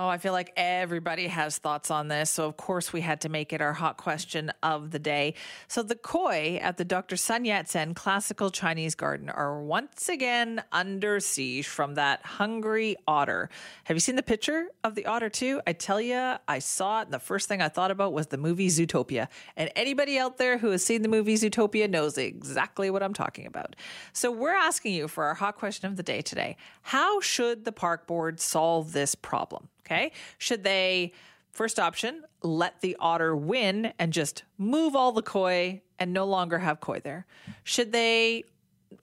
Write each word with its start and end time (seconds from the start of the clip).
Oh, 0.00 0.06
I 0.06 0.18
feel 0.18 0.32
like 0.32 0.52
everybody 0.56 1.26
has 1.26 1.58
thoughts 1.58 1.90
on 1.90 2.06
this. 2.06 2.30
So, 2.30 2.46
of 2.46 2.56
course, 2.56 2.92
we 2.92 3.00
had 3.00 3.20
to 3.22 3.28
make 3.28 3.52
it 3.52 3.60
our 3.60 3.72
hot 3.72 3.96
question 3.96 4.52
of 4.62 4.92
the 4.92 5.00
day. 5.00 5.34
So, 5.66 5.82
the 5.82 5.96
koi 5.96 6.60
at 6.62 6.76
the 6.76 6.84
Dr. 6.84 7.16
Sun 7.16 7.44
Yat 7.44 7.68
sen 7.68 7.94
Classical 7.94 8.50
Chinese 8.50 8.94
Garden 8.94 9.28
are 9.28 9.60
once 9.60 10.08
again 10.08 10.62
under 10.70 11.18
siege 11.18 11.66
from 11.66 11.96
that 11.96 12.24
hungry 12.24 12.94
otter. 13.08 13.50
Have 13.84 13.96
you 13.96 14.00
seen 14.00 14.14
the 14.14 14.22
picture 14.22 14.68
of 14.84 14.94
the 14.94 15.04
otter, 15.06 15.28
too? 15.28 15.60
I 15.66 15.72
tell 15.72 16.00
you, 16.00 16.36
I 16.46 16.60
saw 16.60 17.00
it. 17.00 17.06
And 17.06 17.12
the 17.12 17.18
first 17.18 17.48
thing 17.48 17.60
I 17.60 17.68
thought 17.68 17.90
about 17.90 18.12
was 18.12 18.28
the 18.28 18.38
movie 18.38 18.68
Zootopia. 18.68 19.26
And 19.56 19.68
anybody 19.74 20.16
out 20.16 20.38
there 20.38 20.58
who 20.58 20.70
has 20.70 20.84
seen 20.84 21.02
the 21.02 21.08
movie 21.08 21.34
Zootopia 21.34 21.90
knows 21.90 22.16
exactly 22.16 22.88
what 22.88 23.02
I'm 23.02 23.14
talking 23.14 23.46
about. 23.46 23.74
So, 24.12 24.30
we're 24.30 24.54
asking 24.54 24.94
you 24.94 25.08
for 25.08 25.24
our 25.24 25.34
hot 25.34 25.56
question 25.56 25.88
of 25.90 25.96
the 25.96 26.04
day 26.04 26.22
today 26.22 26.56
How 26.82 27.18
should 27.18 27.64
the 27.64 27.72
park 27.72 28.06
board 28.06 28.38
solve 28.38 28.92
this 28.92 29.16
problem? 29.16 29.70
Okay. 29.90 30.12
Should 30.36 30.64
they, 30.64 31.12
first 31.50 31.78
option, 31.78 32.24
let 32.42 32.82
the 32.82 32.96
otter 33.00 33.34
win 33.34 33.94
and 33.98 34.12
just 34.12 34.44
move 34.58 34.94
all 34.94 35.12
the 35.12 35.22
koi 35.22 35.80
and 35.98 36.12
no 36.12 36.26
longer 36.26 36.58
have 36.58 36.80
koi 36.80 37.00
there? 37.00 37.26
Should 37.64 37.92
they, 37.92 38.44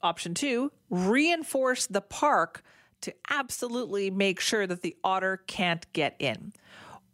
option 0.03 0.35
two, 0.35 0.71
reinforce 0.91 1.87
the 1.87 2.01
park 2.01 2.63
to 3.01 3.13
absolutely 3.31 4.11
make 4.11 4.39
sure 4.39 4.67
that 4.67 4.81
the 4.81 4.95
otter 5.03 5.37
can't 5.47 5.91
get 5.93 6.15
in? 6.19 6.53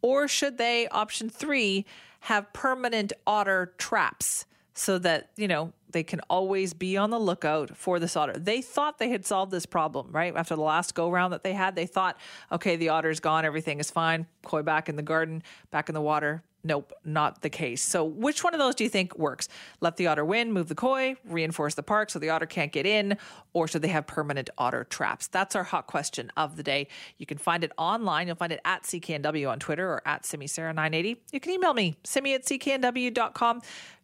Or 0.02 0.28
should 0.28 0.58
they, 0.58 0.90
option 0.90 1.30
three, 1.30 1.86
have 2.22 2.52
permanent 2.52 3.14
otter 3.26 3.74
traps 3.78 4.46
so 4.74 5.00
that, 5.00 5.30
you 5.38 5.48
know, 5.48 5.72
they 5.92 6.04
can 6.04 6.20
always 6.30 6.74
be 6.74 6.98
on 6.98 7.10
the 7.10 7.20
lookout 7.20 7.76
for 7.76 8.00
this 8.00 8.16
otter. 8.16 8.34
They 8.34 8.62
thought 8.62 8.98
they 8.98 9.10
had 9.10 9.26
solved 9.26 9.52
this 9.52 9.66
problem, 9.66 10.12
right? 10.12 10.36
After 10.36 10.56
the 10.56 10.62
last 10.62 10.96
go 10.96 11.10
round 11.10 11.34
that 11.34 11.44
they 11.44 11.54
had, 11.54 11.76
they 11.76 11.86
thought, 11.86 12.20
okay, 12.52 12.76
the 12.76 12.90
otter's 12.90 13.20
gone, 13.20 13.46
everything 13.46 13.80
is 13.80 13.92
fine. 13.92 14.28
Koi 14.44 14.62
back 14.62 14.90
in 14.90 14.96
the 14.96 15.04
garden, 15.04 15.44
back 15.72 15.90
in 15.90 15.94
the 15.94 16.02
water. 16.02 16.44
Nope, 16.64 16.94
not 17.04 17.42
the 17.42 17.50
case. 17.50 17.82
So, 17.82 18.04
which 18.04 18.44
one 18.44 18.54
of 18.54 18.60
those 18.60 18.76
do 18.76 18.84
you 18.84 18.90
think 18.90 19.18
works? 19.18 19.48
Let 19.80 19.98
the 19.98 20.06
otter 20.08 20.24
win, 20.24 20.54
move 20.54 20.68
the 20.68 20.76
koi, 20.76 21.16
reinforce 21.26 21.74
the 21.74 21.82
park 21.82 22.12
so 22.12 22.20
the 22.20 22.30
otter 22.30 22.46
can't 22.46 22.72
get 22.72 22.86
in, 22.86 23.18
or 23.54 23.68
should 23.68 23.82
they 23.82 23.88
have 23.88 24.06
permanent 24.06 24.52
otter 24.60 24.84
traps? 24.84 25.26
That's 25.26 25.56
our 25.56 25.64
hot 25.64 25.88
question 25.88 26.32
of 26.38 26.58
the 26.58 26.64
day. 26.64 26.88
You 27.18 27.26
can 27.26 27.40
find 27.40 27.64
it 27.64 27.72
online. 27.80 28.28
You'll 28.28 28.36
find 28.36 28.52
it 28.52 28.62
at 28.64 28.84
CKNW 28.84 29.50
on 29.50 29.58
Twitter 29.58 29.90
or 29.90 30.08
at 30.08 30.22
SimiSara980. 30.22 31.18
You 31.32 31.40
can 31.40 31.52
email 31.52 31.74
me, 31.74 31.96
simi 32.04 32.36
at 32.36 32.46
CKNW.com 32.46 33.62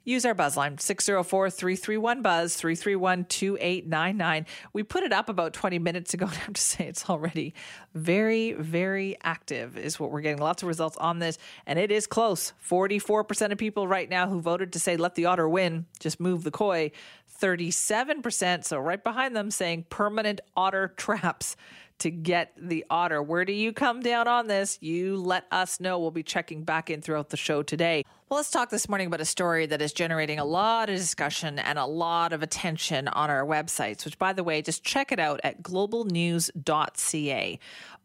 use 0.08 0.26
our 0.26 0.34
buzz 0.34 0.58
line 0.58 0.78
604 0.78 1.50
331 1.50 2.22
buzz 2.22 2.56
331 2.56 3.26
2899 3.26 4.46
we 4.74 4.84
put 4.84 5.04
it 5.04 5.14
up 5.14 5.30
about 5.30 5.54
20 5.54 5.80
minutes 5.80 6.14
ago 6.14 6.26
and 6.28 6.36
i 6.36 6.40
have 6.40 6.54
to 6.54 6.62
say 6.62 6.86
it's 6.86 7.10
already 7.10 7.54
very 7.94 8.54
very 8.54 9.18
active 9.24 9.78
is 9.78 10.00
what 10.00 10.12
we're 10.12 10.22
getting. 10.22 10.40
Lots 10.40 10.64
of 10.64 10.68
results 10.68 10.98
on 10.98 11.20
this 11.20 11.38
and 11.66 11.80
it 11.80 11.92
is 11.92 12.08
close. 12.08 12.54
44% 12.70 13.52
of 13.52 13.58
people 13.58 13.88
right 13.88 14.10
now 14.10 14.28
who 14.28 14.40
voted 14.40 14.74
to 14.74 14.80
say 14.80 14.98
let 14.98 15.16
the 15.16 15.26
otter 15.26 15.48
win 15.48 15.86
just 16.00 16.20
move 16.20 16.44
the 16.44 16.52
koi 16.52 16.92
37% 17.40 18.64
so 18.64 18.80
right 18.80 19.04
behind 19.04 19.36
them 19.36 19.52
saying 19.52 19.86
permanent 19.90 20.42
otter 20.56 20.94
traps 20.98 21.56
to 22.00 22.12
get 22.12 22.54
the 22.58 22.86
otter. 22.90 23.22
Where 23.22 23.46
do 23.46 23.54
you 23.54 23.74
come 23.74 24.02
down 24.02 24.28
on 24.28 24.48
this? 24.48 24.78
You 24.82 25.18
let 25.18 25.46
us 25.52 25.80
know. 25.80 26.00
We'll 26.00 26.12
be 26.12 26.24
checking 26.24 26.64
back 26.64 26.90
in 26.90 27.02
throughout 27.02 27.30
the 27.30 27.38
show 27.38 27.64
today. 27.64 28.04
Well, 28.30 28.38
let's 28.38 28.52
talk 28.52 28.70
this 28.70 28.90
morning 28.90 29.08
about 29.08 29.22
a 29.22 29.26
story 29.26 29.66
that 29.68 29.82
is 29.82 29.94
generating 29.94 30.38
a 30.38 30.44
lot 30.44 30.90
of 30.90 30.98
discussion 30.98 31.60
and 31.60 31.80
a 31.80 31.86
lot 31.86 32.34
of 32.34 32.44
attention 32.44 33.08
on 33.08 33.30
our 33.30 33.46
websites, 33.46 34.04
which, 34.04 34.20
by 34.20 34.34
the 34.34 34.44
way, 34.44 34.62
just 34.62 34.84
check 34.84 35.14
it 35.14 35.20
out 35.20 35.40
at 35.46 35.64
globalnews.ca. 35.64 37.60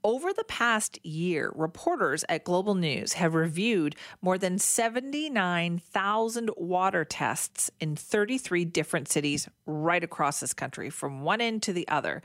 Over 0.04 0.32
the 0.32 0.44
past 0.44 1.04
year, 1.04 1.53
reporters 1.54 2.24
at 2.28 2.44
Global 2.44 2.74
News 2.74 3.12
have 3.14 3.34
reviewed 3.34 3.97
more 4.20 4.38
than 4.38 4.59
79,000 4.59 6.50
water 6.56 7.04
tests 7.04 7.70
in 7.80 7.97
33 7.97 8.64
different 8.64 9.09
cities 9.09 9.48
right 9.66 10.03
across 10.03 10.41
this 10.41 10.54
country, 10.54 10.88
from 10.91 11.22
one 11.22 11.41
end 11.41 11.62
to 11.64 11.72
the 11.72 11.86
other. 11.88 12.22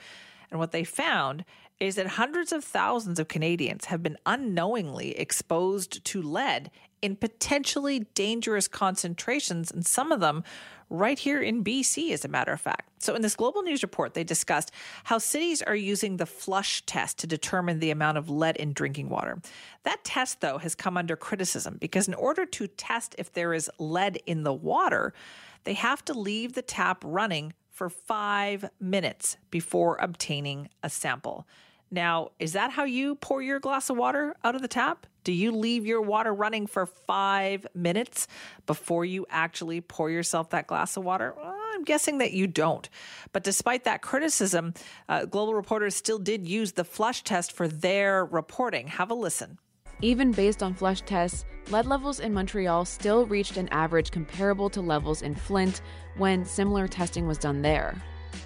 And 0.52 0.60
what 0.60 0.72
they 0.72 0.84
found 0.84 1.46
is 1.80 1.96
that 1.96 2.08
hundreds 2.08 2.52
of 2.52 2.64
thousands 2.64 3.20
of 3.20 3.28
Canadians 3.28 3.86
have 3.86 4.02
been 4.02 4.18
unknowingly 4.26 5.18
exposed 5.18 6.04
to 6.06 6.22
lead 6.22 6.72
in 7.02 7.16
potentially 7.16 8.00
dangerous 8.16 8.68
concentrations, 8.68 9.70
and 9.70 9.86
some 9.86 10.12
of 10.12 10.20
them 10.20 10.44
right 10.90 11.20
here 11.20 11.42
in 11.42 11.64
BC, 11.64 12.12
as 12.12 12.26
a 12.26 12.28
matter 12.28 12.52
of 12.52 12.62
fact. 12.62 12.90
So, 13.00 13.14
in 13.14 13.22
this 13.22 13.36
Global 13.36 13.62
News 13.62 13.84
report, 13.84 14.16
they 14.16 14.24
discussed 14.24 14.72
how 15.04 15.20
cities 15.20 15.62
are 15.62 15.76
using 15.76 16.18
the 16.18 16.26
flush 16.26 16.82
test 16.86 17.20
to 17.20 17.28
determine 17.28 17.80
the 17.80 17.92
amount 17.92 18.18
of 18.18 18.30
lead 18.30 18.56
in 18.56 18.74
drinking 18.74 19.10
water. 19.10 19.40
That 19.84 20.04
test, 20.04 20.42
though, 20.42 20.58
has 20.58 20.74
come 20.74 20.98
under 20.98 21.16
criticism 21.16 21.78
because 21.80 22.08
in 22.08 22.16
order 22.16 22.46
to 22.46 22.68
test 22.68 23.14
if 23.20 23.32
there 23.32 23.54
is 23.54 23.70
lead 23.78 24.20
in 24.26 24.44
the 24.44 24.54
water, 24.54 25.14
they 25.66 25.74
have 25.74 26.04
to 26.06 26.14
leave 26.14 26.54
the 26.54 26.62
tap 26.62 27.04
running 27.06 27.54
for 27.78 27.90
five 27.90 28.68
minutes 28.80 29.38
before 29.52 29.98
obtaining 30.02 30.68
a 30.82 30.90
sample. 30.90 31.48
Now, 31.92 32.32
is 32.40 32.54
that 32.54 32.72
how 32.72 32.86
you 32.86 33.16
pour 33.16 33.42
your 33.42 33.60
glass 33.60 33.92
of 33.92 33.98
water 33.98 34.36
out 34.44 34.56
of 34.56 34.64
the 34.64 34.68
tap? 34.68 35.06
Do 35.24 35.32
you 35.32 35.52
leave 35.52 35.86
your 35.86 36.02
water 36.02 36.34
running 36.34 36.66
for 36.66 36.88
five 36.88 37.68
minutes 37.76 38.28
before 38.66 39.06
you 39.06 39.28
actually 39.30 39.80
pour 39.80 40.10
yourself 40.10 40.50
that 40.50 40.66
glass 40.66 40.98
of 40.98 41.04
water? 41.04 41.36
Well, 41.38 41.56
I'm 41.74 41.84
guessing 41.84 42.18
that 42.18 42.34
you 42.34 42.48
don't. 42.48 42.90
But 43.32 43.44
despite 43.44 43.84
that 43.84 44.02
criticism, 44.02 44.74
uh, 45.08 45.26
Global 45.26 45.54
Reporters 45.54 45.96
still 45.96 46.18
did 46.18 46.48
use 46.48 46.72
the 46.72 46.84
flush 46.84 47.24
test 47.24 47.52
for 47.52 47.68
their 47.68 48.26
reporting. 48.26 48.88
Have 48.88 49.12
a 49.12 49.14
listen. 49.14 49.60
Even 50.02 50.32
based 50.32 50.62
on 50.62 50.76
flush 50.76 51.02
tests, 51.02 51.46
lead 51.72 51.88
levels 51.88 52.20
in 52.20 52.32
Montreal 52.34 52.86
still 52.86 53.26
reached 53.26 53.58
an 53.58 53.68
average 53.70 54.12
comparable 54.12 54.70
to 54.70 54.82
levels 54.82 55.24
in 55.24 55.34
Flint 55.34 55.82
when 56.18 56.46
similar 56.46 56.88
testing 56.88 57.28
was 57.28 57.40
done 57.40 57.64
there. 57.64 57.96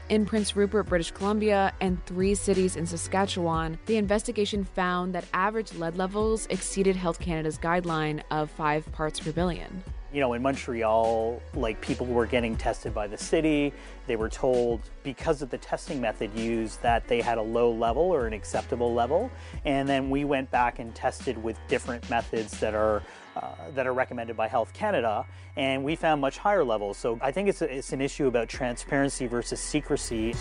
In 0.08 0.26
Prince 0.26 0.56
Rupert, 0.56 0.88
British 0.88 1.12
Columbia, 1.12 1.74
and 1.82 2.04
three 2.06 2.36
cities 2.36 2.78
in 2.78 2.86
Saskatchewan, 2.86 3.78
the 3.86 3.98
investigation 3.98 4.64
found 4.64 5.14
that 5.14 5.26
average 5.34 5.74
lead 5.74 5.98
levels 5.98 6.48
exceeded 6.50 6.96
Health 6.96 7.20
Canada's 7.20 7.58
guideline 7.58 8.22
of 8.32 8.50
5 8.52 8.90
parts 8.94 9.20
per 9.20 9.34
billion 9.34 9.84
you 10.14 10.20
know, 10.20 10.34
in 10.34 10.42
Montreal, 10.42 11.42
like 11.54 11.80
people 11.82 12.06
were 12.06 12.26
getting 12.26 12.56
tested 12.58 12.94
by 12.94 13.08
the 13.08 13.18
city. 13.18 13.74
They 14.08 14.16
were 14.16 14.30
told 14.30 14.82
because 15.04 15.42
of 15.42 15.50
the 15.50 15.58
testing 15.58 16.02
method 16.02 16.34
used 16.38 16.82
that 16.82 17.08
they 17.08 17.22
had 17.22 17.38
a 17.38 17.42
low 17.42 17.72
level 17.72 18.04
or 18.04 18.28
an 18.28 18.34
acceptable 18.34 18.94
level. 18.94 19.32
And 19.64 19.88
then 19.88 20.10
we 20.10 20.26
went 20.26 20.52
back 20.52 20.80
and 20.80 20.94
tested 20.94 21.42
with 21.42 21.58
different 21.68 22.10
methods 22.10 22.60
that 22.60 22.74
are 22.76 23.02
uh, 23.36 23.54
that 23.76 23.88
are 23.88 23.94
recommended 23.94 24.36
by 24.36 24.46
Health 24.46 24.74
Canada, 24.74 25.26
and 25.56 25.86
we 25.86 25.96
found 25.96 26.20
much 26.20 26.38
higher 26.38 26.66
levels. 26.66 26.98
So 26.98 27.18
I 27.22 27.32
think 27.32 27.48
it's 27.48 27.62
a, 27.62 27.78
it's 27.78 27.94
an 27.94 28.02
issue 28.02 28.28
about 28.28 28.50
transparency 28.50 29.26
versus 29.26 29.62
secrecy. 29.62 30.36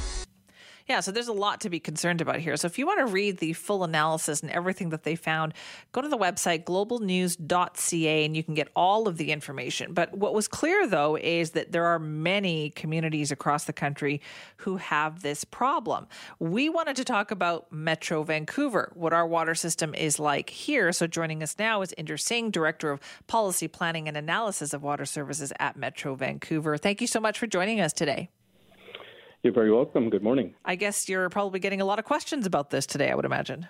Yeah, 0.91 0.99
so 0.99 1.13
there's 1.13 1.29
a 1.29 1.33
lot 1.33 1.61
to 1.61 1.71
be 1.71 1.79
concerned 1.79 2.21
about 2.21 2.41
here. 2.41 2.57
So 2.57 2.67
if 2.67 2.77
you 2.77 2.85
want 2.85 2.99
to 2.99 3.07
read 3.07 3.39
the 3.39 3.53
full 3.53 3.85
analysis 3.85 4.41
and 4.41 4.51
everything 4.51 4.89
that 4.89 5.05
they 5.05 5.15
found, 5.15 5.55
go 5.93 6.01
to 6.01 6.09
the 6.09 6.19
website 6.19 6.65
globalnews.ca 6.65 8.25
and 8.25 8.37
you 8.37 8.43
can 8.43 8.55
get 8.55 8.67
all 8.75 9.07
of 9.07 9.17
the 9.17 9.31
information. 9.31 9.95
But 9.95 10.19
what 10.19 10.35
was 10.35 10.49
clear 10.49 10.89
though 10.89 11.17
is 11.17 11.53
that 11.53 11.71
there 11.71 11.85
are 11.85 12.01
many 12.01 12.71
communities 12.71 13.31
across 13.31 13.67
the 13.67 13.73
country 13.73 14.21
who 14.57 14.79
have 14.79 15.23
this 15.23 15.45
problem. 15.45 16.09
We 16.41 16.69
wanted 16.69 16.97
to 16.97 17.05
talk 17.05 17.31
about 17.31 17.71
Metro 17.71 18.25
Vancouver, 18.25 18.91
what 18.97 19.13
our 19.13 19.29
water 19.29 19.55
system 19.55 19.95
is 19.95 20.19
like 20.19 20.51
here. 20.51 20.91
So 20.91 21.07
joining 21.07 21.41
us 21.41 21.55
now 21.57 21.83
is 21.83 21.95
Inder 21.97 22.19
Singh, 22.19 22.51
Director 22.51 22.91
of 22.91 23.01
Policy 23.29 23.69
Planning 23.69 24.09
and 24.09 24.17
Analysis 24.17 24.75
of 24.75 24.83
Water 24.83 25.05
Services 25.05 25.53
at 25.61 25.77
Metro 25.77 26.17
Vancouver. 26.17 26.77
Thank 26.77 27.01
you 27.01 27.07
so 27.07 27.21
much 27.21 27.39
for 27.39 27.47
joining 27.47 27.81
us 27.81 27.93
today. 27.93 28.29
You're 29.43 29.55
very 29.55 29.73
welcome. 29.73 30.11
Good 30.11 30.23
morning. 30.23 30.55
I 30.67 30.75
guess 30.75 31.09
you're 31.09 31.31
probably 31.31 31.61
getting 31.61 31.81
a 31.81 31.87
lot 31.87 31.99
of 31.99 32.05
questions 32.05 32.45
about 32.45 32.69
this 32.69 32.85
today, 32.85 33.11
I 33.11 33.15
would 33.15 33.25
imagine. 33.25 33.67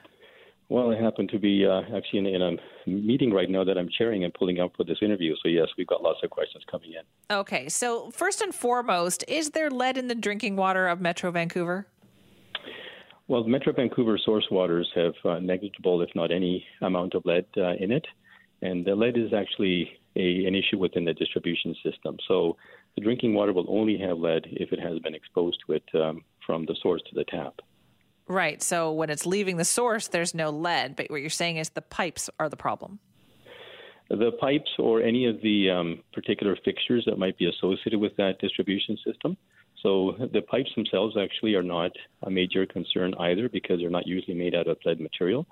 Well, 0.68 0.90
I 0.92 1.00
happen 1.00 1.28
to 1.28 1.38
be 1.38 1.64
uh, 1.64 1.82
actually 1.96 2.20
in, 2.20 2.26
in, 2.26 2.42
a 2.42 2.90
meeting 2.90 3.32
right 3.32 3.48
now 3.48 3.62
that 3.62 3.78
I'm 3.78 3.88
chairing 3.88 4.24
and 4.24 4.34
pulling 4.34 4.58
up 4.58 4.72
for 4.76 4.82
this 4.82 4.98
interview. 5.00 5.34
So, 5.42 5.48
yes, 5.48 5.68
we've 5.78 5.86
got 5.86 6.02
lots 6.02 6.18
of 6.24 6.30
questions 6.30 6.64
coming 6.68 6.92
in. 6.92 7.36
Okay. 7.36 7.68
So, 7.68 8.10
first 8.10 8.40
and 8.40 8.52
foremost, 8.52 9.24
is 9.28 9.50
there 9.50 9.70
lead 9.70 9.96
in 9.96 10.08
the 10.08 10.14
drinking 10.14 10.56
water 10.56 10.88
of 10.88 11.00
Metro 11.00 11.30
Vancouver? 11.30 11.86
Well, 13.28 13.44
Metro 13.44 13.72
Vancouver 13.72 14.18
source 14.24 14.46
waters 14.50 14.90
have 14.96 15.14
uh, 15.24 15.38
negligible, 15.38 16.02
if 16.02 16.10
not 16.16 16.32
any, 16.32 16.64
amount 16.82 17.14
of 17.14 17.24
lead 17.24 17.46
uh, 17.56 17.74
in 17.78 17.92
it. 17.92 18.06
And 18.60 18.84
the 18.84 18.96
lead 18.96 19.16
is 19.16 19.32
actually 19.32 19.88
a, 20.16 20.44
an 20.46 20.56
issue 20.56 20.78
within 20.78 21.04
the 21.04 21.14
distribution 21.14 21.76
system. 21.84 22.16
So, 22.26 22.56
the 22.96 23.02
drinking 23.02 23.34
water 23.34 23.52
will 23.52 23.66
only 23.68 23.98
have 23.98 24.18
lead 24.18 24.46
if 24.50 24.72
it 24.72 24.80
has 24.80 24.98
been 25.00 25.14
exposed 25.14 25.58
to 25.66 25.72
it 25.74 25.84
um, 25.94 26.24
from 26.44 26.66
the 26.66 26.76
source 26.82 27.02
to 27.08 27.14
the 27.14 27.24
tap. 27.24 27.60
Right. 28.26 28.62
So 28.62 28.92
when 28.92 29.10
it's 29.10 29.26
leaving 29.26 29.56
the 29.56 29.64
source, 29.64 30.08
there's 30.08 30.34
no 30.34 30.50
lead. 30.50 30.94
But 30.94 31.10
what 31.10 31.20
you're 31.20 31.30
saying 31.30 31.56
is 31.56 31.70
the 31.70 31.82
pipes 31.82 32.30
are 32.38 32.48
the 32.48 32.56
problem. 32.56 33.00
The 34.08 34.32
pipes 34.40 34.70
or 34.78 35.02
any 35.02 35.26
of 35.26 35.40
the 35.40 35.70
um, 35.70 36.02
particular 36.12 36.56
fixtures 36.64 37.04
that 37.06 37.18
might 37.18 37.38
be 37.38 37.46
associated 37.46 37.98
with 38.00 38.16
that 38.16 38.38
distribution 38.40 38.98
system. 39.04 39.36
So 39.82 40.14
the 40.32 40.42
pipes 40.42 40.70
themselves 40.74 41.16
actually 41.16 41.54
are 41.54 41.62
not 41.62 41.92
a 42.22 42.30
major 42.30 42.66
concern 42.66 43.14
either 43.18 43.48
because 43.48 43.80
they're 43.80 43.90
not 43.90 44.06
usually 44.06 44.36
made 44.36 44.54
out 44.54 44.68
of 44.68 44.78
lead 44.84 45.00
material. 45.00 45.46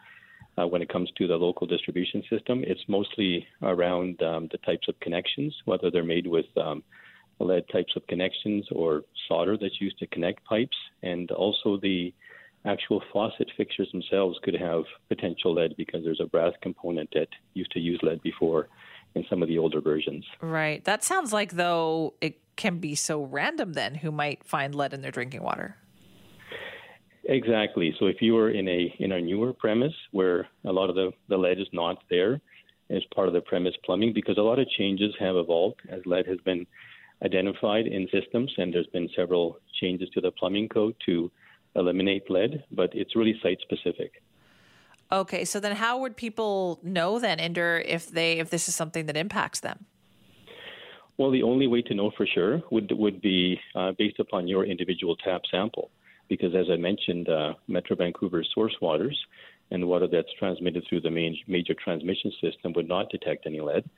Uh, 0.57 0.67
when 0.67 0.83
it 0.83 0.89
comes 0.89 1.11
to 1.17 1.27
the 1.27 1.37
local 1.37 1.67
distribution 1.67 2.23
system, 2.29 2.63
it's 2.67 2.83
mostly 2.89 3.47
around 3.63 4.21
um, 4.23 4.49
the 4.51 4.59
types 4.59 4.89
of 4.89 4.99
connections, 5.01 5.55
whether 5.65 5.91
they're 5.91 6.05
made 6.05 6.27
with 6.27 6.47
um, 6.57 6.83
lead 7.45 7.65
types 7.71 7.95
of 7.97 8.07
connections 8.07 8.67
or 8.73 9.03
solder 9.29 9.57
that's 9.57 9.81
used 9.81 9.99
to 9.99 10.07
connect 10.09 10.45
pipes, 10.45 10.77
and 11.03 11.31
also 11.31 11.79
the 11.81 12.13
actual 12.65 13.03
faucet 13.13 13.49
fixtures 13.57 13.89
themselves 13.93 14.39
could 14.43 14.55
have 14.55 14.83
potential 15.09 15.55
lead 15.55 15.75
because 15.77 16.03
there's 16.05 16.21
a 16.21 16.27
brass 16.27 16.53
component 16.61 17.09
that 17.15 17.29
used 17.55 17.71
to 17.71 17.81
use 17.81 18.01
lead 18.03 18.21
before 18.23 18.69
in 19.15 19.25
some 19.31 19.43
of 19.43 19.49
the 19.49 19.59
older 19.59 19.81
versions. 19.81 20.25
Right. 20.41 20.85
That 20.85 21.05
sounds 21.05 21.33
like 21.33 21.53
though 21.53 22.15
it 22.21 22.41
can 22.57 22.79
be 22.79 22.95
so 22.95 23.23
random 23.23 23.75
then 23.75 23.95
who 23.95 24.11
might 24.11 24.45
find 24.45 24.75
lead 24.75 24.93
in 24.93 25.01
their 25.01 25.13
drinking 25.13 25.43
water. 25.43 25.77
Exactly. 27.25 27.95
So 27.99 28.07
if 28.07 28.21
you 28.21 28.37
are 28.39 28.51
in 28.51 28.67
a 28.69 28.95
in 28.99 29.13
a 29.13 29.21
newer 29.21 29.53
premise 29.53 29.95
where 30.13 30.49
a 30.65 30.73
lot 30.73 30.89
of 30.91 30.97
the, 30.97 31.13
the 31.29 31.37
lead 31.37 31.61
is 31.61 31.69
not 31.73 32.03
there 32.11 32.41
as 32.91 33.03
part 33.15 33.29
of 33.29 33.35
the 33.35 33.41
premise 33.43 33.75
plumbing, 33.85 34.15
because 34.15 34.39
a 34.39 34.43
lot 34.43 34.59
of 34.59 34.69
changes 34.71 35.15
have 35.21 35.37
evolved 35.37 35.81
as 35.91 36.01
lead 36.07 36.27
has 36.27 36.39
been 36.45 36.67
identified 37.25 37.87
in 37.87 38.09
systems, 38.13 38.53
and 38.59 38.73
there's 38.73 38.87
been 38.89 39.09
several 39.15 39.59
changes 39.81 40.09
to 40.11 40.21
the 40.21 40.31
plumbing 40.31 40.69
code 40.69 40.95
to 41.07 41.31
eliminate 41.75 42.31
lead, 42.31 42.65
but 42.71 42.91
it's 42.95 43.17
really 43.17 43.39
site 43.43 43.59
specific. 43.63 44.23
Okay, 45.11 45.45
so 45.45 45.59
then 45.59 45.75
how 45.77 45.99
would 45.99 46.17
people 46.17 46.79
know 46.83 47.19
then, 47.19 47.39
Inder, 47.39 47.83
if 47.85 48.11
they 48.11 48.39
if 48.39 48.51
this 48.51 48.69
is 48.69 48.75
something 48.75 49.07
that 49.07 49.17
impacts 49.17 49.61
them? 49.61 49.87
Well, 51.17 51.31
the 51.31 51.43
only 51.43 51.67
way 51.67 51.83
to 51.83 51.95
know 51.95 52.13
for 52.17 52.27
sure 52.27 52.63
would 52.71 52.93
would 52.93 53.21
be 53.21 53.59
uh, 53.75 53.93
based 53.99 54.21
upon 54.21 54.47
your 54.47 54.65
individual 54.65 55.17
tap 55.17 55.43
sample, 55.51 55.91
because 56.29 56.55
as 56.55 56.67
I 56.71 56.77
mentioned, 56.77 57.29
uh, 57.29 57.55
Metro 57.67 57.97
Vancouver's 57.97 58.49
source 58.55 58.77
waters 58.81 59.19
and 59.71 59.87
water 59.89 60.07
that's 60.07 60.33
transmitted 60.39 60.85
through 60.89 61.01
the 61.01 61.11
main 61.11 61.37
major 61.47 61.75
transmission 61.75 62.33
system 62.41 62.73
would 62.75 62.89
not 62.89 63.11
detect 63.11 63.47
any 63.47 63.61
lead 63.61 63.89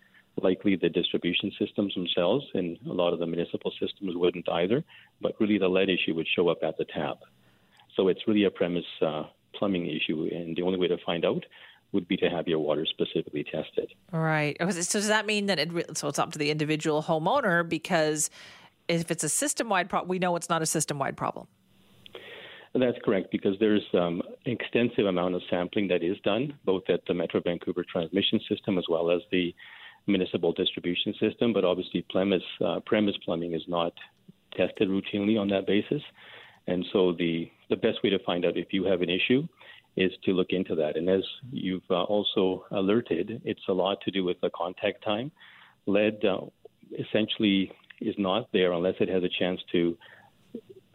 likely 0.40 0.76
the 0.76 0.88
distribution 0.88 1.52
systems 1.58 1.94
themselves, 1.94 2.44
and 2.54 2.78
a 2.88 2.92
lot 2.92 3.12
of 3.12 3.18
the 3.18 3.26
municipal 3.26 3.72
systems 3.80 4.16
wouldn't 4.16 4.48
either. 4.48 4.84
But 5.20 5.34
really, 5.40 5.58
the 5.58 5.68
lead 5.68 5.88
issue 5.88 6.14
would 6.14 6.28
show 6.34 6.48
up 6.48 6.58
at 6.62 6.78
the 6.78 6.84
tap. 6.84 7.18
So 7.96 8.08
it's 8.08 8.26
really 8.26 8.44
a 8.44 8.50
premise 8.50 8.84
uh, 9.02 9.24
plumbing 9.54 9.86
issue, 9.86 10.28
and 10.32 10.56
the 10.56 10.62
only 10.62 10.78
way 10.78 10.88
to 10.88 10.98
find 11.04 11.24
out 11.24 11.44
would 11.92 12.06
be 12.06 12.16
to 12.16 12.30
have 12.30 12.46
your 12.46 12.60
water 12.60 12.86
specifically 12.86 13.44
tested. 13.44 13.92
Right. 14.12 14.56
So 14.60 14.98
does 14.98 15.08
that 15.08 15.26
mean 15.26 15.46
that 15.46 15.58
it? 15.58 15.98
So 15.98 16.08
it's 16.08 16.18
up 16.18 16.32
to 16.32 16.38
the 16.38 16.50
individual 16.50 17.02
homeowner 17.02 17.68
because 17.68 18.30
if 18.88 19.10
it's 19.10 19.24
a 19.24 19.28
system-wide 19.28 19.88
problem, 19.88 20.08
we 20.08 20.18
know 20.18 20.36
it's 20.36 20.48
not 20.48 20.62
a 20.62 20.66
system-wide 20.66 21.16
problem. 21.16 21.48
That's 22.72 22.98
correct 23.04 23.32
because 23.32 23.58
there's 23.58 23.82
um, 23.94 24.22
extensive 24.46 25.06
amount 25.06 25.34
of 25.34 25.42
sampling 25.50 25.88
that 25.88 26.04
is 26.04 26.16
done 26.20 26.54
both 26.64 26.84
at 26.88 27.00
the 27.06 27.14
Metro 27.14 27.40
Vancouver 27.40 27.84
transmission 27.90 28.40
system 28.48 28.78
as 28.78 28.84
well 28.88 29.10
as 29.10 29.22
the 29.32 29.52
municipal 30.06 30.52
distribution 30.52 31.14
system, 31.20 31.52
but 31.52 31.64
obviously 31.64 32.04
premise, 32.10 32.42
uh, 32.64 32.80
premise 32.86 33.16
plumbing 33.24 33.54
is 33.54 33.62
not 33.68 33.92
tested 34.56 34.88
routinely 34.88 35.40
on 35.40 35.48
that 35.48 35.66
basis. 35.66 36.02
And 36.66 36.84
so 36.92 37.12
the, 37.12 37.50
the 37.68 37.76
best 37.76 38.02
way 38.02 38.10
to 38.10 38.18
find 38.20 38.44
out 38.44 38.56
if 38.56 38.72
you 38.72 38.84
have 38.84 39.02
an 39.02 39.10
issue 39.10 39.46
is 39.96 40.12
to 40.24 40.32
look 40.32 40.50
into 40.50 40.74
that. 40.76 40.96
And 40.96 41.08
as 41.08 41.22
you've 41.50 41.90
uh, 41.90 42.04
also 42.04 42.64
alerted, 42.70 43.42
it's 43.44 43.60
a 43.68 43.72
lot 43.72 44.00
to 44.02 44.10
do 44.10 44.24
with 44.24 44.40
the 44.40 44.50
contact 44.50 45.04
time. 45.04 45.30
Lead 45.86 46.24
uh, 46.24 46.40
essentially 46.98 47.72
is 48.00 48.14
not 48.18 48.48
there 48.52 48.72
unless 48.72 48.94
it 49.00 49.08
has 49.08 49.22
a 49.24 49.28
chance 49.38 49.60
to 49.72 49.96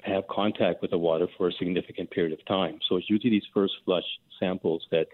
have 0.03 0.27
contact 0.27 0.81
with 0.81 0.91
the 0.91 0.97
water 0.97 1.27
for 1.37 1.47
a 1.47 1.53
significant 1.53 2.09
period 2.11 2.31
of 2.31 2.45
time. 2.45 2.79
So 2.87 2.97
it's 2.97 3.09
usually 3.09 3.31
these 3.31 3.47
first 3.53 3.73
flush 3.85 4.03
samples 4.39 4.85
that 4.91 5.07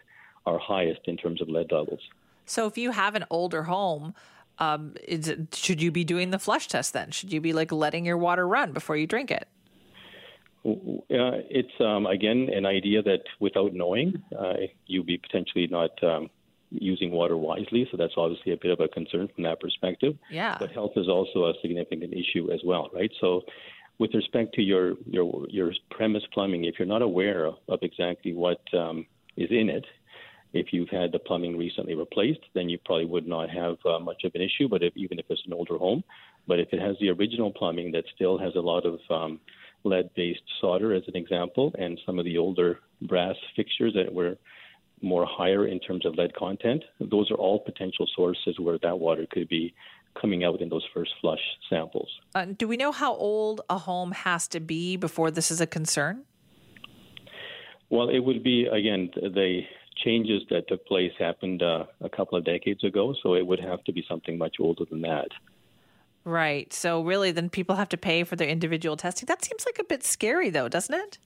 are 0.45 0.59
highest 0.59 1.01
in 1.05 1.17
terms 1.17 1.41
of 1.41 1.49
lead 1.49 1.71
levels. 1.71 2.01
So 2.45 2.67
if 2.67 2.77
you 2.77 2.91
have 2.91 3.15
an 3.15 3.25
older 3.29 3.63
home, 3.63 4.13
um, 4.59 4.95
it, 5.03 5.55
should 5.55 5.81
you 5.81 5.91
be 5.91 6.03
doing 6.03 6.31
the 6.31 6.39
flush 6.39 6.67
test 6.67 6.93
then? 6.93 7.11
Should 7.11 7.33
you 7.33 7.41
be 7.41 7.53
like 7.53 7.71
letting 7.71 8.05
your 8.05 8.17
water 8.17 8.47
run 8.47 8.73
before 8.73 8.95
you 8.95 9.07
drink 9.07 9.31
it? 9.31 9.47
Uh, 10.63 11.41
it's 11.49 11.73
um, 11.79 12.05
again 12.05 12.47
an 12.53 12.67
idea 12.67 13.01
that 13.01 13.23
without 13.39 13.73
knowing, 13.73 14.21
uh, 14.37 14.53
you'll 14.85 15.03
be 15.03 15.17
potentially 15.17 15.65
not 15.65 15.91
um, 16.03 16.29
using 16.69 17.11
water 17.11 17.35
wisely. 17.35 17.87
So 17.89 17.97
that's 17.97 18.13
obviously 18.15 18.53
a 18.53 18.57
bit 18.57 18.71
of 18.71 18.79
a 18.79 18.87
concern 18.87 19.27
from 19.33 19.43
that 19.45 19.59
perspective. 19.59 20.17
Yeah. 20.29 20.57
But 20.59 20.71
health 20.71 20.91
is 20.95 21.09
also 21.09 21.45
a 21.45 21.53
significant 21.61 22.13
issue 22.13 22.51
as 22.51 22.61
well, 22.63 22.89
right? 22.93 23.11
So 23.19 23.41
with 23.97 24.13
respect 24.13 24.53
to 24.55 24.61
your 24.61 24.95
your 25.05 25.47
your 25.49 25.71
premise 25.89 26.23
plumbing, 26.33 26.65
if 26.65 26.75
you're 26.77 26.87
not 26.87 27.01
aware 27.01 27.45
of, 27.45 27.55
of 27.67 27.79
exactly 27.81 28.33
what 28.33 28.61
um, 28.73 29.05
is 29.37 29.49
in 29.49 29.69
it, 29.69 29.85
if 30.53 30.67
you've 30.71 30.89
had 30.89 31.11
the 31.11 31.19
plumbing 31.19 31.57
recently 31.57 31.95
replaced, 31.95 32.41
then 32.53 32.69
you 32.69 32.77
probably 32.83 33.05
would 33.05 33.27
not 33.27 33.49
have 33.49 33.77
uh, 33.85 33.99
much 33.99 34.23
of 34.23 34.35
an 34.35 34.41
issue. 34.41 34.67
But 34.67 34.83
if, 34.83 34.95
even 34.95 35.19
if 35.19 35.25
it's 35.29 35.41
an 35.45 35.53
older 35.53 35.77
home, 35.77 36.03
but 36.47 36.59
if 36.59 36.69
it 36.73 36.81
has 36.81 36.97
the 36.99 37.09
original 37.09 37.51
plumbing 37.51 37.91
that 37.91 38.03
still 38.15 38.37
has 38.37 38.55
a 38.55 38.59
lot 38.59 38.85
of 38.85 38.99
um, 39.09 39.39
lead-based 39.83 40.41
solder, 40.59 40.93
as 40.93 41.03
an 41.07 41.15
example, 41.15 41.73
and 41.77 41.99
some 42.05 42.19
of 42.19 42.25
the 42.25 42.37
older 42.37 42.79
brass 43.01 43.35
fixtures 43.55 43.93
that 43.93 44.13
were 44.13 44.37
more 45.01 45.25
higher 45.25 45.65
in 45.65 45.79
terms 45.79 46.05
of 46.05 46.15
lead 46.15 46.35
content, 46.35 46.83
those 46.99 47.31
are 47.31 47.35
all 47.35 47.59
potential 47.59 48.07
sources 48.15 48.59
where 48.59 48.77
that 48.79 48.99
water 48.99 49.25
could 49.31 49.47
be 49.47 49.73
coming 50.19 50.43
out 50.43 50.61
in 50.61 50.69
those 50.69 50.85
first 50.93 51.11
flush 51.21 51.39
samples. 51.69 52.09
Uh, 52.35 52.45
do 52.45 52.67
we 52.67 52.77
know 52.77 52.91
how 52.91 53.15
old 53.15 53.61
a 53.69 53.77
home 53.77 54.11
has 54.11 54.47
to 54.49 54.59
be 54.59 54.97
before 54.97 55.31
this 55.31 55.49
is 55.49 55.61
a 55.61 55.67
concern? 55.67 56.23
Well, 57.89 58.09
it 58.09 58.19
would 58.19 58.43
be 58.43 58.65
again 58.65 59.09
the 59.15 59.61
changes 60.03 60.41
that 60.49 60.67
took 60.67 60.85
place 60.85 61.11
happened 61.17 61.63
uh, 61.63 61.85
a 62.01 62.09
couple 62.09 62.37
of 62.37 62.45
decades 62.45 62.83
ago, 62.83 63.13
so 63.21 63.35
it 63.35 63.45
would 63.45 63.59
have 63.59 63.83
to 63.85 63.93
be 63.93 64.03
something 64.07 64.37
much 64.37 64.57
older 64.59 64.85
than 64.89 65.01
that. 65.01 65.29
Right. 66.23 66.71
So 66.71 67.01
really, 67.01 67.31
then 67.31 67.49
people 67.49 67.75
have 67.75 67.89
to 67.89 67.97
pay 67.97 68.23
for 68.23 68.35
their 68.35 68.47
individual 68.47 68.95
testing. 68.95 69.25
That 69.25 69.43
seems 69.43 69.65
like 69.65 69.79
a 69.79 69.83
bit 69.83 70.03
scary, 70.03 70.49
though, 70.49 70.67
doesn't 70.67 70.93
it? 70.93 71.17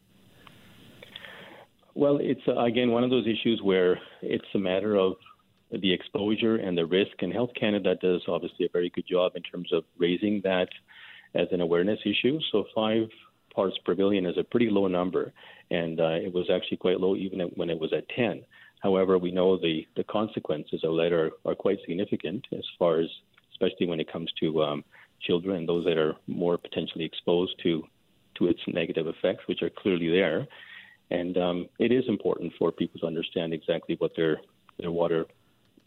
Well, 1.94 2.20
it's 2.22 2.42
uh, 2.48 2.60
again 2.60 2.92
one 2.92 3.04
of 3.04 3.10
those 3.10 3.26
issues 3.26 3.62
where 3.64 4.00
it's 4.22 4.46
a 4.54 4.60
matter 4.60 4.96
of 4.96 5.14
the 5.72 5.94
exposure 5.94 6.58
and 6.58 6.78
the 6.78 6.86
risk, 6.86 7.22
and 7.22 7.34
Health 7.34 7.52
Canada 7.60 7.96
does 7.96 8.22
obviously 8.28 8.66
a 8.66 8.70
very 8.72 8.90
good 8.90 9.08
job 9.08 9.34
in 9.36 9.42
terms 9.44 9.72
of 9.74 9.84
raising 9.98 10.42
that 10.44 10.68
as 11.34 11.48
an 11.52 11.62
awareness 11.62 12.00
issue. 12.06 12.40
So 12.52 12.66
five 12.74 13.08
parts 13.54 13.78
per 13.86 13.96
billion 13.96 14.26
is 14.26 14.38
a 14.38 14.44
pretty 14.44 14.70
low 14.70 14.88
number, 14.88 15.34
and 15.72 16.00
uh, 16.00 16.20
it 16.22 16.34
was 16.34 16.50
actually 16.54 16.78
quite 16.78 17.00
low 17.00 17.16
even 17.16 17.40
when 17.56 17.70
it 17.70 17.80
was 17.80 17.94
at 17.94 18.08
10. 18.10 18.44
However, 18.86 19.18
we 19.18 19.32
know 19.32 19.58
the, 19.58 19.88
the 19.96 20.04
consequences 20.04 20.84
of 20.84 20.92
lead 20.92 21.12
are, 21.12 21.32
are 21.44 21.56
quite 21.56 21.80
significant 21.88 22.46
as 22.56 22.64
far 22.78 23.00
as, 23.00 23.10
especially 23.52 23.88
when 23.88 24.00
it 24.00 24.12
comes 24.14 24.32
to 24.42 24.62
um, 24.62 24.84
children 25.22 25.58
and 25.58 25.68
those 25.68 25.86
that 25.86 25.98
are 25.98 26.14
more 26.28 26.60
potentially 26.60 27.04
exposed 27.04 27.56
to, 27.64 27.84
to 28.36 28.46
its 28.46 28.60
negative 28.68 29.08
effects, 29.08 29.48
which 29.48 29.64
are 29.64 29.72
clearly 29.72 30.12
there. 30.12 30.46
And 31.10 31.36
um, 31.36 31.68
it 31.80 31.92
is 31.92 32.04
important 32.08 32.54
for 32.60 32.72
people 32.72 33.00
to 33.00 33.08
understand 33.08 33.56
exactly 33.56 33.96
what 33.98 34.12
their, 34.16 34.38
their 34.78 34.92
water 34.92 35.26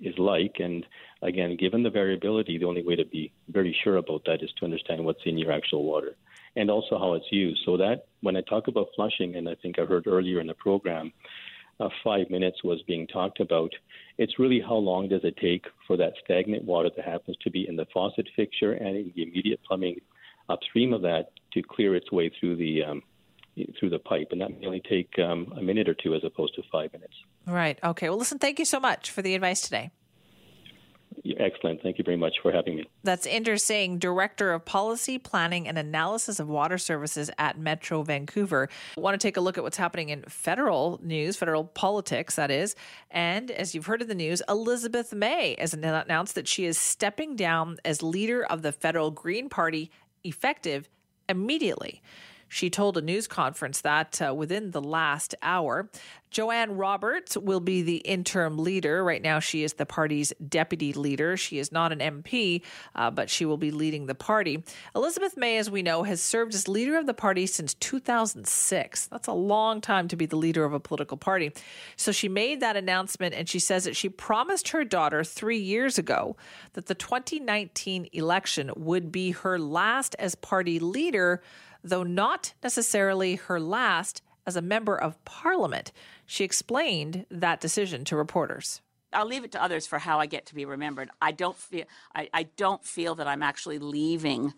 is 0.00 0.18
like. 0.18 0.56
And 0.58 0.84
again, 1.22 1.56
given 1.56 1.84
the 1.84 1.90
variability, 1.90 2.58
the 2.58 2.64
only 2.64 2.82
way 2.82 2.96
to 2.96 3.04
be 3.04 3.30
very 3.48 3.78
sure 3.84 3.98
about 3.98 4.24
that 4.26 4.42
is 4.42 4.50
to 4.58 4.64
understand 4.64 5.04
what's 5.04 5.24
in 5.24 5.38
your 5.38 5.52
actual 5.52 5.84
water 5.84 6.16
and 6.56 6.68
also 6.68 6.98
how 6.98 7.14
it's 7.14 7.30
used. 7.30 7.60
So 7.64 7.76
that 7.76 8.06
when 8.22 8.36
I 8.36 8.40
talk 8.40 8.66
about 8.66 8.88
flushing, 8.96 9.36
and 9.36 9.48
I 9.48 9.54
think 9.54 9.78
I 9.78 9.84
heard 9.84 10.08
earlier 10.08 10.40
in 10.40 10.48
the 10.48 10.54
program, 10.54 11.12
uh, 11.80 11.88
five 12.02 12.28
minutes 12.30 12.64
was 12.64 12.82
being 12.86 13.06
talked 13.06 13.40
about. 13.40 13.70
It's 14.18 14.38
really 14.38 14.60
how 14.60 14.74
long 14.74 15.08
does 15.08 15.24
it 15.24 15.36
take 15.36 15.66
for 15.86 15.96
that 15.96 16.14
stagnant 16.24 16.64
water 16.64 16.90
that 16.96 17.04
happens 17.04 17.36
to 17.42 17.50
be 17.50 17.68
in 17.68 17.76
the 17.76 17.86
faucet 17.92 18.28
fixture 18.34 18.72
and 18.72 18.96
in 18.96 19.12
the 19.14 19.22
immediate 19.22 19.60
plumbing 19.66 20.00
upstream 20.48 20.92
of 20.92 21.02
that 21.02 21.30
to 21.52 21.62
clear 21.62 21.94
its 21.94 22.10
way 22.10 22.30
through 22.40 22.56
the 22.56 22.82
um, 22.84 23.02
through 23.78 23.90
the 23.90 23.98
pipe, 23.98 24.28
and 24.30 24.40
that 24.40 24.50
may 24.50 24.66
only 24.66 24.82
take 24.88 25.18
um, 25.18 25.52
a 25.56 25.62
minute 25.62 25.88
or 25.88 25.94
two 25.94 26.14
as 26.14 26.22
opposed 26.24 26.54
to 26.54 26.62
five 26.70 26.92
minutes. 26.92 27.14
Right. 27.46 27.78
Okay. 27.82 28.08
Well, 28.08 28.18
listen. 28.18 28.38
Thank 28.38 28.58
you 28.58 28.64
so 28.64 28.78
much 28.78 29.10
for 29.10 29.22
the 29.22 29.34
advice 29.34 29.60
today. 29.60 29.90
Excellent. 31.38 31.82
Thank 31.82 31.98
you 31.98 32.04
very 32.04 32.16
much 32.16 32.36
for 32.42 32.52
having 32.52 32.76
me. 32.76 32.88
That's 33.02 33.26
Inder 33.26 33.60
Singh, 33.60 33.98
Director 33.98 34.52
of 34.52 34.64
Policy, 34.64 35.18
Planning, 35.18 35.68
and 35.68 35.76
Analysis 35.76 36.40
of 36.40 36.48
Water 36.48 36.78
Services 36.78 37.30
at 37.38 37.58
Metro 37.58 38.02
Vancouver. 38.02 38.68
I 38.96 39.00
want 39.00 39.20
to 39.20 39.26
take 39.26 39.36
a 39.36 39.40
look 39.40 39.58
at 39.58 39.64
what's 39.64 39.76
happening 39.76 40.08
in 40.08 40.22
federal 40.22 41.00
news, 41.02 41.36
federal 41.36 41.64
politics, 41.64 42.36
that 42.36 42.50
is. 42.50 42.74
And 43.10 43.50
as 43.50 43.74
you've 43.74 43.86
heard 43.86 44.02
in 44.02 44.08
the 44.08 44.14
news, 44.14 44.42
Elizabeth 44.48 45.12
May 45.12 45.56
has 45.58 45.74
announced 45.74 46.34
that 46.34 46.48
she 46.48 46.64
is 46.64 46.78
stepping 46.78 47.36
down 47.36 47.78
as 47.84 48.02
leader 48.02 48.44
of 48.44 48.62
the 48.62 48.72
federal 48.72 49.10
Green 49.10 49.48
Party 49.48 49.90
effective 50.24 50.88
immediately. 51.28 52.02
She 52.48 52.70
told 52.70 52.96
a 52.96 53.02
news 53.02 53.26
conference 53.26 53.80
that 53.82 54.20
uh, 54.20 54.34
within 54.34 54.70
the 54.70 54.80
last 54.80 55.34
hour, 55.42 55.88
Jo-Ann 56.30 56.76
Roberts 56.76 57.36
will 57.36 57.60
be 57.60 57.82
the 57.82 57.96
interim 57.98 58.58
leader. 58.58 59.02
Right 59.02 59.22
now, 59.22 59.40
she 59.40 59.62
is 59.62 59.74
the 59.74 59.86
party's 59.86 60.32
deputy 60.46 60.92
leader. 60.92 61.36
She 61.36 61.58
is 61.58 61.72
not 61.72 61.92
an 61.92 62.00
MP, 62.00 62.62
uh, 62.94 63.10
but 63.10 63.30
she 63.30 63.44
will 63.44 63.56
be 63.56 63.70
leading 63.70 64.06
the 64.06 64.14
party. 64.14 64.62
Elizabeth 64.94 65.36
May, 65.36 65.56
as 65.58 65.70
we 65.70 65.82
know, 65.82 66.02
has 66.02 66.20
served 66.20 66.54
as 66.54 66.68
leader 66.68 66.98
of 66.98 67.06
the 67.06 67.14
party 67.14 67.46
since 67.46 67.74
2006. 67.74 69.06
That's 69.06 69.28
a 69.28 69.32
long 69.32 69.80
time 69.80 70.08
to 70.08 70.16
be 70.16 70.26
the 70.26 70.36
leader 70.36 70.64
of 70.64 70.74
a 70.74 70.80
political 70.80 71.16
party. 71.16 71.52
So 71.96 72.12
she 72.12 72.28
made 72.28 72.60
that 72.60 72.76
announcement 72.76 73.34
and 73.34 73.48
she 73.48 73.58
says 73.58 73.84
that 73.84 73.96
she 73.96 74.08
promised 74.08 74.68
her 74.68 74.84
daughter 74.84 75.24
three 75.24 75.58
years 75.58 75.98
ago 75.98 76.36
that 76.74 76.86
the 76.86 76.94
2019 76.94 78.08
election 78.12 78.70
would 78.76 79.10
be 79.10 79.30
her 79.30 79.58
last 79.58 80.14
as 80.18 80.34
party 80.34 80.78
leader, 80.78 81.42
though 81.82 82.02
not 82.02 82.54
necessarily 82.62 83.36
her 83.36 83.60
last 83.60 84.22
as 84.46 84.56
a 84.56 84.62
member 84.62 84.96
of 84.96 85.22
parliament. 85.24 85.92
She 86.26 86.44
explained 86.44 87.26
that 87.30 87.60
decision 87.60 88.04
to 88.06 88.16
reporters. 88.16 88.80
I'll 89.12 89.26
leave 89.26 89.44
it 89.44 89.52
to 89.52 89.62
others 89.62 89.86
for 89.86 89.98
how 89.98 90.20
I 90.20 90.26
get 90.26 90.46
to 90.46 90.54
be 90.54 90.64
remembered. 90.64 91.10
I 91.20 91.32
don't 91.32 91.56
feel 91.56 91.84
I, 92.14 92.28
I 92.32 92.42
don't 92.42 92.84
feel 92.84 93.14
that 93.16 93.26
I'm 93.26 93.42
actually 93.42 93.78
leaving. 93.78 94.54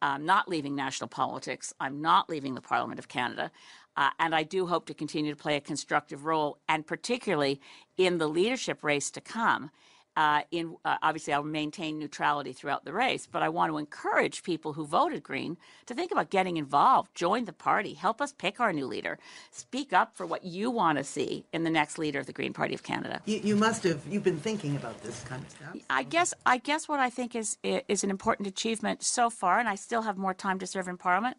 I'm 0.00 0.24
not 0.24 0.48
leaving 0.48 0.74
national 0.74 1.08
politics. 1.08 1.72
I'm 1.78 2.00
not 2.00 2.28
leaving 2.30 2.54
the 2.54 2.60
Parliament 2.60 2.98
of 2.98 3.08
Canada. 3.08 3.50
Uh, 3.96 4.10
and 4.18 4.34
I 4.34 4.42
do 4.42 4.66
hope 4.66 4.86
to 4.86 4.94
continue 4.94 5.30
to 5.30 5.40
play 5.40 5.56
a 5.56 5.60
constructive 5.60 6.24
role, 6.24 6.58
and 6.68 6.84
particularly 6.84 7.60
in 7.96 8.18
the 8.18 8.26
leadership 8.26 8.82
race 8.82 9.10
to 9.12 9.20
come 9.20 9.70
uh, 10.16 10.42
in 10.50 10.76
uh, 10.84 10.96
obviously 11.02 11.32
I'll 11.32 11.42
maintain 11.42 11.98
neutrality 11.98 12.52
throughout 12.52 12.84
the 12.84 12.92
race, 12.92 13.26
but 13.30 13.42
I 13.42 13.48
want 13.48 13.72
to 13.72 13.78
encourage 13.78 14.42
people 14.42 14.72
who 14.72 14.86
voted 14.86 15.22
Green 15.22 15.56
to 15.86 15.94
think 15.94 16.12
about 16.12 16.30
getting 16.30 16.56
involved, 16.56 17.14
join 17.14 17.44
the 17.46 17.52
party, 17.52 17.94
help 17.94 18.20
us 18.20 18.32
pick 18.32 18.60
our 18.60 18.72
new 18.72 18.86
leader, 18.86 19.18
speak 19.50 19.92
up 19.92 20.16
for 20.16 20.26
what 20.26 20.44
you 20.44 20.70
want 20.70 20.98
to 20.98 21.04
see 21.04 21.46
in 21.52 21.64
the 21.64 21.70
next 21.70 21.98
leader 21.98 22.20
of 22.20 22.26
the 22.26 22.32
Green 22.32 22.52
Party 22.52 22.74
of 22.74 22.82
Canada. 22.82 23.20
You, 23.24 23.40
you 23.42 23.56
must 23.56 23.82
have 23.84 24.02
you've 24.08 24.24
been 24.24 24.38
thinking 24.38 24.76
about 24.76 25.02
this 25.02 25.22
kind 25.24 25.42
of 25.42 25.50
stuff. 25.50 25.76
I 25.90 26.02
guess 26.04 26.32
I 26.46 26.58
guess 26.58 26.88
what 26.88 27.00
I 27.00 27.10
think 27.10 27.34
is 27.34 27.58
is 27.62 28.04
an 28.04 28.10
important 28.10 28.46
achievement 28.46 29.02
so 29.02 29.30
far, 29.30 29.58
and 29.58 29.68
I 29.68 29.74
still 29.74 30.02
have 30.02 30.16
more 30.16 30.34
time 30.34 30.58
to 30.60 30.66
serve 30.66 30.88
in 30.88 30.96
Parliament. 30.96 31.36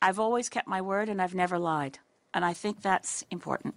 I've 0.00 0.18
always 0.18 0.48
kept 0.48 0.68
my 0.68 0.80
word, 0.80 1.08
and 1.08 1.20
I've 1.20 1.34
never 1.34 1.58
lied, 1.58 1.98
and 2.32 2.44
I 2.44 2.52
think 2.52 2.82
that's 2.82 3.24
important. 3.30 3.76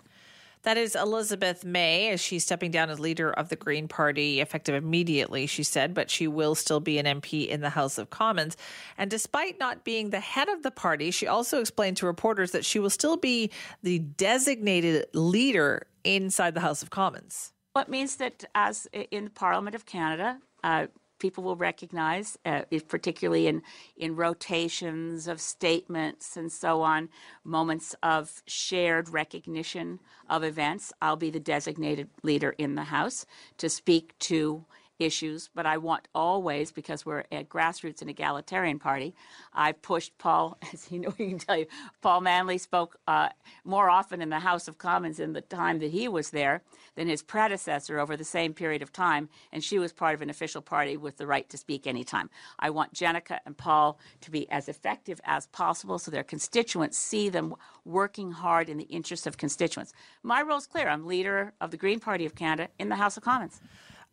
That 0.63 0.77
is 0.77 0.95
Elizabeth 0.95 1.63
May, 1.63 2.09
as 2.09 2.19
she's 2.19 2.43
stepping 2.43 2.71
down 2.71 2.89
as 2.89 2.99
leader 2.99 3.31
of 3.31 3.49
the 3.49 3.55
Green 3.55 3.87
Party, 3.87 4.41
effective 4.41 4.75
immediately, 4.75 5.45
she 5.45 5.63
said, 5.63 5.93
but 5.93 6.09
she 6.09 6.27
will 6.27 6.55
still 6.55 6.79
be 6.79 6.97
an 6.97 7.05
MP 7.05 7.47
in 7.47 7.61
the 7.61 7.69
House 7.69 7.97
of 7.97 8.09
Commons. 8.09 8.57
And 8.97 9.09
despite 9.09 9.59
not 9.59 9.83
being 9.83 10.09
the 10.09 10.19
head 10.19 10.49
of 10.49 10.63
the 10.63 10.71
party, 10.71 11.11
she 11.11 11.27
also 11.27 11.59
explained 11.59 11.97
to 11.97 12.05
reporters 12.05 12.51
that 12.51 12.65
she 12.65 12.79
will 12.79 12.89
still 12.89 13.17
be 13.17 13.51
the 13.83 13.99
designated 13.99 15.05
leader 15.13 15.87
inside 16.03 16.53
the 16.53 16.61
House 16.61 16.81
of 16.81 16.89
Commons. 16.89 17.53
Well, 17.75 17.83
it 17.83 17.89
means 17.89 18.15
that 18.15 18.43
as 18.55 18.87
in 18.93 19.25
the 19.25 19.29
Parliament 19.29 19.75
of 19.75 19.85
Canada, 19.85 20.39
uh, 20.63 20.87
people 21.19 21.43
will 21.43 21.55
recognize, 21.55 22.37
uh, 22.45 22.61
particularly 22.87 23.47
in, 23.47 23.61
in 23.97 24.15
rotations 24.15 25.27
of 25.27 25.41
statements 25.41 26.37
and 26.37 26.51
so 26.51 26.81
on, 26.81 27.09
moments 27.43 27.95
of 28.03 28.41
shared 28.45 29.09
recognition 29.09 29.99
of 30.29 30.43
events. 30.43 30.93
I'll 31.01 31.15
be 31.15 31.29
the 31.29 31.39
designated 31.39 32.09
leader 32.23 32.55
in 32.57 32.75
the 32.75 32.85
House 32.85 33.25
to 33.57 33.69
speak 33.69 34.17
to 34.19 34.65
issues, 34.99 35.49
but 35.53 35.65
I 35.65 35.77
want 35.77 36.07
always, 36.13 36.71
because 36.71 37.05
we're 37.05 37.23
a 37.31 37.43
grassroots 37.43 38.01
and 38.01 38.09
egalitarian 38.09 38.79
party, 38.79 39.13
I 39.53 39.71
pushed 39.71 40.17
Paul, 40.17 40.57
as 40.73 40.91
you 40.91 40.99
know, 40.99 41.11
he 41.11 41.29
can 41.29 41.39
tell 41.39 41.57
you, 41.57 41.67
Paul 42.01 42.21
Manly 42.21 42.57
spoke 42.57 42.97
uh, 43.07 43.29
more 43.63 43.89
often 43.89 44.21
in 44.21 44.29
the 44.29 44.39
House 44.39 44.67
of 44.67 44.77
Commons 44.77 45.19
in 45.19 45.33
the 45.33 45.41
time 45.41 45.79
that 45.79 45.91
he 45.91 46.07
was 46.07 46.31
there 46.31 46.61
than 46.95 47.07
his 47.07 47.21
predecessor 47.21 47.99
over 47.99 48.17
the 48.17 48.23
same 48.23 48.53
period 48.53 48.81
of 48.81 48.91
time, 48.91 49.29
and 49.51 49.63
she 49.63 49.79
was 49.79 49.93
part 49.93 50.15
of 50.15 50.21
an 50.21 50.29
official 50.29 50.61
party 50.61 50.97
with 50.97 51.17
the 51.17 51.27
right 51.27 51.47
to 51.49 51.57
speak 51.57 51.85
anytime. 51.85 52.29
I 52.59 52.69
want 52.69 52.93
Jenica 52.93 53.39
and 53.45 53.55
Paul 53.55 53.99
to 54.21 54.31
be 54.31 54.49
as 54.49 54.67
effective 54.67 55.21
as 55.23 55.47
possible 55.47 55.99
so 55.99 56.11
their 56.11 56.23
constituents 56.23 56.97
see 56.97 57.29
them 57.29 57.55
working 57.85 58.31
hard 58.31 58.69
in 58.69 58.77
the 58.77 58.85
interests 58.85 59.27
of 59.27 59.37
constituents. 59.37 59.93
My 60.23 60.41
role 60.41 60.57
is 60.57 60.67
clear. 60.67 60.89
I'm 60.89 61.05
leader 61.05 61.53
of 61.61 61.71
the 61.71 61.77
Green 61.77 61.99
Party 61.99 62.25
of 62.25 62.35
Canada 62.35 62.69
in 62.79 62.89
the 62.89 62.95
House 62.95 63.17
of 63.17 63.23
Commons. 63.23 63.61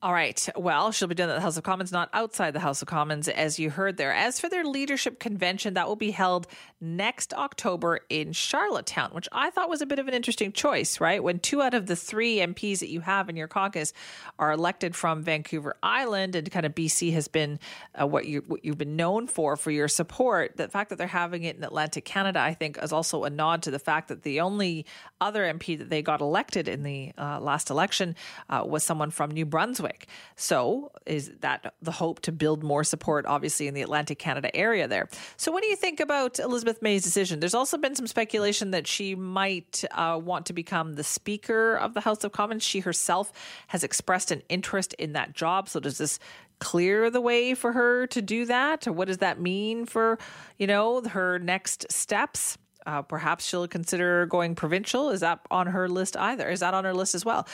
All 0.05 0.13
right. 0.13 0.47
Well, 0.55 0.93
she'll 0.93 1.09
be 1.09 1.15
doing 1.15 1.29
that 1.29 1.37
at 1.37 1.39
the 1.39 1.41
House 1.41 1.57
of 1.57 1.63
Commons, 1.63 1.91
not 1.91 2.11
outside 2.13 2.51
the 2.51 2.61
House 2.61 2.83
of 2.83 2.89
Commons, 2.89 3.27
as 3.27 3.59
you 3.59 3.71
heard 3.71 3.97
there. 3.97 4.13
As 4.13 4.39
for 4.39 4.51
their 4.51 4.63
leadership 4.63 5.19
convention, 5.19 5.73
that 5.75 5.89
will 5.89 5.97
be 5.97 6.11
held 6.11 6.47
next 6.79 7.33
October 7.33 8.01
in 8.11 8.35
Charlottetown, 8.35 9.13
which 9.13 9.31
I 9.33 9.49
thought 9.49 9.71
was 9.71 9.81
a 9.81 9.87
bit 9.87 9.99
of 9.99 10.07
an 10.07 10.13
interesting 10.13 10.53
choice, 10.53 11.01
right? 11.01 11.23
When 11.23 11.39
two 11.39 11.63
out 11.63 11.73
of 11.73 11.87
the 11.87 11.97
three 11.97 12.37
MPs 12.37 12.81
that 12.81 12.91
you 12.91 13.01
have 13.01 13.31
in 13.31 13.37
your 13.37 13.49
caucus 13.49 13.95
are 14.39 14.53
elected 14.53 14.95
from 14.95 15.23
Vancouver 15.23 15.75
Island, 15.83 16.37
and 16.37 16.51
kind 16.51 16.67
of 16.67 16.75
BC 16.75 17.15
has 17.15 17.27
been 17.27 17.59
uh, 17.99 18.07
what 18.07 18.27
you 18.27 18.45
what 18.47 18.63
you've 18.63 18.77
been 18.77 18.97
known 18.97 19.27
for 19.27 19.57
for 19.57 19.71
your 19.71 19.89
support. 19.89 20.59
The 20.59 20.69
fact 20.69 20.91
that 20.91 20.97
they're 20.97 21.07
having 21.07 21.45
it 21.45 21.57
in 21.57 21.65
Atlantic 21.65 22.05
Canada, 22.05 22.41
I 22.41 22.53
think, 22.53 22.77
is 22.83 22.93
also 22.93 23.25
a 23.25 23.31
nod 23.31 23.63
to 23.63 23.71
the 23.71 23.79
fact 23.79 24.09
that 24.09 24.23
the 24.23 24.41
only 24.41 24.85
other 25.19 25.45
MP 25.45 25.79
that 25.79 25.89
they 25.89 26.03
got 26.03 26.21
elected 26.21 26.69
in 26.69 26.83
the 26.83 27.13
uh, 27.17 27.41
last 27.41 27.71
election 27.71 28.15
uh, 28.51 28.63
was 28.69 28.85
someone 28.85 29.11
from 29.11 29.31
New 29.31 29.47
Brunswick. 29.47 29.94
So, 30.37 30.91
is 31.07 31.31
that 31.41 31.75
the 31.81 31.93
hope 31.93 32.21
to 32.21 32.33
build 32.33 32.63
more 32.63 32.85
support, 32.85 33.27
obviously, 33.27 33.69
in 33.69 33.75
the 33.75 33.83
Atlantic 33.83 34.19
Canada 34.19 34.55
area 34.55 34.89
there? 34.89 35.09
So, 35.37 35.53
what 35.53 35.63
do 35.63 35.69
you 35.69 35.77
think 35.77 36.01
about 36.01 36.39
Elizabeth 36.39 36.83
May's 36.83 37.03
decision? 37.03 37.41
There's 37.41 37.55
also 37.55 37.79
been 37.79 37.95
some 37.95 38.07
speculation 38.07 38.71
that 38.73 38.87
she 38.87 39.15
might 39.15 39.85
uh, 39.93 40.21
want 40.23 40.47
to 40.47 40.53
become 40.53 40.95
the 40.95 41.05
Speaker 41.05 41.77
of 41.77 41.95
the 41.95 42.01
House 42.01 42.25
of 42.25 42.33
Commons. 42.33 42.63
She 42.63 42.81
herself 42.81 43.33
has 43.69 43.85
expressed 43.85 44.31
an 44.31 44.43
interest 44.49 44.95
in 44.95 45.13
that 45.13 45.35
job. 45.35 45.69
So, 45.69 45.81
does 45.81 45.99
this 45.99 46.19
clear 46.59 47.11
the 47.11 47.21
way 47.21 47.55
for 47.55 47.73
her 47.73 48.07
to 48.09 48.23
do 48.23 48.47
that? 48.47 48.87
Or 48.87 48.93
what 48.93 49.09
does 49.09 49.19
that 49.19 49.41
mean 49.41 49.87
for, 49.87 50.19
you 50.59 50.67
know, 50.67 51.03
her 51.03 51.39
next 51.39 51.91
steps? 51.91 52.59
Uh, 52.87 53.03
perhaps 53.03 53.47
she'll 53.47 53.67
consider 53.67 54.27
going 54.27 54.55
provincial. 54.55 55.11
Is 55.11 55.21
that 55.21 55.41
on 55.51 55.69
her 55.69 55.89
list 55.89 56.17
either? 56.17 56.49
Is 56.51 56.61
that 56.61 56.75
on 56.75 56.85
her 56.85 56.95
list 56.95 57.15
as 57.15 57.25
well? 57.25 57.47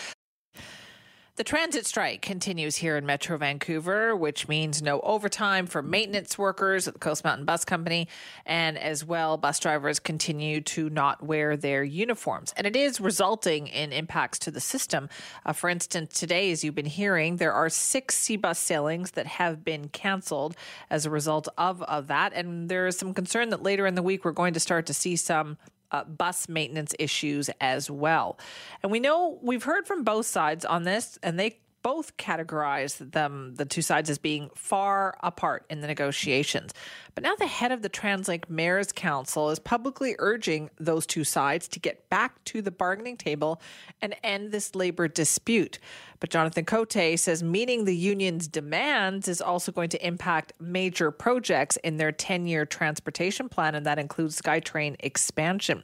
The 1.36 1.44
transit 1.44 1.86
strike 1.86 2.22
continues 2.22 2.76
here 2.76 2.96
in 2.96 3.06
Metro 3.06 3.38
Vancouver, 3.38 4.16
which 4.16 4.48
means 4.48 4.82
no 4.82 5.00
overtime 5.00 5.66
for 5.66 5.80
maintenance 5.80 6.36
workers 6.36 6.88
at 6.88 6.94
the 6.94 7.00
Coast 7.00 7.24
Mountain 7.24 7.46
Bus 7.46 7.64
Company. 7.64 8.08
And 8.44 8.76
as 8.76 9.04
well, 9.04 9.36
bus 9.36 9.60
drivers 9.60 10.00
continue 10.00 10.60
to 10.62 10.90
not 10.90 11.22
wear 11.22 11.56
their 11.56 11.84
uniforms. 11.84 12.52
And 12.56 12.66
it 12.66 12.74
is 12.74 13.00
resulting 13.00 13.68
in 13.68 13.92
impacts 13.92 14.40
to 14.40 14.50
the 14.50 14.60
system. 14.60 15.08
Uh, 15.46 15.52
for 15.52 15.70
instance, 15.70 16.18
today, 16.18 16.50
as 16.50 16.64
you've 16.64 16.74
been 16.74 16.84
hearing, 16.84 17.36
there 17.36 17.52
are 17.52 17.68
six 17.68 18.18
SeaBus 18.18 18.56
sailings 18.56 19.12
that 19.12 19.26
have 19.26 19.64
been 19.64 19.88
canceled 19.88 20.56
as 20.90 21.06
a 21.06 21.10
result 21.10 21.48
of, 21.56 21.80
of 21.82 22.08
that. 22.08 22.32
And 22.34 22.68
there 22.68 22.88
is 22.88 22.98
some 22.98 23.14
concern 23.14 23.50
that 23.50 23.62
later 23.62 23.86
in 23.86 23.94
the 23.94 24.02
week, 24.02 24.24
we're 24.24 24.32
going 24.32 24.54
to 24.54 24.60
start 24.60 24.84
to 24.86 24.94
see 24.94 25.14
some 25.14 25.58
uh, 25.92 26.04
bus 26.04 26.48
maintenance 26.48 26.94
issues 26.98 27.50
as 27.60 27.90
well. 27.90 28.38
And 28.82 28.90
we 28.92 29.00
know 29.00 29.38
we've 29.42 29.64
heard 29.64 29.86
from 29.86 30.04
both 30.04 30.26
sides 30.26 30.64
on 30.64 30.84
this, 30.84 31.18
and 31.22 31.38
they 31.38 31.58
both 31.82 32.16
categorize 32.16 32.98
them, 33.12 33.54
the 33.56 33.64
two 33.64 33.82
sides, 33.82 34.10
as 34.10 34.18
being 34.18 34.50
far 34.54 35.16
apart 35.22 35.64
in 35.70 35.80
the 35.80 35.86
negotiations. 35.86 36.72
But 37.14 37.24
now 37.24 37.34
the 37.36 37.46
head 37.46 37.72
of 37.72 37.82
the 37.82 37.90
TransLink 37.90 38.48
Mayors 38.48 38.92
Council 38.92 39.50
is 39.50 39.58
publicly 39.58 40.14
urging 40.18 40.70
those 40.78 41.06
two 41.06 41.24
sides 41.24 41.68
to 41.68 41.80
get 41.80 42.08
back 42.10 42.42
to 42.44 42.62
the 42.62 42.70
bargaining 42.70 43.16
table 43.16 43.60
and 44.00 44.14
end 44.22 44.52
this 44.52 44.74
labor 44.74 45.08
dispute. 45.08 45.78
But 46.20 46.30
Jonathan 46.30 46.64
Cote 46.64 46.92
says 46.92 47.42
meeting 47.42 47.84
the 47.84 47.96
union's 47.96 48.46
demands 48.46 49.26
is 49.28 49.40
also 49.40 49.72
going 49.72 49.88
to 49.90 50.06
impact 50.06 50.52
major 50.60 51.10
projects 51.10 51.76
in 51.78 51.96
their 51.96 52.12
10 52.12 52.46
year 52.46 52.66
transportation 52.66 53.48
plan, 53.48 53.74
and 53.74 53.86
that 53.86 53.98
includes 53.98 54.40
SkyTrain 54.40 54.96
expansion. 55.00 55.82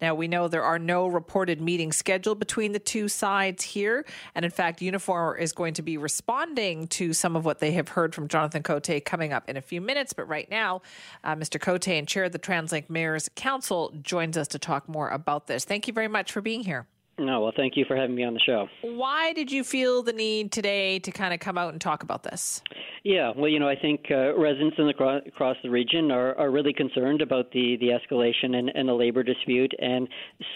Now, 0.00 0.14
we 0.14 0.28
know 0.28 0.48
there 0.48 0.64
are 0.64 0.78
no 0.78 1.06
reported 1.06 1.60
meetings 1.60 1.96
scheduled 1.96 2.38
between 2.38 2.72
the 2.72 2.78
two 2.78 3.08
sides 3.08 3.62
here. 3.62 4.04
And 4.34 4.44
in 4.44 4.50
fact, 4.50 4.80
Unifor 4.80 5.38
is 5.38 5.52
going 5.52 5.74
to 5.74 5.82
be 5.82 5.96
responding 5.96 6.86
to 6.88 7.12
some 7.12 7.36
of 7.36 7.44
what 7.44 7.60
they 7.60 7.72
have 7.72 7.88
heard 7.88 8.14
from 8.14 8.28
Jonathan 8.28 8.62
Cote 8.62 9.04
coming 9.04 9.32
up 9.32 9.48
in 9.48 9.56
a 9.56 9.62
few 9.62 9.80
minutes. 9.80 10.12
But 10.12 10.28
right 10.28 10.50
now, 10.50 10.82
uh, 11.24 11.34
Mr. 11.34 11.60
Cote 11.60 11.88
and 11.88 12.06
Chair 12.06 12.24
of 12.24 12.32
the 12.32 12.38
TransLink 12.38 12.90
Mayors 12.90 13.28
Council 13.34 13.92
joins 14.02 14.36
us 14.36 14.48
to 14.48 14.58
talk 14.58 14.88
more 14.88 15.08
about 15.08 15.46
this. 15.46 15.64
Thank 15.64 15.86
you 15.86 15.92
very 15.92 16.08
much 16.08 16.32
for 16.32 16.40
being 16.40 16.64
here. 16.64 16.86
No, 17.18 17.40
well, 17.40 17.52
thank 17.56 17.76
you 17.76 17.84
for 17.86 17.96
having 17.96 18.14
me 18.14 18.24
on 18.24 18.34
the 18.34 18.40
show. 18.40 18.68
Why 18.82 19.32
did 19.32 19.50
you 19.50 19.64
feel 19.64 20.02
the 20.02 20.12
need 20.12 20.52
today 20.52 20.98
to 20.98 21.10
kind 21.10 21.32
of 21.32 21.40
come 21.40 21.56
out 21.56 21.72
and 21.72 21.80
talk 21.80 22.02
about 22.02 22.22
this? 22.24 22.60
Yeah, 23.04 23.32
well, 23.34 23.48
you 23.48 23.58
know, 23.58 23.68
I 23.68 23.76
think 23.76 24.06
uh, 24.10 24.36
residents 24.36 24.76
in 24.78 24.86
the, 24.86 25.20
across 25.26 25.56
the 25.62 25.70
region 25.70 26.10
are, 26.10 26.36
are 26.36 26.50
really 26.50 26.72
concerned 26.72 27.22
about 27.22 27.52
the, 27.52 27.76
the 27.80 27.88
escalation 27.88 28.56
and, 28.56 28.68
and 28.70 28.88
the 28.88 28.92
labor 28.92 29.22
dispute, 29.22 29.72
and 29.78 30.08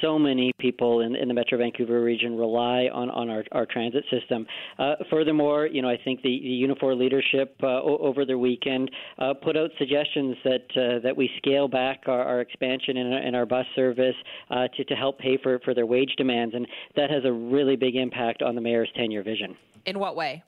so 0.03 0.19
many 0.19 0.53
people 0.59 1.01
in, 1.01 1.17
in 1.17 1.29
the 1.29 1.35
Metro 1.35 1.57
Vancouver 1.59 2.03
region 2.03 2.37
rely 2.37 2.89
on, 2.93 3.09
on 3.11 3.31
our, 3.31 3.45
our 3.53 3.67
transit 3.67 4.05
system. 4.11 4.47
Uh, 4.79 4.97
furthermore, 5.09 5.67
you 5.67 5.81
know, 5.81 5.89
I 5.89 5.97
think 6.05 6.23
the, 6.23 6.41
the 6.43 6.67
Unifor 6.67 6.99
leadership 6.99 7.57
uh, 7.63 7.81
over 7.83 8.25
the 8.25 8.37
weekend 8.37 8.91
uh, 9.19 9.33
put 9.33 9.57
out 9.57 9.71
suggestions 9.79 10.37
that 10.45 10.67
uh, 10.77 11.01
that 11.05 11.17
we 11.17 11.31
scale 11.39 11.69
back 11.69 12.03
our, 12.07 12.23
our 12.23 12.41
expansion 12.41 12.97
in, 12.97 13.13
in 13.13 13.35
our 13.35 13.47
bus 13.47 13.67
service 13.75 14.17
uh, 14.51 14.67
to, 14.77 14.85
to 14.85 14.95
help 14.95 15.19
pay 15.19 15.39
for, 15.43 15.61
for 15.61 15.73
their 15.73 15.87
wage 15.87 16.13
demands, 16.19 16.50
and 16.55 16.67
that 16.97 17.11
has 17.11 17.25
a 17.25 17.33
really 17.33 17.77
big 17.77 17.97
impact 17.97 18.43
on 18.43 18.55
the 18.55 18.61
mayor's 18.61 18.91
10 18.97 19.11
year 19.11 19.23
vision. 19.23 19.57
In 19.87 19.99
what 19.99 20.17
way? 20.17 20.43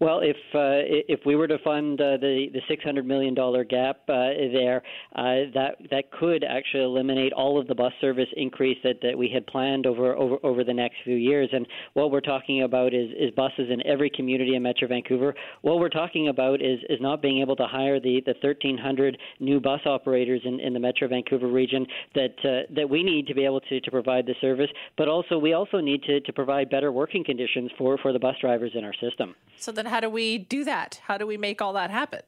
Well, 0.00 0.20
if 0.20 0.36
uh, 0.54 0.82
if 1.08 1.20
we 1.24 1.36
were 1.36 1.48
to 1.48 1.58
fund 1.58 2.00
uh, 2.00 2.16
the 2.16 2.46
the 2.52 2.60
six 2.68 2.82
hundred 2.82 3.06
million 3.06 3.34
dollar 3.34 3.64
gap 3.64 3.98
uh, 4.08 4.30
there, 4.52 4.82
uh, 5.14 5.50
that 5.54 5.76
that 5.90 6.10
could 6.12 6.44
actually 6.44 6.84
eliminate 6.84 7.32
all 7.32 7.58
of 7.60 7.66
the 7.66 7.74
bus 7.74 7.92
service 8.00 8.28
increase 8.36 8.78
that, 8.84 8.96
that 9.02 9.16
we 9.16 9.28
had 9.28 9.46
planned 9.46 9.86
over, 9.86 10.14
over 10.14 10.36
over 10.42 10.64
the 10.64 10.74
next 10.74 10.96
few 11.04 11.16
years. 11.16 11.48
And 11.52 11.66
what 11.94 12.10
we're 12.10 12.20
talking 12.20 12.62
about 12.62 12.92
is 12.92 13.10
is 13.18 13.30
buses 13.36 13.70
in 13.70 13.86
every 13.86 14.10
community 14.10 14.54
in 14.56 14.62
Metro 14.62 14.88
Vancouver. 14.88 15.34
What 15.62 15.78
we're 15.78 15.88
talking 15.88 16.28
about 16.28 16.60
is 16.60 16.80
is 16.88 17.00
not 17.00 17.22
being 17.22 17.40
able 17.40 17.56
to 17.56 17.66
hire 17.66 18.00
the 18.00 18.22
the 18.26 18.34
thirteen 18.42 18.76
hundred 18.76 19.16
new 19.40 19.60
bus 19.60 19.80
operators 19.86 20.40
in, 20.44 20.60
in 20.60 20.72
the 20.72 20.80
Metro 20.80 21.08
Vancouver 21.08 21.48
region 21.48 21.86
that 22.14 22.34
uh, 22.44 22.72
that 22.74 22.88
we 22.88 23.02
need 23.02 23.26
to 23.26 23.34
be 23.34 23.44
able 23.44 23.60
to, 23.60 23.80
to 23.80 23.90
provide 23.90 24.26
the 24.26 24.34
service, 24.40 24.70
but 24.96 25.08
also 25.08 25.38
we 25.38 25.52
also 25.52 25.80
need 25.80 26.02
to, 26.02 26.20
to 26.20 26.32
provide 26.32 26.68
better 26.68 26.90
working 26.92 27.24
conditions 27.24 27.70
for, 27.78 27.96
for 27.98 28.12
the 28.12 28.18
bus 28.18 28.34
drivers 28.40 28.72
in 28.74 28.84
our 28.84 28.94
system. 28.94 29.34
So 29.56 29.72
then 29.84 29.92
how 29.92 30.00
do 30.00 30.08
we 30.08 30.38
do 30.38 30.64
that? 30.64 31.00
How 31.04 31.18
do 31.18 31.26
we 31.26 31.36
make 31.36 31.60
all 31.60 31.72
that 31.74 31.90
happen? 31.90 32.22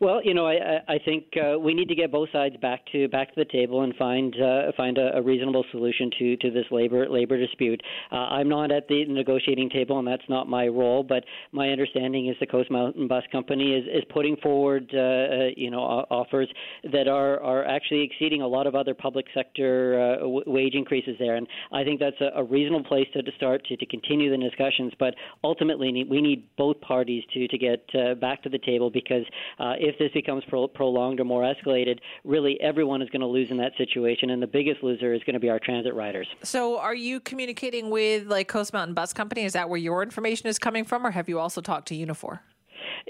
Well, 0.00 0.20
you 0.22 0.34
know, 0.34 0.46
I, 0.46 0.80
I 0.86 0.98
think 1.04 1.24
uh, 1.36 1.58
we 1.58 1.74
need 1.74 1.88
to 1.88 1.94
get 1.94 2.12
both 2.12 2.28
sides 2.32 2.56
back 2.58 2.80
to 2.92 3.08
back 3.08 3.34
to 3.34 3.44
the 3.44 3.44
table 3.44 3.82
and 3.82 3.94
find 3.96 4.34
uh, 4.40 4.72
find 4.76 4.98
a, 4.98 5.16
a 5.16 5.22
reasonable 5.22 5.64
solution 5.70 6.10
to, 6.18 6.36
to 6.36 6.50
this 6.50 6.66
labor 6.70 7.08
labor 7.08 7.38
dispute. 7.38 7.82
Uh, 8.12 8.16
I'm 8.16 8.48
not 8.48 8.70
at 8.70 8.88
the 8.88 9.04
negotiating 9.06 9.70
table, 9.70 9.98
and 9.98 10.06
that's 10.06 10.28
not 10.28 10.48
my 10.48 10.68
role. 10.68 11.02
But 11.02 11.24
my 11.52 11.70
understanding 11.70 12.28
is 12.28 12.36
the 12.40 12.46
Coast 12.46 12.70
Mountain 12.70 13.08
Bus 13.08 13.24
Company 13.32 13.74
is, 13.74 13.84
is 13.86 14.04
putting 14.10 14.36
forward, 14.36 14.90
uh, 14.94 14.98
uh, 14.98 15.48
you 15.56 15.70
know, 15.70 15.80
offers 15.80 16.48
that 16.92 17.08
are 17.08 17.40
are 17.40 17.64
actually 17.66 18.02
exceeding 18.02 18.42
a 18.42 18.46
lot 18.46 18.66
of 18.66 18.74
other 18.74 18.94
public 18.94 19.26
sector 19.34 20.00
uh, 20.00 20.20
w- 20.20 20.44
wage 20.46 20.74
increases 20.74 21.16
there. 21.18 21.36
And 21.36 21.46
I 21.72 21.84
think 21.84 22.00
that's 22.00 22.20
a, 22.20 22.38
a 22.40 22.44
reasonable 22.44 22.84
place 22.84 23.06
to, 23.14 23.22
to 23.22 23.32
start 23.36 23.64
to, 23.66 23.76
to 23.76 23.86
continue 23.86 24.30
the 24.30 24.36
discussions. 24.36 24.92
But 24.98 25.14
ultimately, 25.42 26.04
we 26.08 26.20
need 26.20 26.46
both 26.56 26.80
parties 26.80 27.24
to 27.34 27.48
to 27.48 27.58
get 27.58 27.86
back 28.20 28.42
to 28.42 28.48
the 28.48 28.58
table 28.58 28.90
because 28.90 29.24
Uh, 29.58 29.74
if 29.78 29.98
this 29.98 30.10
becomes 30.12 30.44
pro- 30.48 30.68
prolonged 30.68 31.20
or 31.20 31.24
more 31.24 31.42
escalated, 31.42 31.98
really 32.24 32.60
everyone 32.60 33.02
is 33.02 33.08
going 33.10 33.20
to 33.20 33.26
lose 33.26 33.50
in 33.50 33.56
that 33.58 33.72
situation, 33.76 34.30
and 34.30 34.42
the 34.42 34.46
biggest 34.46 34.82
loser 34.82 35.14
is 35.14 35.22
going 35.24 35.34
to 35.34 35.40
be 35.40 35.48
our 35.48 35.58
transit 35.58 35.94
riders. 35.94 36.28
So, 36.42 36.78
are 36.78 36.94
you 36.94 37.20
communicating 37.20 37.90
with 37.90 38.26
like 38.26 38.48
Coast 38.48 38.72
Mountain 38.72 38.94
Bus 38.94 39.12
Company? 39.12 39.44
Is 39.44 39.52
that 39.52 39.68
where 39.68 39.78
your 39.78 40.02
information 40.02 40.48
is 40.48 40.58
coming 40.58 40.84
from, 40.84 41.06
or 41.06 41.10
have 41.10 41.28
you 41.28 41.38
also 41.38 41.60
talked 41.60 41.88
to 41.88 41.94
Unifor? 41.94 42.40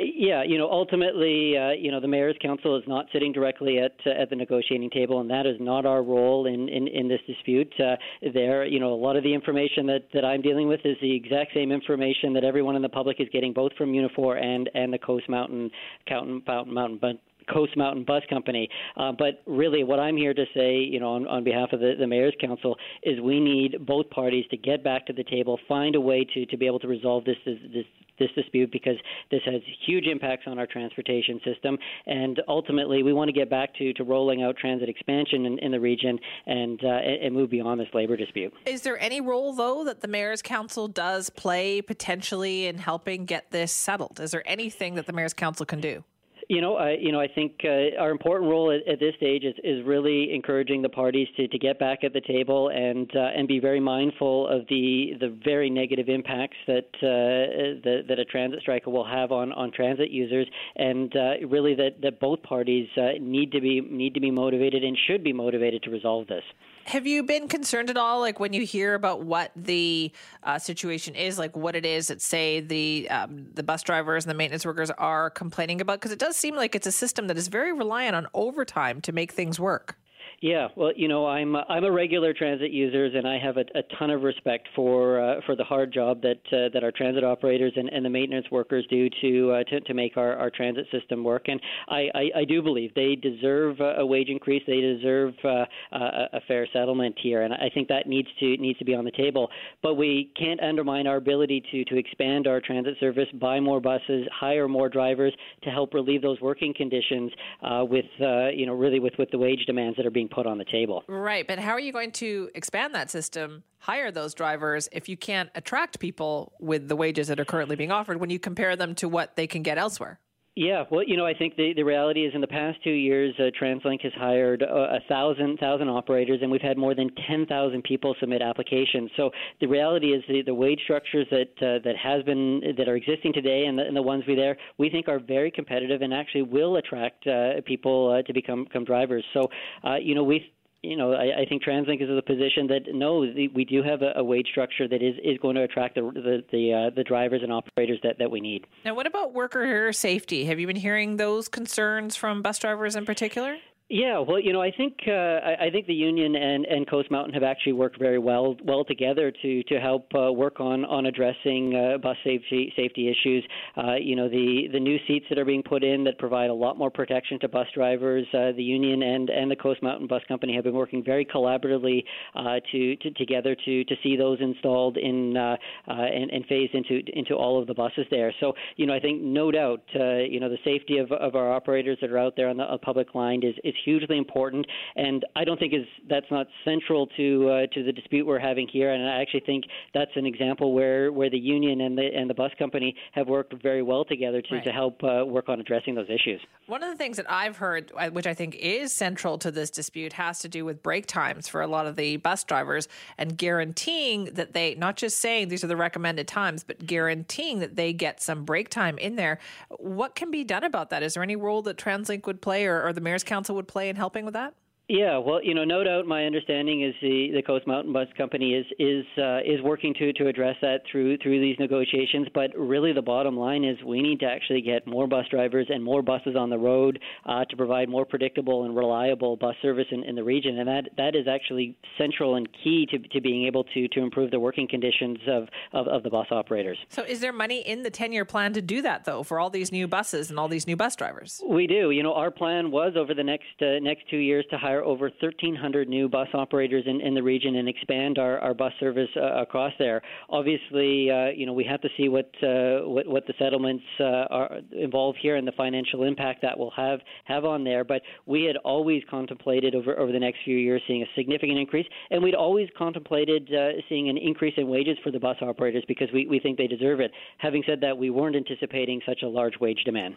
Yeah, 0.01 0.45
you 0.45 0.59
know, 0.59 0.71
ultimately, 0.71 1.57
uh, 1.57 1.71
you 1.71 1.91
know, 1.91 1.99
the 1.99 2.07
mayor's 2.07 2.37
council 2.41 2.77
is 2.77 2.85
not 2.87 3.07
sitting 3.13 3.33
directly 3.33 3.81
at 3.81 3.97
uh, 4.07 4.11
at 4.11 4.31
the 4.31 4.37
negotiating 4.37 4.91
table, 4.91 5.21
and 5.21 5.29
that 5.29 5.45
is 5.45 5.57
not 5.59 5.87
our 5.87 6.05
role 6.05 6.47
in 6.47 6.69
in, 6.69 6.87
in 6.87 7.09
this 7.09 7.21
dispute. 7.27 7.73
Uh, 7.81 7.97
there, 8.33 8.65
you 8.65 8.79
know, 8.79 8.93
a 8.93 8.95
lot 8.95 9.17
of 9.17 9.25
the 9.25 9.35
information 9.35 9.87
that 9.87 10.05
that 10.15 10.25
I'm 10.25 10.41
dealing 10.41 10.69
with 10.69 10.81
is 10.85 10.97
the 11.01 11.13
exact 11.13 11.53
same 11.53 11.73
information 11.73 12.33
that 12.35 12.45
everyone 12.45 12.77
in 12.77 12.83
the 12.83 12.89
public 12.89 13.17
is 13.19 13.27
getting, 13.33 13.53
both 13.53 13.73
from 13.77 13.93
Unifor 13.93 14.41
and 14.41 14.71
and 14.75 14.93
the 14.93 14.99
Coast 14.99 15.29
Mountain 15.29 15.69
Mountain 16.09 16.43
Mountain 16.47 17.19
Coast 17.53 17.77
Mountain 17.77 18.05
Bus 18.05 18.23
Company. 18.29 18.69
Uh, 18.97 19.13
but 19.13 19.43
really, 19.47 19.85
what 19.85 19.99
I'm 19.99 20.17
here 20.17 20.35
to 20.35 20.45
say, 20.55 20.77
you 20.77 21.01
know, 21.01 21.15
on, 21.15 21.27
on 21.27 21.45
behalf 21.45 21.73
of 21.73 21.81
the, 21.81 21.95
the 21.99 22.07
Mayor's 22.07 22.35
Council, 22.41 22.77
is 23.03 23.21
we 23.21 23.41
need 23.41 23.87
both 23.87 24.09
parties 24.11 24.45
to 24.51 24.57
get 24.57 24.85
back 24.85 25.07
to 25.07 25.13
the 25.13 25.25
table, 25.25 25.59
find 25.69 25.95
a 25.95 26.01
way 26.01 26.27
to, 26.35 26.47
to 26.47 26.57
be 26.57 26.67
able 26.67 26.79
to 26.81 26.89
resolve 26.89 27.25
this, 27.25 27.37
this, 27.45 27.85
this 28.19 28.31
dispute 28.35 28.71
because 28.73 28.97
this 29.31 29.41
has 29.45 29.61
huge 29.87 30.07
impacts 30.07 30.45
on 30.47 30.59
our 30.59 30.67
transportation 30.67 31.41
system. 31.45 31.79
And 32.07 32.41
ultimately, 32.49 33.03
we 33.03 33.13
want 33.13 33.29
to 33.29 33.33
get 33.33 33.51
back 33.51 33.75
to, 33.77 33.93
to 33.95 34.05
rolling 34.05 34.43
out 34.43 34.57
transit 34.57 34.89
expansion 34.89 35.47
in, 35.47 35.59
in 35.59 35.73
the 35.73 35.81
region 35.81 36.19
and, 36.47 36.83
uh, 36.83 36.89
and 36.89 37.35
move 37.35 37.51
beyond 37.51 37.81
this 37.81 37.89
labor 37.95 38.17
dispute. 38.17 38.53
Is 38.67 38.83
there 38.83 39.01
any 39.01 39.21
role, 39.21 39.53
though, 39.53 39.85
that 39.85 40.01
the 40.01 40.09
Mayor's 40.09 40.43
Council 40.43 40.89
does 40.89 41.31
play 41.31 41.81
potentially 41.81 42.67
in 42.67 42.79
helping 42.79 43.25
get 43.25 43.51
this 43.51 43.73
settled? 43.73 44.21
Is 44.21 44.33
there 44.33 44.43
anything 44.47 44.95
that 44.95 45.07
the 45.07 45.13
Mayor's 45.13 45.35
Council 45.35 45.67
can 45.67 45.81
do? 45.81 46.05
You 46.49 46.63
know, 46.63 46.77
I 46.77 46.93
you 46.93 47.13
know 47.13 47.21
I 47.21 47.29
think 47.29 47.61
uh, 47.63 48.01
our 48.01 48.11
important 48.11 48.51
role 48.51 48.71
at, 48.71 48.91
at, 48.91 48.99
this 48.99 49.15
stage 49.17 49.45
is, 49.45 49.55
is 49.63 49.85
really 49.85 50.33
encouraging 50.33 50.81
the 50.81 50.89
parties 50.89 51.29
to, 51.37 51.47
to 51.47 51.59
get 51.59 51.79
back 51.79 52.05
at 52.05 52.15
the 52.15 52.23
table 52.23 52.71
and 52.71 53.11
uh, 53.15 53.37
and 53.37 53.47
be 53.47 53.61
very 53.61 53.81
mindful 53.81 54.49
of 54.49 54.67
the 54.71 55.13
the 55.21 55.39
very 55.45 55.69
negative 55.69 56.09
impacts 56.09 56.57
that 56.67 56.89
uh, 57.03 57.85
the, 57.85 58.03
that 58.09 58.19
a 58.19 58.25
transit 58.25 58.61
strike 58.63 58.87
will 58.87 59.05
have 59.05 59.31
on, 59.31 59.53
on 59.53 59.71
transit 59.73 60.11
users, 60.11 60.47
and 60.77 61.15
uh, 61.15 61.47
really 61.47 61.75
that, 61.75 62.01
that 62.01 62.19
both 62.19 62.43
parties 62.43 62.89
uh, 62.97 63.11
need 63.21 63.53
to 63.53 63.61
be 63.61 63.83
need 63.83 64.15
to 64.15 64.21
be 64.21 64.31
motivated 64.31 64.83
and 64.83 64.97
should 65.07 65.23
be 65.23 65.35
motivated 65.35 65.83
to 65.83 65.91
resolve 65.91 66.27
this. 66.29 66.45
Have 66.89 67.07
you 67.07 67.23
been 67.23 67.49
concerned 67.49 67.91
at 67.91 67.99
all, 67.99 68.21
like 68.21 68.41
when 68.41 68.55
you 68.55 68.65
hear 68.65 68.95
about 68.95 69.21
what 69.21 69.53
the 69.55 70.11
uh, 70.43 70.59
situation 70.59 71.15
is, 71.15 71.39
like 71.39 71.55
what 71.55 71.77
it 71.77 71.85
is 71.85 72.09
that 72.09 72.23
say 72.23 72.61
the 72.61 73.07
um, 73.11 73.49
the 73.53 73.63
bus 73.63 73.83
drivers 73.83 74.25
and 74.25 74.31
the 74.31 74.35
maintenance 74.35 74.65
workers 74.65 74.91
are 74.93 75.29
complaining 75.29 75.83
about? 75.83 76.01
Because 76.01 76.13
it 76.13 76.19
does 76.19 76.35
seem 76.35 76.57
like 76.57 76.75
it's 76.75 76.87
a 76.87 76.93
system 76.93 77.27
that 77.27 77.37
is 77.37 77.49
very 77.49 77.75
reliant 77.75 78.17
on 78.17 78.27
overtime 78.33 79.03
to 79.03 79.13
make 79.13 79.33
things 79.33 79.61
work. 79.61 79.99
Yeah, 80.41 80.69
well, 80.77 80.93
you 80.95 81.09
know, 81.09 81.27
I'm 81.27 81.57
uh, 81.57 81.63
I'm 81.69 81.83
a 81.83 81.91
regular 81.91 82.33
transit 82.33 82.71
user, 82.71 83.07
and 83.07 83.27
I 83.27 83.41
have 83.41 83.57
a, 83.57 83.65
a 83.75 83.83
ton 83.99 84.11
of 84.11 84.23
respect 84.23 84.69
for 84.77 85.21
uh, 85.21 85.41
for 85.45 85.57
the 85.57 85.65
hard 85.65 85.93
job 85.93 86.23
that 86.23 86.39
uh, 86.53 86.69
that 86.73 86.85
our 86.85 86.93
transit 86.93 87.25
operators 87.25 87.73
and, 87.75 87.89
and 87.89 88.05
the 88.05 88.09
maintenance 88.09 88.47
workers 88.53 88.87
do 88.89 89.09
to 89.21 89.51
uh, 89.51 89.65
to, 89.65 89.81
to 89.81 89.95
make 89.95 90.17
our, 90.17 90.37
our 90.37 90.49
transit 90.49 90.87
system 90.93 91.25
work. 91.25 91.47
And 91.49 91.61
I, 91.89 92.09
I, 92.15 92.31
I 92.37 92.45
do 92.45 92.63
believe 92.63 92.95
they 92.95 93.17
deserve 93.17 93.81
a 93.81 94.07
wage 94.07 94.29
increase. 94.29 94.63
They 94.65 94.81
deserve 94.81 95.35
uh, 95.43 95.65
a, 95.91 95.97
a 96.35 96.41
fair 96.47 96.69
settlement 96.73 97.17
here, 97.21 97.43
and 97.43 97.53
I 97.53 97.69
think 97.75 97.89
that 97.89 98.07
needs 98.07 98.29
to 98.39 98.57
needs 98.59 98.79
to 98.79 98.85
be 98.85 98.95
on 98.95 99.05
the 99.05 99.11
table. 99.11 99.49
But 99.83 99.95
we 99.95 100.31
can't 100.39 100.63
undermine 100.63 101.09
our 101.09 101.17
ability 101.17 101.65
to 101.73 101.85
to 101.87 101.97
expand 101.97 102.47
our 102.47 102.61
transit 102.61 102.95
service, 103.01 103.27
buy 103.41 103.59
more 103.59 103.81
buses, 103.81 104.29
hire 104.33 104.69
more 104.69 104.89
drivers 104.89 105.35
to 105.65 105.71
help 105.71 105.95
relieve 105.95 106.23
those 106.23 106.41
working 106.41 106.73
conditions 106.77 107.33
uh, 107.61 107.85
with 107.85 108.07
uh, 108.21 108.51
you 108.51 108.67
know 108.67 108.75
really 108.75 109.01
with 109.01 109.15
with 109.19 109.33
the 109.33 109.39
wage 109.39 109.67
demands 109.67 109.97
that 109.97 110.07
are 110.07 110.13
being 110.13 110.28
being 110.29 110.35
put 110.35 110.47
on 110.47 110.59
the 110.59 110.65
table. 110.65 111.05
Right. 111.09 111.47
But 111.47 111.59
how 111.59 111.73
are 111.73 111.81
you 111.81 111.93
going 111.93 112.13
to 112.13 112.51
expand 112.55 112.95
that 112.95 113.11
system, 113.11 113.63
hire 113.79 114.11
those 114.11 114.35
drivers, 114.35 114.89
if 114.93 115.09
you 115.09 115.17
can't 115.17 115.51
attract 115.55 115.99
people 115.99 116.53
with 116.61 116.89
the 116.89 116.97
wages 116.97 117.29
that 117.29 117.41
are 117.41 117.45
currently 117.45 117.77
being 117.77 117.93
offered 117.93 118.19
when 118.19 118.31
you 118.31 118.39
compare 118.39 118.77
them 118.77 118.95
to 118.97 119.09
what 119.09 119.37
they 119.37 119.47
can 119.47 119.63
get 119.63 119.79
elsewhere? 119.79 120.21
Yeah, 120.61 120.83
well, 120.91 121.05
you 121.05 121.17
know, 121.17 121.25
I 121.25 121.35
think 121.35 121.55
the, 121.55 121.73
the 121.73 121.85
reality 121.85 122.27
is 122.27 122.35
in 122.35 122.41
the 122.41 122.49
past 122.49 122.83
two 122.83 122.91
years, 122.91 123.33
uh, 123.39 123.43
TransLink 123.63 124.01
has 124.03 124.13
hired 124.17 124.65
uh, 124.65 124.67
a 124.67 124.99
thousand 125.09 125.59
thousand 125.59 125.89
operators, 125.89 126.41
and 126.43 126.51
we've 126.51 126.61
had 126.61 126.77
more 126.77 126.97
than 126.97 127.11
ten 127.29 127.47
thousand 127.47 127.85
people 127.85 128.17
submit 128.19 128.43
applications. 128.43 129.09
So 129.17 129.31
the 129.61 129.69
reality 129.69 130.09
is 130.09 130.25
the, 130.27 130.43
the 130.43 130.53
wage 130.53 130.81
structures 130.83 131.29
that 131.31 131.51
uh, 131.63 131.79
that 131.85 131.95
has 132.03 132.25
been 132.25 132.75
that 132.77 132.89
are 132.89 132.97
existing 132.97 133.35
today, 133.35 133.67
and 133.67 133.79
the, 133.79 133.85
and 133.85 133.97
the 133.97 134.03
ones 134.03 134.25
we 134.27 134.35
there, 134.35 134.57
we 134.79 134.91
think 134.91 135.07
are 135.07 135.21
very 135.21 135.53
competitive 135.53 136.03
and 136.03 136.13
actually 136.13 136.43
will 136.43 136.75
attract 136.75 137.25
uh, 137.29 137.61
people 137.65 138.11
uh, 138.11 138.23
to 138.23 138.33
become 138.33 138.65
become 138.65 138.85
drivers. 138.85 139.25
So, 139.35 139.47
uh, 139.85 139.95
you 140.03 140.17
know, 140.17 140.25
we 140.25 140.53
you 140.83 140.97
know, 140.97 141.13
I, 141.13 141.41
I 141.41 141.47
think 141.49 141.65
TransLink 141.65 142.03
is 142.03 142.09
in 142.09 142.15
the 142.15 142.23
position 142.23 142.69
that 142.69 142.83
no, 142.95 143.19
we 143.19 143.65
do 143.65 143.83
have 143.83 144.03
a, 144.03 144.13
a, 144.17 144.23
wage 144.25 144.47
structure 144.49 144.87
that 144.87 145.03
is, 145.03 145.17
is 145.25 145.37
going 145.39 145.57
to 145.57 145.63
attract 145.63 145.97
the 145.97 146.03
the 146.03 146.45
the, 146.53 146.73
uh, 146.73 146.95
the 146.95 147.03
drivers 147.03 147.43
and 147.43 147.53
operators 147.53 147.99
that, 148.05 148.19
that 148.19 148.31
we 148.31 148.41
need. 148.41 148.67
Now, 148.85 148.95
what 148.95 149.07
about 149.07 149.35
worker 149.35 149.93
safety? 149.93 150.45
Have 150.45 150.61
you 150.61 150.67
been 150.67 150.77
hearing 150.77 151.17
those 151.17 151.49
concerns 151.49 152.15
from 152.15 152.43
bus 152.43 152.59
drivers 152.59 152.95
in 152.95 153.05
particular? 153.05 153.57
Yeah, 153.91 154.19
well, 154.19 154.39
you 154.39 154.53
know, 154.53 154.61
I 154.61 154.71
think 154.71 154.99
uh, 155.07 155.41
I, 155.65 155.71
think 155.73 155.87
the 155.87 155.95
union 155.95 156.37
and, 156.37 156.67
and 156.67 156.87
Coast 156.87 157.11
Mountain 157.11 157.33
have 157.33 157.43
actually 157.43 157.73
worked 157.73 157.99
very 157.99 158.19
well 158.19 158.55
well 158.63 158.85
together 158.85 159.33
to 159.41 159.63
to 159.63 159.81
help 159.81 160.13
uh, 160.15 160.31
work 160.31 160.61
on 160.61 160.85
on 160.85 161.07
addressing 161.07 161.75
uh, 161.75 161.97
bus 161.97 162.19
safety 162.23 162.71
safety 162.77 163.09
issues. 163.09 163.43
Uh, 163.79 163.95
you 163.95 164.15
know, 164.15 164.29
the 164.29 164.69
the 164.73 164.79
new 164.79 164.99
seats 165.07 165.25
that 165.31 165.39
are 165.39 165.47
being 165.47 165.63
put 165.63 165.83
in 165.83 166.05
that 166.05 166.19
provide 166.19 166.51
a 166.51 166.55
lot 166.55 166.77
more 166.77 166.91
protection 166.91 167.41
to 167.41 167.49
bus 167.49 167.67
drivers. 167.75 168.27
Uh, 168.35 168.53
the 168.53 168.63
union 168.63 169.03
and 169.03 169.31
and 169.31 169.51
the 169.51 169.57
Coast 169.57 169.83
Mountain 169.83 170.07
Bus 170.07 170.21
Company 170.29 170.55
have 170.55 170.65
been 170.65 170.75
working 170.75 171.03
very 171.03 171.25
collaboratively 171.25 172.05
uh, 172.35 172.61
to, 172.71 172.95
to 172.97 173.11
together 173.13 173.57
to 173.65 173.85
to 173.85 173.95
see 174.03 174.17
those 174.17 174.39
installed 174.43 174.99
in 174.99 175.35
uh, 175.35 175.57
uh, 175.89 175.93
and, 175.93 176.31
and 176.31 176.45
phased 176.45 176.75
into 176.75 177.01
into 177.15 177.35
all 177.35 177.59
of 177.59 177.67
the 177.67 177.75
buses 177.75 178.05
there. 178.11 178.35
So, 178.39 178.53
you 178.77 178.85
know, 178.85 178.93
I 178.93 179.01
think 179.01 179.23
no 179.23 179.51
doubt, 179.51 179.81
uh, 179.99 180.17
you 180.17 180.41
know, 180.41 180.51
the 180.51 180.59
safety 180.63 180.99
of 180.99 181.11
of 181.11 181.37
our 181.37 181.51
operators 181.51 181.97
that 182.03 182.11
are 182.11 182.19
out 182.19 182.37
there 182.37 182.51
on 182.51 182.59
the 182.59 182.79
public 182.83 183.15
line 183.15 183.43
is 183.43 183.55
is 183.65 183.75
hugely 183.85 184.19
important, 184.19 184.67
and 184.97 185.25
I 185.37 185.45
don't 185.45 185.59
think 185.59 185.73
is 185.75 185.87
that's 186.09 186.31
not 186.31 186.47
central 186.65 187.07
to 187.17 187.49
uh, 187.49 187.67
to 187.75 187.83
the 187.83 187.93
dispute 187.93 188.27
we're 188.27 188.39
having 188.39 188.69
here. 188.69 188.93
And 188.93 189.09
I 189.09 189.21
actually 189.21 189.45
think 189.47 189.65
that's 189.95 190.11
an 190.17 190.27
example 190.27 190.73
where 190.73 191.13
where 191.13 191.31
the 191.31 191.39
union 191.39 191.81
and 191.81 191.97
the 191.97 192.09
and 192.15 192.29
the 192.29 192.35
bus 192.35 192.53
company 192.59 192.95
have 193.13 193.29
worked 193.29 193.55
very 193.63 193.83
well 193.83 194.05
together 194.05 194.43
to 194.43 194.55
Right. 194.55 194.65
to 194.65 194.73
help 194.73 195.05
uh, 195.05 195.25
work 195.27 195.49
on 195.49 195.61
addressing 195.61 195.95
those 195.95 196.09
issues. 196.09 196.41
One 196.67 196.83
of 196.83 196.91
the 196.91 196.97
things 196.97 197.17
that 197.19 197.31
I've 197.31 197.59
heard, 197.59 197.93
uh, 197.97 198.11
which 198.11 198.27
I 198.27 198.35
think 198.35 198.55
is 198.57 198.93
central 198.93 199.39
to 199.39 199.51
this 199.51 199.71
dispute, 199.71 200.15
has 200.15 200.41
to 200.41 200.49
do 200.49 200.65
with 200.65 200.83
break 200.83 201.07
times 201.07 201.49
for 201.49 201.61
a 201.61 201.67
lot 201.67 201.87
of 201.87 201.97
the 201.97 202.17
bus 202.17 202.45
drivers 202.45 202.89
and 203.17 203.37
guaranteeing 203.37 204.27
that 204.35 204.53
they, 204.53 204.75
not 204.75 204.97
just 204.97 205.19
saying 205.19 205.49
these 205.49 205.63
are 205.63 205.69
the 205.69 205.77
recommended 205.77 206.27
times, 206.27 206.65
but 206.65 206.87
guaranteeing 206.87 207.61
that 207.61 207.77
they 207.77 207.93
get 207.93 208.21
some 208.21 208.45
break 208.45 208.69
time 208.69 208.99
in 208.99 209.17
there. 209.17 209.39
What 209.69 210.15
can 210.15 210.31
be 210.31 210.45
done 210.45 210.65
about 210.65 210.91
that? 210.91 211.03
Is 211.03 211.15
there 211.15 211.23
any 211.23 211.37
role 211.37 211.63
that 211.63 211.77
TransLink 211.77 212.27
would 212.27 212.43
play 212.43 212.67
or, 212.67 212.83
or 212.83 212.93
the 212.93 213.01
Mayor's 213.01 213.25
Council 213.25 213.55
would 213.55 213.68
play 213.69 213.89
in 213.89 213.97
helping 213.97 214.25
with 214.25 214.35
that? 214.35 214.55
Yeah, 214.89 215.19
well, 215.19 215.45
you 215.45 215.53
know, 215.53 215.65
no 215.65 215.85
doubt. 215.85 216.07
My 216.07 216.25
understanding 216.25 216.83
is 216.83 216.95
the, 217.03 217.31
the 217.35 217.43
Coast 217.43 217.67
Mountain 217.67 217.93
Bus 217.93 218.09
Company 218.17 218.55
is 218.55 218.65
is 218.79 219.05
uh, 219.19 219.41
is 219.41 219.61
working 219.63 219.93
to, 219.99 220.15
to 220.15 220.29
address 220.29 220.57
that 220.63 220.81
through 220.91 221.19
through 221.19 221.41
these 221.43 221.57
negotiations. 221.59 222.27
But 222.33 222.57
really, 222.57 222.95
the 222.95 223.03
bottom 223.03 223.37
line 223.37 223.65
is 223.65 223.77
we 223.85 224.01
need 224.01 224.19
to 224.21 224.27
actually 224.27 224.63
get 224.63 224.87
more 224.87 225.07
bus 225.07 225.27
drivers 225.31 225.67
and 225.69 225.85
more 225.85 226.01
buses 226.01 226.37
on 226.37 226.49
the 226.49 226.57
road 226.57 226.99
uh, 227.27 227.45
to 227.45 227.57
provide 227.57 227.91
more 227.91 228.07
predictable 228.07 228.65
and 228.65 228.75
reliable 228.75 229.37
bus 229.37 229.55
service 229.61 229.85
in, 229.91 230.05
in 230.05 230.15
the 230.15 230.25
region, 230.25 230.59
and 230.59 230.67
that 230.67 230.85
that 230.97 231.15
is 231.15 231.29
actually 231.29 231.77
central 231.99 232.37
and 232.37 232.49
key 232.65 232.87
to, 232.91 232.99
to 232.99 233.21
being 233.21 233.47
able 233.47 233.65
to 233.65 233.89
to 233.89 234.01
improve 234.01 234.31
the 234.31 234.41
working 234.41 234.67
conditions 234.67 235.19
of, 235.29 235.49
of, 235.75 235.87
of 235.87 236.03
the 236.03 236.09
bus 236.09 236.29
operators. 236.31 236.79
So, 236.89 237.03
is 237.03 237.21
there 237.21 237.35
money 237.35 237.61
in 237.61 237.83
the 237.83 237.91
10 237.91 238.11
year 238.13 238.25
plan 238.25 238.55
to 238.55 238.63
do 238.63 238.81
that, 238.81 239.05
though, 239.05 239.23
for 239.23 239.39
all 239.39 239.51
these 239.51 239.71
new 239.71 239.87
buses 239.87 240.31
and 240.31 240.39
all 240.39 240.49
these 240.49 240.67
new 240.67 240.77
bus 240.77 240.97
drivers? 240.97 241.43
We 241.47 241.67
do. 241.67 241.91
You 241.91 242.03
know, 242.03 242.15
our 242.15 242.31
plan 242.31 242.71
was 242.71 242.95
over 242.97 243.13
the 243.13 243.25
next 243.25 243.45
uh, 243.61 243.81
next 243.81 244.09
two 244.09 244.17
years 244.17 244.47
to 244.51 244.57
hire 244.57 244.78
over 244.85 245.05
1,300 245.21 245.89
new 245.89 246.09
bus 246.09 246.29
operators 246.35 246.85
in, 246.87 247.01
in 247.01 247.15
the 247.15 247.23
region 247.23 247.57
and 247.57 247.69
expand 247.69 248.19
our, 248.19 248.39
our 248.39 248.55
bus 248.55 248.73
service 248.81 249.09
uh, 249.17 249.43
across 249.43 249.73
there. 249.79 250.03
Obviously, 250.31 251.11
uh, 251.11 251.29
you 251.29 251.47
know, 251.47 251.53
we 251.53 251.65
have 251.65 251.81
to 251.81 251.89
see 251.97 252.09
what 252.09 252.31
uh, 252.43 252.89
what, 252.89 253.07
what 253.07 253.27
the 253.27 253.35
settlements 253.39 253.85
uh, 254.01 254.05
are 254.31 254.59
involved 254.73 255.19
here 255.21 255.37
and 255.37 255.47
the 255.47 255.53
financial 255.53 256.05
impact 256.05 256.43
that 256.43 256.59
will 256.59 256.71
have 256.71 257.01
have 257.25 257.45
on 257.45 257.65
there. 257.65 257.85
But 257.85 258.03
we 258.27 258.45
had 258.45 258.57
always 258.59 259.03
contemplated 259.11 259.75
over 259.75 259.99
over 259.99 260.13
the 260.13 260.21
next 260.21 260.39
few 260.45 260.57
years 260.57 260.83
seeing 260.87 261.03
a 261.03 261.07
significant 261.17 261.59
increase, 261.59 261.87
and 262.11 262.23
we'd 262.23 262.35
always 262.35 262.69
contemplated 262.77 263.53
uh, 263.53 263.81
seeing 263.89 264.09
an 264.09 264.17
increase 264.17 264.55
in 264.57 264.69
wages 264.69 264.97
for 265.03 265.11
the 265.11 265.21
bus 265.21 265.37
operators 265.41 265.85
because 265.89 266.09
we, 266.13 266.27
we 266.27 266.39
think 266.39 266.59
they 266.59 266.67
deserve 266.67 267.01
it. 267.01 267.13
Having 267.39 267.65
said 267.67 267.81
that, 267.81 267.97
we 267.97 268.11
weren't 268.11 268.37
anticipating 268.37 269.01
such 269.07 269.23
a 269.23 269.29
large 269.29 269.59
wage 269.61 269.83
demand. 269.85 270.17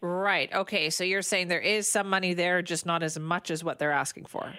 Right. 0.00 0.52
Okay. 0.52 0.90
So, 0.90 1.02
you're 1.04 1.22
saying 1.22 1.48
there 1.48 1.60
is 1.60 1.88
some 1.88 2.08
money 2.08 2.34
there, 2.34 2.62
just 2.62 2.86
not 2.86 3.02
as 3.02 3.18
much 3.18 3.50
as 3.50 3.64
what 3.64 3.78
they're 3.78 3.92
asking 3.92 4.26
for. 4.26 4.54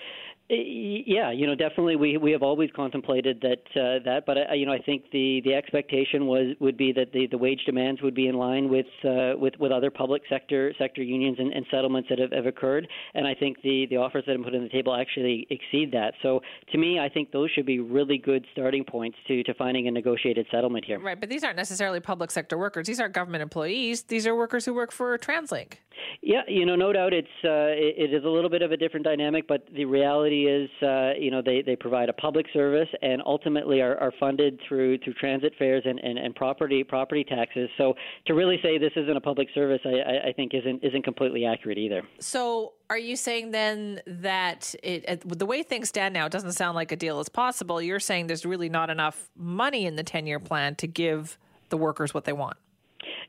Yeah, 0.51 1.29
you 1.29 1.45
know, 1.45 1.53
definitely 1.53 1.95
we 1.95 2.17
we 2.17 2.31
have 2.31 2.41
always 2.41 2.71
contemplated 2.75 3.39
that 3.41 3.79
uh, 3.79 4.03
that, 4.03 4.23
but 4.25 4.35
uh, 4.35 4.53
you 4.53 4.65
know, 4.65 4.71
I 4.71 4.81
think 4.81 5.03
the 5.11 5.41
the 5.45 5.53
expectation 5.53 6.25
was 6.25 6.55
would 6.59 6.75
be 6.75 6.91
that 6.93 7.11
the, 7.13 7.27
the 7.27 7.37
wage 7.37 7.59
demands 7.67 8.01
would 8.01 8.15
be 8.15 8.27
in 8.27 8.35
line 8.35 8.67
with 8.67 8.87
uh, 9.05 9.37
with 9.37 9.53
with 9.59 9.71
other 9.71 9.91
public 9.91 10.23
sector 10.27 10.73
sector 10.79 11.03
unions 11.03 11.37
and, 11.37 11.53
and 11.53 11.67
settlements 11.69 12.09
that 12.09 12.17
have, 12.17 12.31
have 12.31 12.47
occurred, 12.47 12.87
and 13.13 13.27
I 13.27 13.35
think 13.35 13.61
the 13.61 13.85
the 13.91 13.97
offers 13.97 14.23
that 14.25 14.31
have 14.31 14.41
been 14.41 14.51
put 14.51 14.55
on 14.55 14.63
the 14.63 14.69
table 14.69 14.95
actually 14.95 15.45
exceed 15.51 15.91
that. 15.91 16.15
So 16.23 16.41
to 16.71 16.79
me, 16.79 16.99
I 16.99 17.09
think 17.09 17.31
those 17.31 17.51
should 17.51 17.67
be 17.67 17.79
really 17.79 18.17
good 18.17 18.43
starting 18.51 18.83
points 18.83 19.19
to 19.27 19.43
to 19.43 19.53
finding 19.53 19.87
a 19.87 19.91
negotiated 19.91 20.47
settlement 20.49 20.83
here. 20.83 20.99
Right. 20.99 21.19
But 21.19 21.29
these 21.29 21.43
aren't 21.43 21.57
necessarily 21.57 21.99
public 21.99 22.31
sector 22.31 22.57
workers. 22.57 22.87
These 22.87 22.99
aren't 22.99 23.13
government 23.13 23.43
employees. 23.43 24.01
These 24.01 24.25
are 24.25 24.35
workers 24.35 24.65
who 24.65 24.73
work 24.73 24.91
for 24.91 25.15
TransLink. 25.19 25.73
Yeah, 26.21 26.41
you 26.47 26.65
know, 26.65 26.75
no 26.75 26.91
doubt 26.93 27.13
it's 27.13 27.27
uh, 27.43 27.73
it, 27.75 28.11
it 28.11 28.13
is 28.13 28.23
a 28.25 28.29
little 28.29 28.49
bit 28.49 28.61
of 28.61 28.71
a 28.71 28.77
different 28.77 29.05
dynamic, 29.05 29.47
but 29.47 29.67
the 29.73 29.85
reality 29.85 30.47
is, 30.47 30.69
uh, 30.81 31.11
you 31.17 31.31
know, 31.31 31.41
they, 31.43 31.61
they 31.61 31.75
provide 31.75 32.09
a 32.09 32.13
public 32.13 32.45
service 32.53 32.89
and 33.01 33.21
ultimately 33.25 33.81
are, 33.81 33.97
are 33.97 34.13
funded 34.19 34.59
through 34.67 34.97
through 34.99 35.13
transit 35.13 35.53
fares 35.57 35.83
and, 35.85 35.99
and, 35.99 36.17
and 36.17 36.35
property 36.35 36.83
property 36.83 37.23
taxes. 37.23 37.69
So 37.77 37.93
to 38.27 38.33
really 38.33 38.57
say 38.61 38.77
this 38.77 38.91
isn't 38.95 39.15
a 39.15 39.21
public 39.21 39.47
service, 39.53 39.81
I, 39.85 40.29
I, 40.29 40.33
think 40.33 40.53
isn't 40.53 40.83
isn't 40.83 41.03
completely 41.03 41.45
accurate 41.45 41.77
either. 41.77 42.03
So, 42.19 42.73
are 42.89 42.97
you 42.97 43.15
saying 43.15 43.51
then 43.51 44.01
that 44.07 44.73
it, 44.81 45.23
the 45.25 45.45
way 45.45 45.61
things 45.61 45.89
stand 45.89 46.13
now, 46.13 46.25
it 46.25 46.31
doesn't 46.31 46.53
sound 46.53 46.75
like 46.75 46.91
a 46.91 46.95
deal 46.95 47.19
is 47.19 47.29
possible? 47.29 47.81
You're 47.81 47.99
saying 47.99 48.27
there's 48.27 48.45
really 48.45 48.69
not 48.69 48.89
enough 48.89 49.29
money 49.35 49.85
in 49.85 49.95
the 49.95 50.03
10 50.03 50.25
year 50.25 50.39
plan 50.39 50.75
to 50.75 50.87
give 50.87 51.37
the 51.69 51.77
workers 51.77 52.13
what 52.13 52.25
they 52.25 52.33
want. 52.33 52.57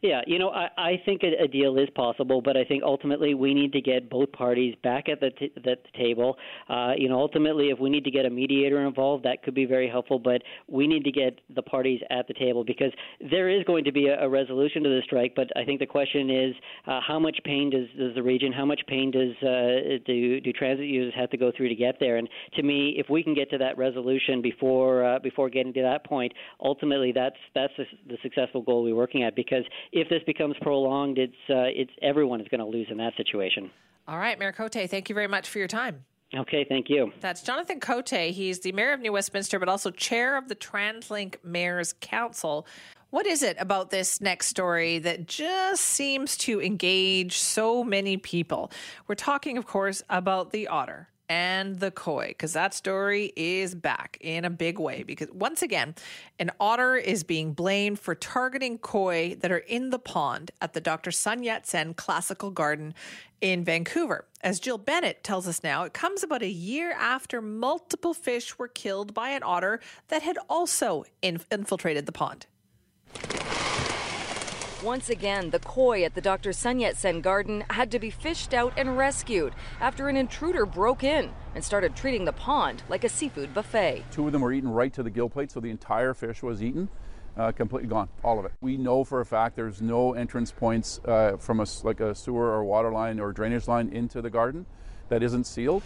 Yeah, 0.02 0.22
you 0.26 0.38
know, 0.38 0.48
I, 0.48 0.68
I 0.78 1.02
think 1.04 1.22
a, 1.22 1.44
a 1.44 1.46
deal 1.46 1.76
is 1.76 1.88
possible, 1.94 2.40
but 2.40 2.56
I 2.56 2.64
think 2.64 2.82
ultimately 2.82 3.34
we 3.34 3.52
need 3.52 3.70
to 3.72 3.82
get 3.82 4.08
both 4.08 4.32
parties 4.32 4.74
back 4.82 5.10
at 5.10 5.20
the, 5.20 5.30
t- 5.30 5.52
the 5.56 5.76
table. 5.96 6.38
Uh, 6.70 6.92
you 6.96 7.08
know, 7.08 7.18
ultimately, 7.18 7.68
if 7.68 7.78
we 7.78 7.90
need 7.90 8.04
to 8.04 8.10
get 8.10 8.24
a 8.24 8.30
mediator 8.30 8.86
involved, 8.86 9.24
that 9.24 9.42
could 9.42 9.54
be 9.54 9.66
very 9.66 9.90
helpful, 9.90 10.18
but 10.18 10.40
we 10.68 10.86
need 10.86 11.04
to 11.04 11.12
get 11.12 11.40
the 11.54 11.60
parties 11.60 12.00
at 12.08 12.26
the 12.28 12.34
table 12.34 12.64
because 12.64 12.92
there 13.30 13.50
is 13.50 13.62
going 13.64 13.84
to 13.84 13.92
be 13.92 14.06
a, 14.06 14.24
a 14.24 14.28
resolution 14.28 14.82
to 14.82 14.88
the 14.88 15.02
strike. 15.04 15.34
But 15.36 15.48
I 15.54 15.64
think 15.64 15.80
the 15.80 15.86
question 15.86 16.30
is 16.30 16.54
uh, 16.86 17.00
how 17.06 17.18
much 17.18 17.38
pain 17.44 17.68
does, 17.68 17.86
does 17.98 18.14
the 18.14 18.22
region, 18.22 18.54
how 18.54 18.64
much 18.64 18.80
pain 18.86 19.10
does 19.10 19.36
uh, 19.46 19.98
do, 20.06 20.40
do 20.40 20.52
transit 20.54 20.86
users 20.86 21.12
have 21.14 21.28
to 21.28 21.36
go 21.36 21.52
through 21.54 21.68
to 21.68 21.74
get 21.74 21.96
there? 22.00 22.16
And 22.16 22.26
to 22.54 22.62
me, 22.62 22.94
if 22.96 23.10
we 23.10 23.22
can 23.22 23.34
get 23.34 23.50
to 23.50 23.58
that 23.58 23.76
resolution 23.76 24.40
before 24.40 25.04
uh, 25.04 25.18
before 25.18 25.50
getting 25.50 25.74
to 25.74 25.82
that 25.82 26.06
point, 26.06 26.32
ultimately 26.62 27.12
that's 27.12 27.36
that's 27.54 27.72
the, 27.76 27.84
the 28.08 28.16
successful 28.22 28.62
goal 28.62 28.82
we're 28.82 28.94
working 28.94 29.24
at 29.24 29.36
because 29.36 29.64
if 29.92 30.08
this 30.08 30.22
becomes 30.26 30.56
prolonged, 30.60 31.18
it's 31.18 31.32
uh, 31.48 31.68
it's 31.68 31.92
everyone 32.02 32.40
is 32.40 32.48
going 32.48 32.60
to 32.60 32.66
lose 32.66 32.88
in 32.90 32.98
that 32.98 33.12
situation. 33.16 33.70
All 34.08 34.18
right, 34.18 34.38
Mayor 34.38 34.52
Cote, 34.52 34.72
thank 34.72 35.08
you 35.08 35.14
very 35.14 35.28
much 35.28 35.48
for 35.48 35.58
your 35.58 35.68
time. 35.68 36.04
Okay, 36.34 36.64
thank 36.68 36.88
you. 36.88 37.12
That's 37.20 37.42
Jonathan 37.42 37.80
Cote. 37.80 38.10
He's 38.10 38.60
the 38.60 38.70
mayor 38.72 38.92
of 38.92 39.00
New 39.00 39.12
Westminster, 39.12 39.58
but 39.58 39.68
also 39.68 39.90
chair 39.90 40.36
of 40.36 40.48
the 40.48 40.54
TransLink 40.54 41.36
Mayor's 41.42 41.94
Council. 42.00 42.66
What 43.10 43.26
is 43.26 43.42
it 43.42 43.56
about 43.58 43.90
this 43.90 44.20
next 44.20 44.46
story 44.46 45.00
that 45.00 45.26
just 45.26 45.82
seems 45.82 46.36
to 46.38 46.62
engage 46.62 47.38
so 47.38 47.82
many 47.82 48.16
people? 48.16 48.70
We're 49.08 49.16
talking, 49.16 49.58
of 49.58 49.66
course, 49.66 50.04
about 50.08 50.52
the 50.52 50.68
otter 50.68 51.08
and 51.30 51.78
the 51.78 51.92
koi, 51.92 52.26
because 52.26 52.54
that 52.54 52.74
story 52.74 53.32
is 53.36 53.76
back 53.76 54.18
in 54.20 54.44
a 54.44 54.50
big 54.50 54.80
way. 54.80 55.04
Because 55.04 55.30
once 55.30 55.62
again, 55.62 55.94
an 56.40 56.50
otter 56.58 56.96
is 56.96 57.22
being 57.22 57.52
blamed 57.52 58.00
for 58.00 58.16
targeting 58.16 58.78
koi 58.78 59.36
that 59.36 59.52
are 59.52 59.58
in 59.58 59.90
the 59.90 60.00
pond 60.00 60.50
at 60.60 60.72
the 60.72 60.80
Dr. 60.80 61.12
Sun 61.12 61.44
Yat 61.44 61.68
sen 61.68 61.94
Classical 61.94 62.50
Garden 62.50 62.94
in 63.40 63.62
Vancouver. 63.62 64.26
As 64.42 64.58
Jill 64.58 64.76
Bennett 64.76 65.22
tells 65.22 65.46
us 65.46 65.62
now, 65.62 65.84
it 65.84 65.92
comes 65.92 66.24
about 66.24 66.42
a 66.42 66.48
year 66.48 66.90
after 66.98 67.40
multiple 67.40 68.12
fish 68.12 68.58
were 68.58 68.66
killed 68.66 69.14
by 69.14 69.30
an 69.30 69.44
otter 69.44 69.78
that 70.08 70.22
had 70.22 70.36
also 70.48 71.04
inf- 71.22 71.46
infiltrated 71.52 72.06
the 72.06 72.12
pond. 72.12 72.46
Once 74.82 75.10
again, 75.10 75.50
the 75.50 75.58
koi 75.58 76.04
at 76.04 76.14
the 76.14 76.22
Dr. 76.22 76.54
Sun 76.54 76.80
Yat 76.80 76.96
sen 76.96 77.20
garden 77.20 77.62
had 77.68 77.90
to 77.90 77.98
be 77.98 78.08
fished 78.08 78.54
out 78.54 78.72
and 78.78 78.96
rescued 78.96 79.52
after 79.78 80.08
an 80.08 80.16
intruder 80.16 80.64
broke 80.64 81.04
in 81.04 81.30
and 81.54 81.62
started 81.62 81.94
treating 81.94 82.24
the 82.24 82.32
pond 82.32 82.82
like 82.88 83.04
a 83.04 83.08
seafood 83.08 83.52
buffet. 83.52 84.02
Two 84.10 84.24
of 84.26 84.32
them 84.32 84.40
were 84.40 84.54
eaten 84.54 84.70
right 84.70 84.90
to 84.94 85.02
the 85.02 85.10
gill 85.10 85.28
plate, 85.28 85.50
so 85.50 85.60
the 85.60 85.68
entire 85.68 86.14
fish 86.14 86.42
was 86.42 86.62
eaten. 86.62 86.88
Uh, 87.36 87.52
completely 87.52 87.88
gone, 87.88 88.08
all 88.24 88.38
of 88.38 88.46
it. 88.46 88.52
We 88.62 88.78
know 88.78 89.04
for 89.04 89.20
a 89.20 89.26
fact 89.26 89.54
there's 89.54 89.82
no 89.82 90.14
entrance 90.14 90.50
points 90.50 90.98
uh, 91.04 91.36
from 91.36 91.60
a, 91.60 91.66
like 91.82 92.00
a 92.00 92.14
sewer 92.14 92.46
or 92.46 92.64
water 92.64 92.90
line 92.90 93.20
or 93.20 93.32
drainage 93.32 93.68
line 93.68 93.90
into 93.90 94.22
the 94.22 94.30
garden 94.30 94.64
that 95.10 95.22
isn't 95.22 95.44
sealed. 95.44 95.82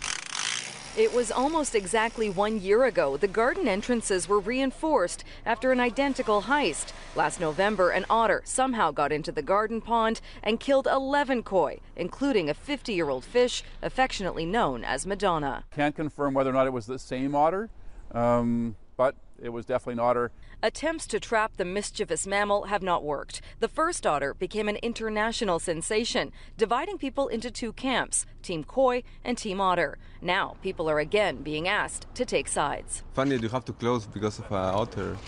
It 0.96 1.12
was 1.12 1.32
almost 1.32 1.74
exactly 1.74 2.30
one 2.30 2.60
year 2.60 2.84
ago 2.84 3.16
the 3.16 3.26
garden 3.26 3.66
entrances 3.66 4.28
were 4.28 4.38
reinforced 4.38 5.24
after 5.44 5.72
an 5.72 5.80
identical 5.80 6.42
heist. 6.42 6.92
Last 7.16 7.40
November, 7.40 7.90
an 7.90 8.06
otter 8.08 8.42
somehow 8.44 8.92
got 8.92 9.10
into 9.10 9.32
the 9.32 9.42
garden 9.42 9.80
pond 9.80 10.20
and 10.40 10.60
killed 10.60 10.86
11 10.86 11.42
koi, 11.42 11.80
including 11.96 12.48
a 12.48 12.54
50 12.54 12.92
year 12.92 13.10
old 13.10 13.24
fish 13.24 13.64
affectionately 13.82 14.46
known 14.46 14.84
as 14.84 15.04
Madonna. 15.04 15.64
Can't 15.72 15.96
confirm 15.96 16.32
whether 16.32 16.50
or 16.50 16.52
not 16.52 16.68
it 16.68 16.72
was 16.72 16.86
the 16.86 17.00
same 17.00 17.34
otter, 17.34 17.70
um, 18.12 18.76
but 18.96 19.16
it 19.42 19.48
was 19.48 19.66
definitely 19.66 19.94
an 19.94 20.08
otter. 20.08 20.30
Attempts 20.62 21.06
to 21.08 21.20
trap 21.20 21.56
the 21.56 21.64
mischievous 21.64 22.26
mammal 22.26 22.64
have 22.64 22.82
not 22.82 23.04
worked. 23.04 23.42
The 23.58 23.68
first 23.68 24.06
otter 24.06 24.32
became 24.32 24.68
an 24.68 24.76
international 24.76 25.58
sensation, 25.58 26.32
dividing 26.56 26.98
people 26.98 27.28
into 27.28 27.50
two 27.50 27.72
camps 27.72 28.24
Team 28.42 28.64
Koi 28.64 29.02
and 29.24 29.36
Team 29.36 29.60
Otter. 29.60 29.98
Now, 30.24 30.56
people 30.62 30.88
are 30.88 31.00
again 31.00 31.42
being 31.42 31.68
asked 31.68 32.06
to 32.14 32.24
take 32.24 32.48
sides. 32.48 33.02
Funny 33.12 33.36
you 33.36 33.50
have 33.50 33.66
to 33.66 33.74
close 33.74 34.06
because 34.06 34.38
of 34.38 34.50
uh, 34.50 34.80
otter. 34.80 35.18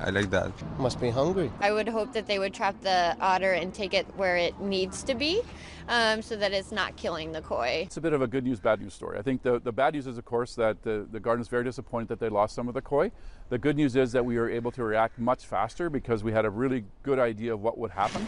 I 0.00 0.08
like 0.08 0.30
that. 0.30 0.50
Must 0.78 0.98
be 0.98 1.10
hungry. 1.10 1.52
I 1.60 1.70
would 1.70 1.86
hope 1.86 2.14
that 2.14 2.26
they 2.26 2.38
would 2.38 2.54
trap 2.54 2.80
the 2.80 3.14
otter 3.20 3.52
and 3.52 3.74
take 3.74 3.92
it 3.92 4.06
where 4.16 4.38
it 4.38 4.58
needs 4.58 5.02
to 5.02 5.14
be 5.14 5.42
um, 5.86 6.22
so 6.22 6.34
that 6.36 6.52
it's 6.52 6.72
not 6.72 6.96
killing 6.96 7.32
the 7.32 7.42
koi. 7.42 7.82
It's 7.84 7.98
a 7.98 8.00
bit 8.00 8.14
of 8.14 8.22
a 8.22 8.26
good 8.26 8.44
news, 8.44 8.58
bad 8.58 8.80
news 8.80 8.94
story. 8.94 9.18
I 9.18 9.22
think 9.22 9.42
the, 9.42 9.60
the 9.60 9.72
bad 9.72 9.92
news 9.92 10.06
is, 10.06 10.16
of 10.16 10.24
course, 10.24 10.54
that 10.54 10.82
the, 10.82 11.06
the 11.12 11.20
garden 11.20 11.42
is 11.42 11.48
very 11.48 11.64
disappointed 11.64 12.08
that 12.08 12.18
they 12.18 12.30
lost 12.30 12.54
some 12.54 12.68
of 12.68 12.74
the 12.74 12.80
koi. 12.80 13.12
The 13.50 13.58
good 13.58 13.76
news 13.76 13.96
is 13.96 14.12
that 14.12 14.24
we 14.24 14.38
were 14.38 14.48
able 14.48 14.70
to 14.72 14.82
react 14.82 15.18
much 15.18 15.44
faster 15.44 15.90
because 15.90 16.24
we 16.24 16.32
had 16.32 16.46
a 16.46 16.50
really 16.50 16.84
good 17.02 17.18
idea 17.18 17.52
of 17.52 17.60
what 17.60 17.76
would 17.76 17.90
happen. 17.90 18.26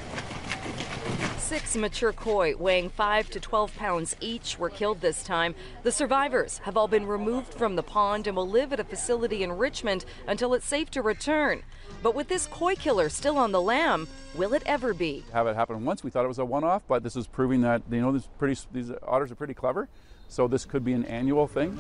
Six 1.50 1.76
mature 1.76 2.12
koi 2.12 2.54
weighing 2.54 2.90
5 2.90 3.28
to 3.30 3.40
12 3.40 3.74
pounds 3.74 4.14
each 4.20 4.56
were 4.56 4.70
killed 4.70 5.00
this 5.00 5.24
time. 5.24 5.56
The 5.82 5.90
survivors 5.90 6.58
have 6.58 6.76
all 6.76 6.86
been 6.86 7.08
removed 7.08 7.54
from 7.54 7.74
the 7.74 7.82
pond 7.82 8.28
and 8.28 8.36
will 8.36 8.48
live 8.48 8.72
at 8.72 8.78
a 8.78 8.84
facility 8.84 9.42
in 9.42 9.50
Richmond 9.58 10.04
until 10.28 10.54
it's 10.54 10.64
safe 10.64 10.92
to 10.92 11.02
return. 11.02 11.64
But 12.04 12.14
with 12.14 12.28
this 12.28 12.46
koi 12.46 12.76
killer 12.76 13.08
still 13.08 13.36
on 13.36 13.50
the 13.50 13.60
lam, 13.60 14.06
will 14.36 14.54
it 14.54 14.62
ever 14.64 14.94
be? 14.94 15.24
Have 15.32 15.48
it 15.48 15.56
happen 15.56 15.84
once. 15.84 16.04
We 16.04 16.10
thought 16.10 16.24
it 16.24 16.28
was 16.28 16.38
a 16.38 16.44
one-off, 16.44 16.84
but 16.86 17.02
this 17.02 17.16
is 17.16 17.26
proving 17.26 17.62
that 17.62 17.82
you 17.90 18.00
know 18.00 18.16
pretty 18.38 18.56
these 18.70 18.92
otters 19.02 19.32
are 19.32 19.34
pretty 19.34 19.54
clever. 19.54 19.88
So 20.28 20.46
this 20.46 20.64
could 20.64 20.84
be 20.84 20.92
an 20.92 21.04
annual 21.06 21.48
thing. 21.48 21.76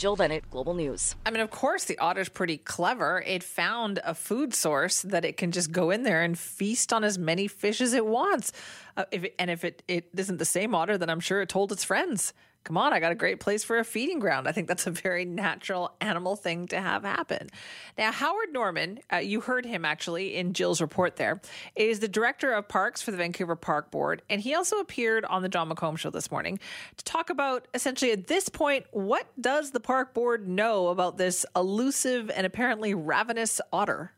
Jill 0.00 0.16
Bennett, 0.16 0.48
Global 0.50 0.72
News. 0.72 1.14
I 1.26 1.30
mean, 1.30 1.42
of 1.42 1.50
course, 1.50 1.84
the 1.84 1.98
otter's 1.98 2.30
pretty 2.30 2.56
clever. 2.56 3.22
It 3.26 3.42
found 3.42 4.00
a 4.02 4.14
food 4.14 4.54
source 4.54 5.02
that 5.02 5.26
it 5.26 5.36
can 5.36 5.52
just 5.52 5.72
go 5.72 5.90
in 5.90 6.04
there 6.04 6.22
and 6.22 6.38
feast 6.38 6.90
on 6.90 7.04
as 7.04 7.18
many 7.18 7.46
fish 7.48 7.82
as 7.82 7.92
it 7.92 8.06
wants. 8.06 8.50
Uh, 8.96 9.04
if 9.10 9.24
it, 9.24 9.34
and 9.38 9.50
if 9.50 9.62
it, 9.62 9.82
it 9.88 10.08
isn't 10.16 10.38
the 10.38 10.46
same 10.46 10.74
otter, 10.74 10.96
then 10.96 11.10
I'm 11.10 11.20
sure 11.20 11.42
it 11.42 11.50
told 11.50 11.70
its 11.70 11.84
friends 11.84 12.32
come 12.64 12.76
on, 12.76 12.92
I 12.92 13.00
got 13.00 13.12
a 13.12 13.16
great 13.16 13.40
place 13.40 13.64
for 13.64 13.78
a 13.78 13.84
feeding 13.84 14.18
ground. 14.18 14.46
I 14.46 14.52
think 14.52 14.68
that's 14.68 14.86
a 14.86 14.90
very 14.90 15.24
natural 15.24 15.92
animal 16.00 16.36
thing 16.36 16.68
to 16.68 16.80
have 16.80 17.04
happen. 17.04 17.48
Now, 17.96 18.12
Howard 18.12 18.52
Normann, 18.52 19.00
uh, 19.12 19.16
you 19.16 19.40
heard 19.40 19.64
him 19.64 19.84
actually 19.84 20.36
in 20.36 20.52
Jill's 20.52 20.80
report 20.80 21.16
there, 21.16 21.40
is 21.74 22.00
the 22.00 22.08
director 22.08 22.52
of 22.52 22.68
parks 22.68 23.00
for 23.02 23.10
the 23.10 23.16
Vancouver 23.16 23.56
Park 23.56 23.90
Board. 23.90 24.22
And 24.28 24.40
he 24.40 24.54
also 24.54 24.78
appeared 24.78 25.24
on 25.24 25.42
the 25.42 25.48
Jon 25.48 25.70
McComb 25.70 25.96
show 25.96 26.10
this 26.10 26.30
morning 26.30 26.58
to 26.96 27.04
talk 27.04 27.30
about 27.30 27.66
essentially 27.74 28.12
at 28.12 28.26
this 28.26 28.48
point, 28.48 28.86
what 28.90 29.26
does 29.40 29.70
the 29.70 29.80
park 29.80 30.14
board 30.14 30.46
know 30.48 30.88
about 30.88 31.16
this 31.16 31.46
elusive 31.56 32.30
and 32.30 32.46
apparently 32.46 32.94
ravenous 32.94 33.60
otter? 33.72 34.12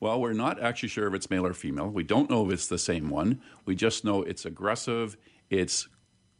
Well, 0.00 0.20
we're 0.20 0.32
not 0.32 0.60
actually 0.60 0.88
sure 0.88 1.06
if 1.06 1.14
it's 1.14 1.30
male 1.30 1.46
or 1.46 1.54
female. 1.54 1.88
We 1.88 2.02
don't 2.02 2.28
know 2.28 2.46
if 2.46 2.52
it's 2.52 2.66
the 2.66 2.78
same 2.78 3.08
one. 3.10 3.40
We 3.64 3.74
just 3.74 4.04
know 4.04 4.22
it's 4.22 4.44
aggressive, 4.44 5.16
it's 5.50 5.88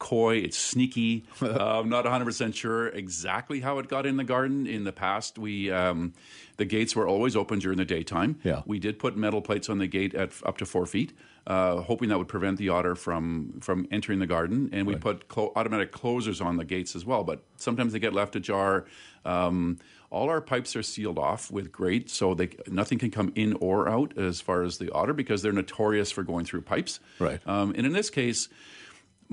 coy, 0.02 0.38
it's 0.38 0.58
sneaky. 0.58 1.24
uh, 1.40 1.46
I'm 1.80 1.88
not 1.88 2.04
100% 2.04 2.54
sure 2.56 2.88
exactly 2.88 3.60
how 3.60 3.78
it 3.78 3.88
got 3.88 4.04
in 4.04 4.16
the 4.16 4.24
garden. 4.24 4.66
In 4.66 4.82
the 4.82 4.92
past, 4.92 5.38
we 5.38 5.70
um, 5.70 6.12
the 6.56 6.64
gates 6.64 6.96
were 6.96 7.06
always 7.06 7.36
open 7.36 7.60
during 7.60 7.78
the 7.78 7.84
daytime. 7.84 8.40
Yeah. 8.42 8.62
We 8.66 8.80
did 8.80 8.98
put 8.98 9.16
metal 9.16 9.40
plates 9.40 9.68
on 9.68 9.78
the 9.78 9.86
gate 9.86 10.12
at 10.14 10.32
up 10.44 10.58
to 10.58 10.66
four 10.66 10.86
feet, 10.86 11.12
uh, 11.46 11.82
hoping 11.82 12.08
that 12.08 12.18
would 12.18 12.26
prevent 12.26 12.58
the 12.58 12.68
otter 12.70 12.96
from 12.96 13.60
from 13.60 13.86
entering 13.92 14.18
the 14.18 14.26
garden. 14.26 14.70
And 14.72 14.88
we 14.88 14.96
put 14.96 15.28
clo- 15.28 15.52
automatic 15.54 15.92
closers 15.92 16.40
on 16.40 16.56
the 16.56 16.64
gates 16.64 16.96
as 16.96 17.06
well. 17.06 17.22
But 17.22 17.44
sometimes 17.56 17.92
they 17.92 18.00
get 18.00 18.12
left 18.12 18.34
ajar. 18.34 18.86
Um, 19.24 19.78
all 20.10 20.28
our 20.28 20.40
pipes 20.40 20.74
are 20.74 20.82
sealed 20.82 21.18
off 21.18 21.50
with 21.50 21.72
grate, 21.72 22.10
so 22.10 22.34
they, 22.34 22.50
nothing 22.66 22.98
can 22.98 23.10
come 23.10 23.32
in 23.34 23.54
or 23.60 23.88
out 23.88 24.18
as 24.18 24.42
far 24.42 24.62
as 24.62 24.76
the 24.76 24.90
otter 24.92 25.14
because 25.14 25.40
they're 25.40 25.52
notorious 25.52 26.10
for 26.10 26.22
going 26.22 26.44
through 26.44 26.62
pipes. 26.62 27.00
Right. 27.18 27.40
Um, 27.46 27.72
and 27.74 27.86
in 27.86 27.92
this 27.92 28.10
case, 28.10 28.48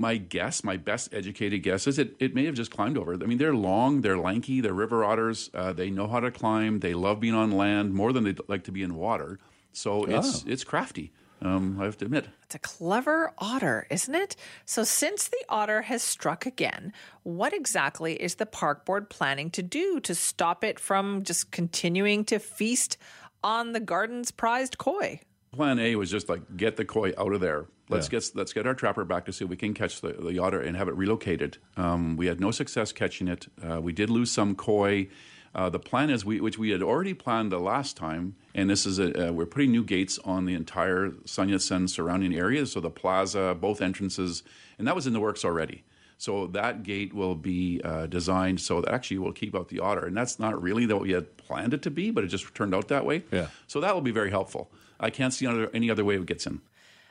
my 0.00 0.16
guess, 0.16 0.64
my 0.64 0.76
best 0.76 1.12
educated 1.12 1.62
guess 1.62 1.86
is 1.86 1.98
it, 1.98 2.16
it 2.18 2.34
may 2.34 2.46
have 2.46 2.54
just 2.54 2.70
climbed 2.70 2.96
over. 2.96 3.14
I 3.14 3.26
mean, 3.26 3.38
they're 3.38 3.54
long, 3.54 4.00
they're 4.00 4.18
lanky, 4.18 4.60
they're 4.60 4.72
river 4.72 5.04
otters. 5.04 5.50
Uh, 5.52 5.72
they 5.72 5.90
know 5.90 6.08
how 6.08 6.20
to 6.20 6.30
climb. 6.30 6.80
They 6.80 6.94
love 6.94 7.20
being 7.20 7.34
on 7.34 7.52
land 7.52 7.92
more 7.92 8.12
than 8.12 8.24
they 8.24 8.34
like 8.48 8.64
to 8.64 8.72
be 8.72 8.82
in 8.82 8.94
water. 8.94 9.38
So 9.72 10.04
it's 10.04 10.42
it's 10.44 10.64
crafty. 10.64 11.12
Um, 11.42 11.78
I 11.80 11.84
have 11.84 11.96
to 11.98 12.04
admit. 12.04 12.26
It's 12.42 12.54
a 12.54 12.58
clever 12.58 13.32
otter, 13.38 13.86
isn't 13.88 14.14
it? 14.14 14.36
So, 14.66 14.84
since 14.84 15.28
the 15.28 15.42
otter 15.48 15.82
has 15.82 16.02
struck 16.02 16.44
again, 16.44 16.92
what 17.22 17.54
exactly 17.54 18.14
is 18.14 18.34
the 18.34 18.46
park 18.46 18.84
board 18.84 19.08
planning 19.08 19.48
to 19.52 19.62
do 19.62 20.00
to 20.00 20.14
stop 20.14 20.64
it 20.64 20.78
from 20.78 21.22
just 21.22 21.50
continuing 21.50 22.24
to 22.26 22.38
feast 22.38 22.98
on 23.42 23.72
the 23.72 23.80
garden's 23.80 24.30
prized 24.30 24.76
koi? 24.76 25.20
Plan 25.52 25.80
A 25.80 25.96
was 25.96 26.10
just 26.10 26.28
like 26.28 26.56
get 26.56 26.76
the 26.76 26.84
koi 26.84 27.12
out 27.18 27.32
of 27.32 27.40
there. 27.40 27.66
Let's 27.88 28.06
Yeah. 28.06 28.20
get 28.20 28.30
let's 28.36 28.52
get 28.52 28.66
our 28.68 28.74
trapper 28.74 29.04
back 29.04 29.24
to 29.26 29.32
see 29.32 29.44
if 29.44 29.50
we 29.50 29.56
can 29.56 29.74
catch 29.74 30.00
the, 30.00 30.12
the 30.12 30.38
otter 30.38 30.60
and 30.60 30.76
have 30.76 30.86
it 30.86 30.94
relocated. 30.94 31.58
Um, 31.76 32.16
we 32.16 32.26
had 32.26 32.40
no 32.40 32.52
success 32.52 32.92
catching 32.92 33.26
it. 33.26 33.48
Uh, 33.60 33.80
we 33.80 33.92
did 33.92 34.10
lose 34.10 34.30
some 34.30 34.54
koi. 34.54 35.08
Uh, 35.52 35.68
the 35.68 35.80
plan 35.80 36.08
is 36.08 36.24
we, 36.24 36.40
which 36.40 36.56
we 36.56 36.70
had 36.70 36.80
already 36.84 37.12
planned 37.14 37.50
the 37.50 37.58
last 37.58 37.96
time, 37.96 38.36
and 38.54 38.70
this 38.70 38.86
is 38.86 39.00
a, 39.00 39.30
uh, 39.30 39.32
we're 39.32 39.44
putting 39.44 39.72
new 39.72 39.82
gates 39.82 40.20
on 40.24 40.44
the 40.44 40.54
entire 40.54 41.10
Sun 41.24 41.88
surrounding 41.88 42.32
area, 42.32 42.64
so 42.66 42.78
the 42.78 42.88
plaza, 42.88 43.56
both 43.60 43.82
entrances, 43.82 44.44
and 44.78 44.86
that 44.86 44.94
was 44.94 45.08
in 45.08 45.12
the 45.12 45.18
works 45.18 45.44
already. 45.44 45.82
So 46.18 46.46
that 46.48 46.84
gate 46.84 47.12
will 47.12 47.34
be 47.34 47.80
uh, 47.82 48.06
designed 48.06 48.60
so 48.60 48.80
that 48.82 48.94
actually 48.94 49.18
will 49.18 49.32
keep 49.32 49.56
out 49.56 49.70
the 49.70 49.80
otter, 49.80 50.06
and 50.06 50.16
that's 50.16 50.38
not 50.38 50.62
really 50.62 50.86
what 50.86 51.00
we 51.00 51.10
had 51.10 51.36
planned 51.36 51.74
it 51.74 51.82
to 51.82 51.90
be, 51.90 52.12
but 52.12 52.22
it 52.22 52.28
just 52.28 52.54
turned 52.54 52.72
out 52.72 52.86
that 52.86 53.04
way. 53.04 53.24
Yeah. 53.32 53.48
So 53.66 53.80
that 53.80 53.92
will 53.92 54.02
be 54.02 54.12
very 54.12 54.30
helpful. 54.30 54.70
I 55.00 55.10
can't 55.10 55.32
see 55.32 55.46
any 55.72 55.90
other 55.90 56.04
way 56.04 56.16
it 56.16 56.26
gets 56.26 56.46
in. 56.46 56.60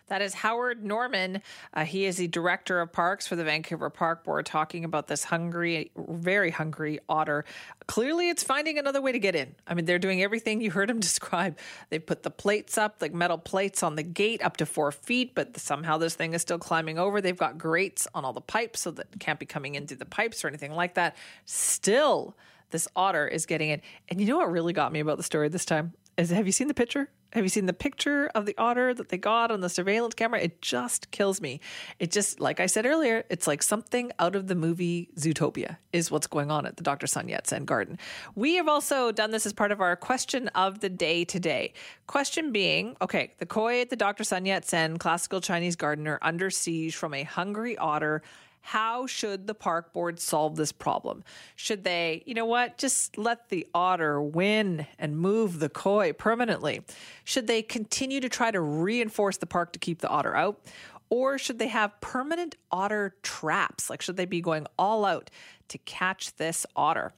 That 0.10 0.22
is 0.24 0.34
Howard 0.34 0.84
Normann. 0.84 1.42
Uh, 1.74 1.86
he 1.86 2.06
is 2.06 2.18
the 2.18 2.28
director 2.28 2.82
of 2.82 2.92
parks 2.92 3.28
for 3.28 3.36
the 3.36 3.44
Vancouver 3.44 3.90
Park 3.90 4.24
Board, 4.24 4.46
talking 4.46 4.84
about 4.84 5.08
this 5.08 5.24
hungry, 5.24 5.92
very 5.96 6.50
hungry 6.50 7.00
otter. 7.08 7.46
Clearly, 7.88 8.30
it's 8.30 8.44
finding 8.44 8.80
another 8.80 9.02
way 9.02 9.12
to 9.12 9.20
get 9.20 9.36
in. 9.36 9.56
I 9.68 9.76
mean, 9.76 9.86
they're 9.86 10.00
doing 10.00 10.24
everything 10.24 10.62
you 10.62 10.72
heard 10.72 10.90
him 10.90 11.00
describe. 11.10 11.58
They 11.90 12.00
put 12.00 12.24
the 12.24 12.32
plates 12.32 12.78
up, 12.78 12.98
like 13.02 13.14
metal 13.14 13.38
plates 13.38 13.84
on 13.84 13.96
the 13.96 14.04
gate 14.04 14.44
up 14.44 14.58
to 14.58 14.66
four 14.66 14.92
feet, 14.92 15.36
but 15.36 15.58
somehow 15.60 15.98
this 15.98 16.16
thing 16.16 16.34
is 16.34 16.42
still 16.42 16.60
climbing 16.60 16.98
over. 16.98 17.22
They've 17.22 17.38
got 17.38 17.58
grates 17.58 18.08
on 18.14 18.26
all 18.26 18.34
the 18.34 18.42
pipes 18.42 18.82
so 18.82 18.92
that 18.92 19.08
it 19.14 19.20
can't 19.20 19.40
be 19.40 19.46
coming 19.46 19.76
in 19.76 19.86
through 19.86 19.98
the 19.98 20.06
pipes 20.06 20.44
or 20.44 20.48
anything 20.48 20.74
like 20.74 20.96
that. 20.96 21.16
Still, 21.46 22.36
this 22.72 22.88
otter 22.96 23.28
is 23.28 23.46
getting 23.46 23.70
in. 23.70 23.82
And 24.10 24.20
you 24.20 24.26
know 24.26 24.38
what 24.38 24.52
really 24.52 24.74
got 24.74 24.92
me 24.92 25.00
about 25.00 25.18
the 25.18 25.24
story 25.24 25.50
this 25.50 25.66
time? 25.66 25.94
Have 26.18 26.46
you 26.46 26.52
seen 26.52 26.68
the 26.68 26.74
picture? 26.74 27.10
Have 27.34 27.46
you 27.46 27.50
seen 27.50 27.68
the 27.68 27.74
picture 27.74 28.28
of 28.34 28.48
the 28.48 28.56
otter 28.58 28.92
that 28.92 29.10
they 29.10 29.18
got 29.18 29.52
on 29.52 29.62
the 29.62 29.70
surveillance 29.70 30.16
camera? 30.16 30.40
It 30.40 30.64
just 30.64 31.12
kills 31.12 31.40
me. 31.40 31.60
It 32.00 32.10
just, 32.10 32.40
like 32.40 32.60
I 32.60 32.66
said 32.66 32.88
earlier, 32.88 33.24
it's 33.30 33.46
like 33.46 33.62
something 33.62 34.12
out 34.18 34.36
of 34.36 34.48
the 34.48 34.56
movie 34.56 35.10
Zootopia 35.16 35.78
is 35.94 36.10
what's 36.10 36.26
going 36.26 36.50
on 36.50 36.66
at 36.66 36.78
the 36.78 36.84
Dr. 36.84 37.06
Sun 37.06 37.30
Yat-sen 37.30 37.66
Garden. 37.66 38.00
We 38.34 38.56
have 38.56 38.68
also 38.68 39.12
done 39.12 39.30
this 39.30 39.46
as 39.46 39.54
part 39.54 39.72
of 39.72 39.80
our 39.80 39.96
question 39.96 40.48
of 40.50 40.80
the 40.80 40.90
day 40.90 41.24
today. 41.24 41.74
Question 42.08 42.52
being, 42.52 42.98
okay, 43.00 43.34
the 43.38 43.46
koi 43.46 43.82
at 43.82 43.92
the 43.92 43.96
Dr. 43.96 44.24
Sun 44.24 44.48
Yat-sen 44.48 44.98
Classical 44.98 45.40
Chinese 45.40 45.76
Garden 45.76 46.08
are 46.08 46.20
under 46.24 46.50
siege 46.50 46.96
from 46.96 47.14
a 47.14 47.24
hungry 47.24 47.78
otter 47.78 48.24
how 48.62 49.08
should 49.08 49.48
the 49.48 49.54
park 49.54 49.94
board 49.94 50.20
solve 50.20 50.56
this 50.56 50.72
problem? 50.72 51.24
Should 51.56 51.84
they, 51.84 52.24
you 52.26 52.34
know 52.34 52.46
what, 52.46 52.78
just 52.78 53.18
let 53.18 53.50
the 53.50 53.66
otter 53.74 54.22
win 54.22 54.86
and 54.98 55.18
move 55.18 55.60
the 55.60 55.70
koi 55.70 56.14
permanently? 56.14 56.82
Should 57.24 57.48
they 57.48 57.62
continue 57.62 58.20
to 58.20 58.30
try 58.30 58.52
to 58.52 58.62
reinforce 58.62 59.38
the 59.38 59.46
park 59.46 59.74
to 59.74 59.80
keep 59.80 60.00
the 60.00 60.10
otter 60.10 60.36
out? 60.36 60.62
Or 61.10 61.40
should 61.40 61.58
they 61.58 61.70
have 61.70 62.00
permanent 62.02 62.56
otter 62.72 63.16
traps? 63.24 63.90
Like, 63.90 64.02
should 64.02 64.18
they 64.18 64.26
be 64.26 64.42
going 64.42 64.68
all 64.78 65.06
out 65.06 65.32
to 65.70 65.78
catch 65.80 66.36
this 66.36 66.66
otter? 66.76 67.14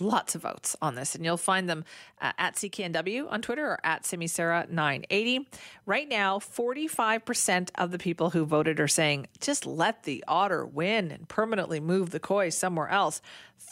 Lots 0.00 0.34
of 0.34 0.42
votes 0.42 0.76
on 0.80 0.94
this, 0.94 1.14
and 1.14 1.24
you'll 1.24 1.36
find 1.36 1.68
them 1.68 1.84
uh, 2.20 2.32
at 2.38 2.54
CKNW 2.54 3.30
on 3.30 3.42
Twitter 3.42 3.66
or 3.66 3.80
at 3.84 4.04
SimiSara980. 4.04 5.46
Right 5.86 6.08
now, 6.08 6.38
45% 6.38 7.70
of 7.74 7.90
the 7.90 7.98
people 7.98 8.30
who 8.30 8.44
voted 8.44 8.80
are 8.80 8.88
saying 8.88 9.26
just 9.40 9.66
let 9.66 10.04
the 10.04 10.24
otter 10.26 10.64
win 10.64 11.10
and 11.10 11.28
permanently 11.28 11.80
move 11.80 12.10
the 12.10 12.20
koi 12.20 12.48
somewhere 12.48 12.88
else. 12.88 13.20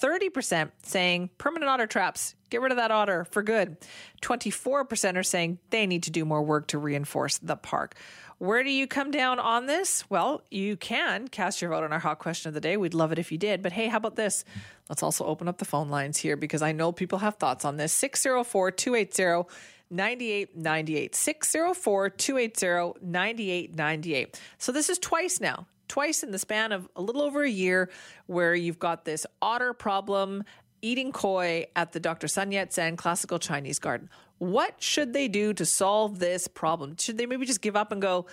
30% 0.02 0.70
saying 0.83 1.30
permanent 1.38 1.70
otter 1.70 1.87
traps, 1.87 2.35
get 2.50 2.60
rid 2.60 2.72
of 2.72 2.76
that 2.76 2.90
otter 2.90 3.24
for 3.24 3.42
good. 3.42 3.76
24% 4.22 5.16
are 5.16 5.22
saying 5.22 5.58
they 5.70 5.86
need 5.86 6.02
to 6.02 6.10
do 6.10 6.24
more 6.24 6.42
work 6.42 6.66
to 6.68 6.78
reinforce 6.78 7.38
the 7.38 7.56
park. 7.56 7.94
Where 8.38 8.64
do 8.64 8.70
you 8.70 8.86
come 8.86 9.10
down 9.10 9.38
on 9.38 9.66
this? 9.66 10.08
Well, 10.08 10.42
you 10.50 10.76
can 10.76 11.28
cast 11.28 11.60
your 11.60 11.70
vote 11.70 11.84
on 11.84 11.92
our 11.92 11.98
hot 11.98 12.18
question 12.18 12.48
of 12.48 12.54
the 12.54 12.60
day. 12.60 12.78
We'd 12.78 12.94
love 12.94 13.12
it 13.12 13.18
if 13.18 13.30
you 13.30 13.36
did. 13.36 13.62
But 13.62 13.72
hey, 13.72 13.88
how 13.88 13.98
about 13.98 14.16
this? 14.16 14.46
Let's 14.88 15.02
also 15.02 15.26
open 15.26 15.46
up 15.46 15.58
the 15.58 15.66
phone 15.66 15.90
lines 15.90 16.16
here 16.16 16.38
because 16.38 16.62
I 16.62 16.72
know 16.72 16.90
people 16.90 17.18
have 17.18 17.36
thoughts 17.36 17.66
on 17.66 17.76
this. 17.76 17.92
604 17.92 18.70
280 18.70 19.46
9898. 19.90 21.14
604 21.14 22.10
280 22.10 23.06
9898. 23.06 24.40
So 24.56 24.72
this 24.72 24.88
is 24.88 24.98
twice 24.98 25.38
now. 25.38 25.66
Twice 25.88 26.22
in 26.22 26.30
the 26.30 26.38
span 26.38 26.72
of 26.72 26.88
a 26.96 27.02
little 27.02 27.22
over 27.22 27.42
a 27.42 27.50
year, 27.50 27.90
where 28.26 28.54
you've 28.54 28.78
got 28.78 29.04
this 29.04 29.26
otter 29.42 29.74
problem 29.74 30.44
eating 30.83 31.12
koi 31.12 31.66
at 31.77 31.93
the 31.93 32.01
Dr. 32.01 32.29
Sun 32.29 32.53
Yat 32.53 32.73
sen 32.73 32.97
Classical 32.97 33.38
Chinese 33.38 33.79
Garden. 33.79 34.09
What 34.38 34.83
should 34.83 35.12
they 35.12 35.29
do 35.29 35.53
to 35.55 35.66
solve 35.66 36.19
this 36.19 36.49
problem? 36.49 36.97
Should 36.99 37.19
they 37.19 37.27
maybe 37.27 37.47
just 37.47 37.61
give 37.61 37.77
up 37.77 37.93
and 37.93 38.01
go, 38.01 38.27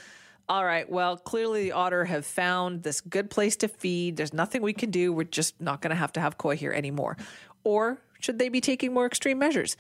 all 0.50 0.64
right, 0.64 0.90
well, 0.90 1.18
clearly 1.18 1.64
the 1.64 1.72
otter 1.74 2.06
have 2.06 2.26
found 2.26 2.84
this 2.84 3.02
good 3.02 3.30
place 3.30 3.58
to 3.58 3.68
feed. 3.68 4.16
There's 4.16 4.34
nothing 4.34 4.62
we 4.62 4.74
can 4.74 4.92
do. 4.92 5.12
We're 5.12 5.26
just 5.26 5.60
not 5.60 5.82
going 5.82 5.90
to 5.90 5.96
have 5.98 6.14
to 6.14 6.22
have 6.22 6.38
koi 6.38 6.56
here 6.56 6.72
anymore. 6.72 7.18
Or 7.66 7.98
should 8.20 8.40
they 8.40 8.48
be 8.48 8.62
taking 8.62 8.94
more 8.94 9.06
extreme 9.06 9.40
measures? 9.40 9.76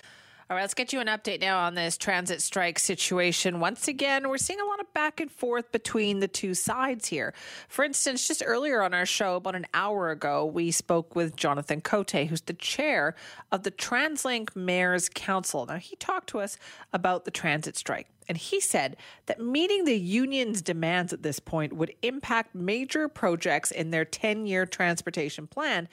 All 0.49 0.55
right, 0.55 0.63
let's 0.63 0.73
get 0.73 0.93
you 0.93 1.01
an 1.01 1.07
update 1.07 1.41
now 1.41 1.59
on 1.59 1.75
this 1.75 1.97
transit 1.97 2.41
strike 2.41 2.79
situation. 2.79 3.59
Once 3.59 3.89
again, 3.89 4.29
we're 4.29 4.37
seeing 4.37 4.61
a 4.61 4.65
lot 4.65 4.79
of 4.79 4.93
back 4.93 5.19
and 5.19 5.29
forth 5.29 5.73
between 5.73 6.21
the 6.21 6.27
two 6.29 6.53
sides 6.53 7.09
here. 7.09 7.33
For 7.67 7.83
instance, 7.83 8.25
just 8.25 8.41
earlier 8.45 8.81
on 8.81 8.93
our 8.93 9.05
show, 9.05 9.35
about 9.35 9.55
an 9.55 9.67
hour 9.73 10.09
ago, 10.09 10.45
we 10.45 10.71
spoke 10.71 11.17
with 11.17 11.35
Jonathan 11.35 11.81
Cote, 11.81 12.11
who's 12.11 12.39
the 12.39 12.53
chair 12.53 13.13
of 13.51 13.63
the 13.63 13.71
TransLink 13.71 14.55
Mayor's 14.55 15.09
Council. 15.09 15.65
Now, 15.65 15.75
he 15.75 15.97
talked 15.97 16.29
to 16.29 16.39
us 16.39 16.57
about 16.93 17.25
the 17.25 17.31
transit 17.31 17.75
strike. 17.75 18.07
And 18.29 18.37
he 18.37 18.61
said 18.61 18.95
that 19.25 19.41
meeting 19.41 19.83
the 19.83 19.99
union's 19.99 20.61
demands 20.61 21.11
at 21.11 21.23
this 21.23 21.41
point 21.41 21.73
would 21.73 21.93
impact 22.03 22.55
major 22.55 23.09
projects 23.09 23.71
in 23.71 23.91
their 23.91 24.05
10 24.05 24.45
year 24.45 24.65
transportation 24.65 25.45
plan. 25.45 25.89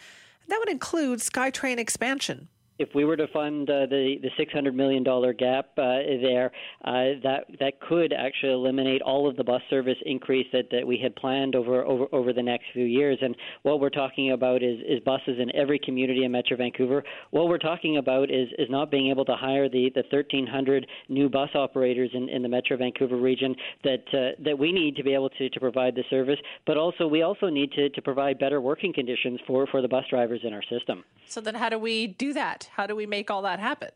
That 0.47 0.61
would 0.61 0.71
include 0.71 1.19
SkyTrain 1.19 1.79
expansion 1.79 2.47
if 2.79 2.89
we 2.95 3.05
were 3.05 3.17
to 3.17 3.27
fund 3.29 3.71
uh, 3.71 3.87
the 3.87 4.17
the 4.23 4.31
six 4.37 4.53
hundred 4.53 4.75
million 4.75 5.03
dollar 5.03 5.33
gap 5.33 5.67
uh, 5.79 5.99
there, 6.23 6.51
uh, 6.85 7.21
that 7.23 7.45
that 7.61 7.81
could 7.81 8.13
actually 8.13 8.53
eliminate 8.53 9.03
all 9.03 9.29
of 9.29 9.37
the 9.37 9.45
bus 9.45 9.63
service 9.71 9.97
increase 10.07 10.47
that, 10.53 10.65
that 10.71 10.87
we 10.87 10.99
had 10.99 11.15
planned 11.17 11.55
over, 11.55 11.85
over 11.85 12.07
over 12.13 12.33
the 12.33 12.43
next 12.43 12.65
few 12.73 12.85
years. 12.85 13.19
And 13.21 13.37
what 13.63 13.81
we're 13.81 13.91
talking 13.91 14.33
about 14.33 14.63
is 14.63 14.79
is 14.87 15.01
buses 15.01 15.39
in 15.39 15.55
every 15.55 15.79
community 15.79 16.25
in 16.25 16.33
Metro 16.33 16.57
Vancouver. 16.57 17.05
What 17.31 17.49
we're 17.49 17.59
talking 17.59 17.99
about 17.99 18.31
is 18.31 18.49
is 18.59 18.69
not 18.71 18.91
being 18.91 19.11
able 19.11 19.25
to 19.27 19.37
hire 19.37 19.69
the 19.69 19.91
the 19.95 20.05
thirteen 20.11 20.47
hundred 20.47 20.87
new 21.09 21.29
bus 21.29 21.51
operators 21.55 22.11
in, 22.13 22.29
in 22.29 22.43
the 22.43 22.49
Metro 22.49 22.77
Vancouver 22.77 23.17
region 23.17 23.55
that 23.85 24.05
uh, 24.13 24.43
that 24.43 24.59
we 24.59 24.73
need 24.73 24.97
to 24.97 25.05
be 25.05 25.15
able 25.15 25.31
to, 25.31 25.49
to 25.49 25.61
provide 25.61 25.95
the 25.95 26.05
service, 26.11 26.39
but 26.67 26.77
also 26.77 27.07
we 27.07 27.23
also 27.23 27.49
need 27.49 27.71
to, 27.73 27.89
to 27.91 28.03
provide 28.03 28.39
better 28.39 28.61
working 28.61 28.93
conditions 28.93 29.41
for, 29.47 29.67
for 29.67 29.81
the 29.81 29.89
bus 29.89 30.05
drivers 30.11 30.41
in 30.43 30.53
our 30.53 30.63
system. 30.63 31.05
So 31.27 31.41
then, 31.41 31.55
how 31.55 31.69
do 31.69 31.79
we 31.79 32.07
do 32.07 32.33
that? 32.33 32.64
How 32.73 32.87
do 32.87 32.97
we 32.97 33.07
make 33.07 33.31
all 33.31 33.43
that 33.43 33.61
happen? 33.61 33.91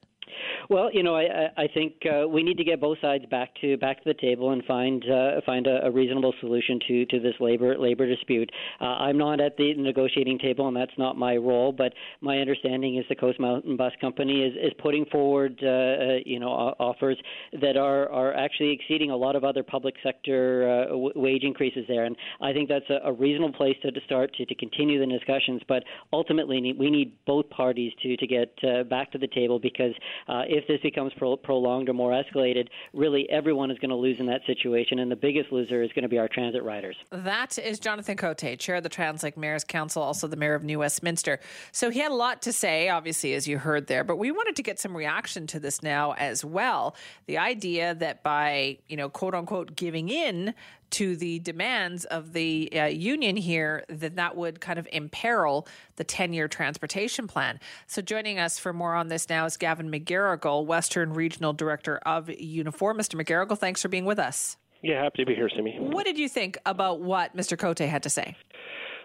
Well, 0.69 0.91
you 0.93 1.03
know, 1.03 1.17
I, 1.17 1.49
I 1.57 1.69
think 1.73 1.95
uh, 2.07 2.29
we 2.29 2.43
need 2.43 2.57
to 2.59 2.65
get 2.65 2.81
both 2.81 2.99
sides 3.01 3.25
back 3.27 3.51
to 3.61 3.77
back 3.77 3.99
to 3.99 4.13
the 4.13 4.15
table 4.15 4.53
and 4.53 4.65
find 4.65 5.05
uh, 5.11 5.41
find 5.47 5.67
a, 5.67 5.87
a 5.87 5.91
reasonable 5.91 6.35
solution 6.41 6.79
to, 6.89 7.07
to 7.07 7.21
this 7.21 7.35
labor 7.41 7.79
labor 7.79 8.07
dispute. 8.07 8.51
Uh, 8.81 8.85
I'm 8.85 9.19
not 9.19 9.41
at 9.41 9.57
the 9.57 9.75
negotiating 9.75 10.39
table, 10.39 10.69
and 10.69 10.77
that's 10.77 10.97
not 10.99 11.17
my 11.17 11.37
role. 11.37 11.73
But 11.73 11.93
my 12.21 12.39
understanding 12.39 12.97
is 12.97 13.05
the 13.09 13.15
Coast 13.15 13.41
Mountain 13.41 13.77
Bus 13.77 13.93
Company 14.01 14.43
is, 14.43 14.55
is 14.55 14.73
putting 14.79 15.05
forward, 15.07 15.59
uh, 15.63 15.67
uh 15.67 16.17
you 16.25 16.39
know, 16.41 16.49
offers 16.79 17.19
that 17.61 17.77
are 17.77 18.09
are 18.11 18.35
actually 18.35 18.73
exceeding 18.73 19.11
a 19.11 19.17
lot 19.17 19.37
of 19.37 19.45
other 19.45 19.63
public 19.63 19.95
sector 20.03 20.69
uh, 20.69 20.91
w- 20.91 21.13
wage 21.17 21.45
increases 21.45 21.85
there. 21.89 22.05
And 22.05 22.17
I 22.41 22.53
think 22.53 22.69
that's 22.69 22.89
a, 22.91 23.09
a 23.09 23.13
reasonable 23.13 23.55
place 23.55 23.77
to, 23.83 23.91
to 23.91 24.01
start 24.05 24.35
to, 24.35 24.47
to 24.47 24.55
continue 24.55 24.99
the 24.99 25.07
discussions. 25.07 25.63
But 25.69 25.85
ultimately, 26.13 26.75
we 26.79 26.91
need 26.91 27.17
both 27.27 27.49
parties 27.51 27.93
to 28.03 28.17
to 28.17 28.27
get 28.27 28.53
uh, 28.63 28.85
back 28.85 29.11
to 29.13 29.19
the 29.19 29.29
table 29.29 29.59
because 29.59 29.95
uh, 30.29 30.43
if 30.49 30.67
this 30.67 30.81
becomes 30.83 31.13
pro- 31.17 31.37
prolonged 31.37 31.89
or 31.89 31.93
more 31.93 32.11
escalated, 32.11 32.69
really 32.93 33.29
everyone 33.31 33.71
is 33.71 33.79
going 33.79 33.91
to 33.91 33.97
lose 33.97 34.19
in 34.19 34.27
that 34.27 34.41
situation, 34.47 34.99
and 34.99 35.11
the 35.11 35.17
biggest 35.17 35.53
loser 35.53 35.83
is 35.83 35.91
going 35.93 36.03
to 36.03 36.09
be 36.09 36.19
our 36.19 36.29
transit 36.29 36.65
riders. 36.65 36.97
That 37.11 37.59
is 37.59 37.79
Jonathan 37.79 38.17
Cote, 38.17 38.59
chair 38.59 38.77
of 38.77 38.83
the 38.83 38.91
Translink 38.91 39.37
Mayor's 39.37 39.65
Council, 39.65 40.03
also 40.03 40.27
the 40.27 40.37
mayor 40.37 40.55
of 40.55 40.65
New 40.65 40.79
Westminster. 40.79 41.39
So 41.73 41.91
he 41.91 42.01
had 42.01 42.11
a 42.11 42.15
lot 42.15 42.43
to 42.43 42.53
say, 42.53 42.89
obviously, 42.89 43.35
as 43.35 43.47
you 43.47 43.59
heard 43.59 43.87
there, 43.87 44.05
but 44.05 44.17
we 44.17 44.31
wanted 44.31 44.57
to 44.57 44.63
get 44.63 44.79
some 44.81 44.97
reaction 44.97 45.47
to 45.49 45.61
this 45.61 45.83
now 45.83 46.13
as 46.13 46.45
well. 46.45 46.97
The 47.27 47.39
idea 47.39 47.95
that 47.97 48.23
by, 48.23 48.79
you 48.89 48.97
know, 48.97 49.09
quote 49.09 49.35
unquote, 49.35 49.77
giving 49.77 50.09
in 50.09 50.55
to 50.91 51.17
the 51.17 51.39
demands 51.41 52.05
of 52.07 52.33
the 52.33 52.71
uh, 52.75 52.85
union 52.85 53.37
here, 53.37 53.85
then 53.89 54.15
that 54.17 54.37
would 54.37 54.61
kind 54.61 54.79
of 54.79 54.89
imperil 54.93 55.67
the 55.97 56.05
10 56.05 56.33
year 56.33 56.49
transportation 56.49 57.27
plan. 57.27 57.61
So, 57.87 58.03
joining 58.03 58.39
us 58.39 58.59
for 58.59 58.73
more 58.73 58.95
on 58.95 59.09
this 59.09 59.29
now 59.29 59.45
is 59.45 59.57
Gavin 59.57 59.91
McGarrigle, 59.91 60.65
Western 60.65 61.13
Regional 61.13 61.53
Director 61.53 61.99
of 61.99 62.27
Unifor. 62.27 62.95
Mr. 62.95 63.23
McGarrigle, 63.23 63.59
thanks 63.59 63.83
for 63.83 63.89
being 63.89 64.05
with 64.05 64.19
us. 64.19 64.57
Yeah, 64.83 65.03
happy 65.03 65.25
to 65.25 65.27
be 65.27 65.35
here, 65.35 65.51
Simi. 65.55 65.77
What 65.79 66.05
did 66.05 66.19
you 66.19 66.29
think 66.29 66.57
about 66.65 67.01
what 67.01 67.37
Mr. 67.37 67.59
Cote 67.59 67.81
had 67.81 68.03
to 68.05 68.11
say? 68.11 68.37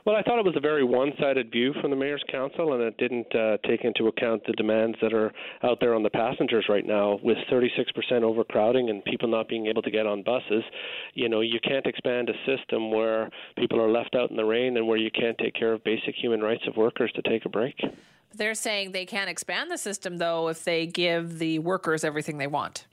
Well, 0.06 0.18
I 0.18 0.22
thought 0.22 0.38
it 0.38 0.44
was 0.44 0.58
a 0.58 0.60
very 0.60 0.84
one-sided 0.84 1.50
view 1.50 1.74
from 1.80 1.90
the 1.90 1.96
mayor's 1.96 2.24
council, 2.30 2.74
and 2.74 2.84
it 2.84 2.98
didn't 2.98 3.34
uh, 3.34 3.58
take 3.66 3.86
into 3.86 4.08
account 4.08 4.44
the 4.46 4.52
demands 4.54 4.98
that 5.02 5.14
are 5.14 5.32
out 5.64 5.78
there 5.80 5.94
on 5.94 6.04
the 6.04 6.10
passengers 6.10 6.66
right 6.68 6.86
now. 6.86 7.20
With 7.24 7.38
36% 7.50 8.22
overcrowding 8.22 8.90
and 8.90 9.02
people 9.06 9.30
not 9.30 9.48
being 9.48 9.68
able 9.68 9.82
to 9.82 9.90
get 9.90 10.06
on 10.06 10.22
buses, 10.22 10.64
you 11.14 11.30
know, 11.30 11.40
you 11.40 11.58
can't 11.64 11.86
expand 11.86 12.30
a 12.30 12.34
system 12.46 12.92
where 12.92 13.30
people 13.58 13.80
are 13.80 13.90
left 13.90 14.14
out 14.14 14.30
in 14.30 14.36
the 14.36 14.44
rain 14.44 14.76
and 14.76 14.86
where 14.86 14.98
you 14.98 15.10
can't 15.10 15.38
take 15.38 15.54
care 15.54 15.72
of 15.72 15.82
basic 15.86 16.16
human 16.16 16.42
rights 16.42 16.64
of 16.68 16.76
workers 16.76 17.10
to 17.16 17.22
take 17.22 17.46
a 17.46 17.50
break. 17.50 17.76
They're 18.36 18.56
saying 18.56 18.92
they 18.92 19.06
can't 19.06 19.30
expand 19.30 19.72
the 19.72 19.78
system 19.78 20.18
though 20.18 20.50
if 20.50 20.66
they 20.66 20.86
give 20.86 21.40
the 21.40 21.60
workers 21.60 22.04
everything 22.04 22.40
they 22.40 22.48
want. 22.48 22.88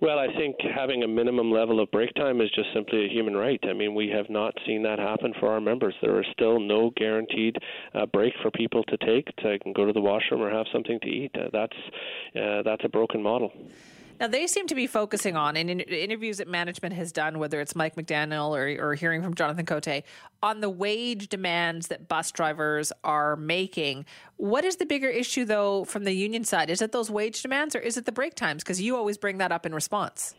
Well, 0.00 0.18
I 0.18 0.28
think 0.34 0.56
having 0.62 1.02
a 1.02 1.08
minimum 1.08 1.52
level 1.52 1.78
of 1.78 1.90
break 1.90 2.14
time 2.14 2.40
is 2.40 2.50
just 2.52 2.68
simply 2.72 3.04
a 3.04 3.08
human 3.08 3.36
right. 3.36 3.60
I 3.68 3.74
mean, 3.74 3.94
we 3.94 4.08
have 4.08 4.30
not 4.30 4.54
seen 4.66 4.82
that 4.84 4.98
happen 4.98 5.34
for 5.38 5.52
our 5.52 5.60
members. 5.60 5.94
There 6.00 6.18
is 6.18 6.26
still 6.32 6.58
no 6.58 6.90
guaranteed 6.96 7.58
uh, 7.94 8.06
break 8.06 8.32
for 8.40 8.50
people 8.50 8.82
to 8.84 8.96
take 8.96 9.26
to 9.36 9.58
go 9.74 9.84
to 9.84 9.92
the 9.92 10.00
washroom 10.00 10.40
or 10.40 10.50
have 10.50 10.64
something 10.72 10.98
to 11.00 11.06
eat. 11.06 11.32
Uh, 11.34 11.50
that's 11.52 11.76
uh, 12.34 12.62
that's 12.62 12.82
a 12.84 12.88
broken 12.88 13.22
model. 13.22 13.52
Now, 14.20 14.26
they 14.26 14.46
seem 14.46 14.66
to 14.66 14.74
be 14.74 14.86
focusing 14.86 15.34
on, 15.34 15.56
in, 15.56 15.70
in 15.70 15.80
interviews 15.80 16.36
that 16.38 16.46
management 16.46 16.94
has 16.94 17.10
done, 17.10 17.38
whether 17.38 17.58
it's 17.58 17.74
Mike 17.74 17.96
McDaniel 17.96 18.50
or, 18.50 18.90
or 18.90 18.94
hearing 18.94 19.22
from 19.22 19.34
Jonathan 19.34 19.64
Cote, 19.64 20.02
on 20.42 20.60
the 20.60 20.68
wage 20.68 21.28
demands 21.28 21.88
that 21.88 22.06
bus 22.06 22.30
drivers 22.30 22.92
are 23.02 23.34
making. 23.34 24.04
What 24.36 24.66
is 24.66 24.76
the 24.76 24.84
bigger 24.84 25.08
issue, 25.08 25.46
though, 25.46 25.84
from 25.86 26.04
the 26.04 26.12
union 26.12 26.44
side? 26.44 26.68
Is 26.68 26.82
it 26.82 26.92
those 26.92 27.10
wage 27.10 27.40
demands 27.40 27.74
or 27.74 27.78
is 27.78 27.96
it 27.96 28.04
the 28.04 28.12
break 28.12 28.34
times? 28.34 28.62
Because 28.62 28.80
you 28.82 28.94
always 28.94 29.16
bring 29.16 29.38
that 29.38 29.52
up 29.52 29.64
in 29.64 29.74
response. 29.74 30.34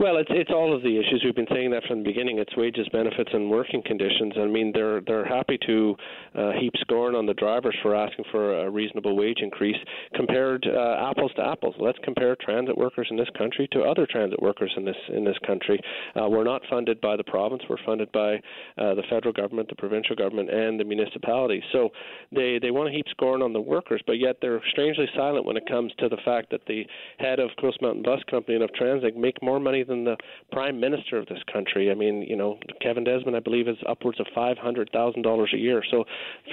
Well, 0.00 0.16
it's 0.16 0.30
it's 0.32 0.50
all 0.50 0.74
of 0.74 0.80
the 0.82 0.96
issues. 0.96 1.20
We've 1.22 1.34
been 1.34 1.46
saying 1.52 1.72
that 1.72 1.84
from 1.84 1.98
the 1.98 2.04
beginning. 2.08 2.38
It's 2.38 2.56
wages, 2.56 2.88
benefits, 2.90 3.28
and 3.34 3.50
working 3.50 3.82
conditions. 3.84 4.32
I 4.40 4.46
mean, 4.46 4.72
they're 4.72 5.02
they're 5.02 5.26
happy 5.26 5.58
to 5.66 5.94
uh, 6.34 6.52
heap 6.58 6.72
scorn 6.80 7.14
on 7.14 7.26
the 7.26 7.34
drivers 7.34 7.76
for 7.82 7.94
asking 7.94 8.24
for 8.30 8.60
a 8.64 8.70
reasonable 8.70 9.14
wage 9.14 9.40
increase. 9.42 9.76
Compared 10.14 10.66
uh, 10.66 11.10
apples 11.10 11.32
to 11.36 11.44
apples, 11.44 11.74
let's 11.78 11.98
compare 12.02 12.34
transit 12.40 12.78
workers 12.78 13.08
in 13.10 13.18
this 13.18 13.28
country 13.36 13.68
to 13.72 13.82
other 13.82 14.06
transit 14.10 14.40
workers 14.40 14.72
in 14.74 14.86
this 14.86 14.96
in 15.14 15.22
this 15.22 15.36
country. 15.46 15.78
Uh, 16.18 16.30
we're 16.30 16.44
not 16.44 16.62
funded 16.70 16.98
by 17.02 17.14
the 17.14 17.24
province. 17.24 17.62
We're 17.68 17.84
funded 17.84 18.10
by 18.10 18.36
uh, 18.78 18.94
the 18.94 19.02
federal 19.10 19.34
government, 19.34 19.68
the 19.68 19.76
provincial 19.76 20.16
government, 20.16 20.48
and 20.48 20.80
the 20.80 20.84
municipalities. 20.84 21.62
So 21.72 21.90
they 22.32 22.58
they 22.58 22.70
want 22.70 22.88
to 22.88 22.96
heap 22.96 23.04
scorn 23.10 23.42
on 23.42 23.52
the 23.52 23.60
workers, 23.60 24.00
but 24.06 24.14
yet 24.18 24.36
they're 24.40 24.62
strangely 24.70 25.10
silent 25.14 25.44
when 25.44 25.58
it 25.58 25.68
comes 25.68 25.92
to 25.98 26.08
the 26.08 26.16
fact 26.24 26.48
that 26.52 26.62
the 26.66 26.86
head 27.18 27.38
of 27.38 27.50
Coast 27.60 27.82
Mountain 27.82 28.02
Bus 28.02 28.20
Company 28.30 28.54
and 28.54 28.64
of 28.64 28.70
TransLink 28.80 29.14
make 29.14 29.42
more 29.42 29.60
money 29.60 29.84
than 29.90 30.04
the 30.04 30.16
prime 30.52 30.80
minister 30.80 31.18
of 31.18 31.26
this 31.26 31.42
country. 31.52 31.90
I 31.90 31.94
mean, 31.94 32.22
you 32.22 32.36
know, 32.36 32.58
Kevin 32.80 33.04
Desmond, 33.04 33.36
I 33.36 33.40
believe, 33.40 33.68
is 33.68 33.76
upwards 33.88 34.20
of 34.20 34.26
five 34.34 34.56
hundred 34.56 34.88
thousand 34.92 35.22
dollars 35.22 35.50
a 35.52 35.58
year. 35.58 35.82
So, 35.90 36.04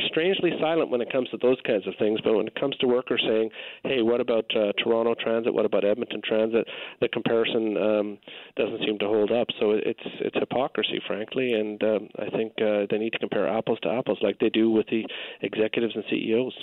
strangely 0.08 0.52
silent 0.60 0.90
when 0.90 1.02
it 1.02 1.12
comes 1.12 1.30
to 1.30 1.38
those 1.38 1.58
kinds 1.66 1.88
of 1.88 1.94
things. 2.00 2.20
But 2.24 2.36
when 2.36 2.48
it 2.48 2.60
comes 2.60 2.76
to 2.78 2.88
workers 2.88 3.24
saying, 3.28 3.50
"Hey, 3.84 4.02
what 4.02 4.20
about 4.20 4.46
uh, 4.56 4.74
Toronto 4.84 5.16
Transit? 5.16 5.54
What 5.54 5.66
about 5.66 5.86
Edmonton 5.86 6.22
Transit?" 6.26 6.68
The 7.00 7.08
comparison 7.10 7.78
um, 7.78 8.18
doesn't 8.56 8.80
seem 8.86 8.98
to 9.00 9.06
hold 9.06 9.32
up. 9.32 9.48
So 9.60 9.72
it's 9.72 10.00
it's 10.20 10.36
hypocrisy, 10.38 11.00
frankly. 11.06 11.54
And 11.54 11.82
um, 11.84 12.10
I 12.20 12.30
think 12.30 12.54
uh, 12.60 12.88
they 12.90 12.98
need 12.98 13.14
to 13.14 13.20
compare 13.20 13.48
apples 13.48 13.80
to 13.84 13.90
apples, 13.90 14.18
like 14.22 14.40
they 14.40 14.50
do 14.50 14.72
with 14.72 14.88
the 14.88 15.06
executives 15.42 15.96
and 15.96 16.04
CEOs. 16.10 16.54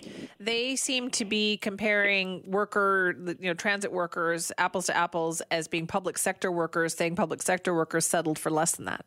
They 0.41 0.77
seem 0.77 1.11
to 1.11 1.25
be 1.25 1.57
comparing 1.59 2.43
worker, 2.51 3.15
you 3.41 3.49
know, 3.49 3.55
transit 3.55 3.93
workers, 3.93 4.51
apples 4.59 4.87
to 4.87 4.97
apples, 4.97 5.41
as 5.51 5.69
being 5.69 5.87
public 5.87 6.19
sector 6.19 6.51
workers 6.51 6.64
workers, 6.65 6.95
saying 6.95 7.15
public 7.15 7.43
sector 7.43 7.75
workers 7.75 8.07
settled 8.07 8.39
for 8.39 8.51
less 8.51 8.73
than 8.77 8.87
that. 8.87 9.05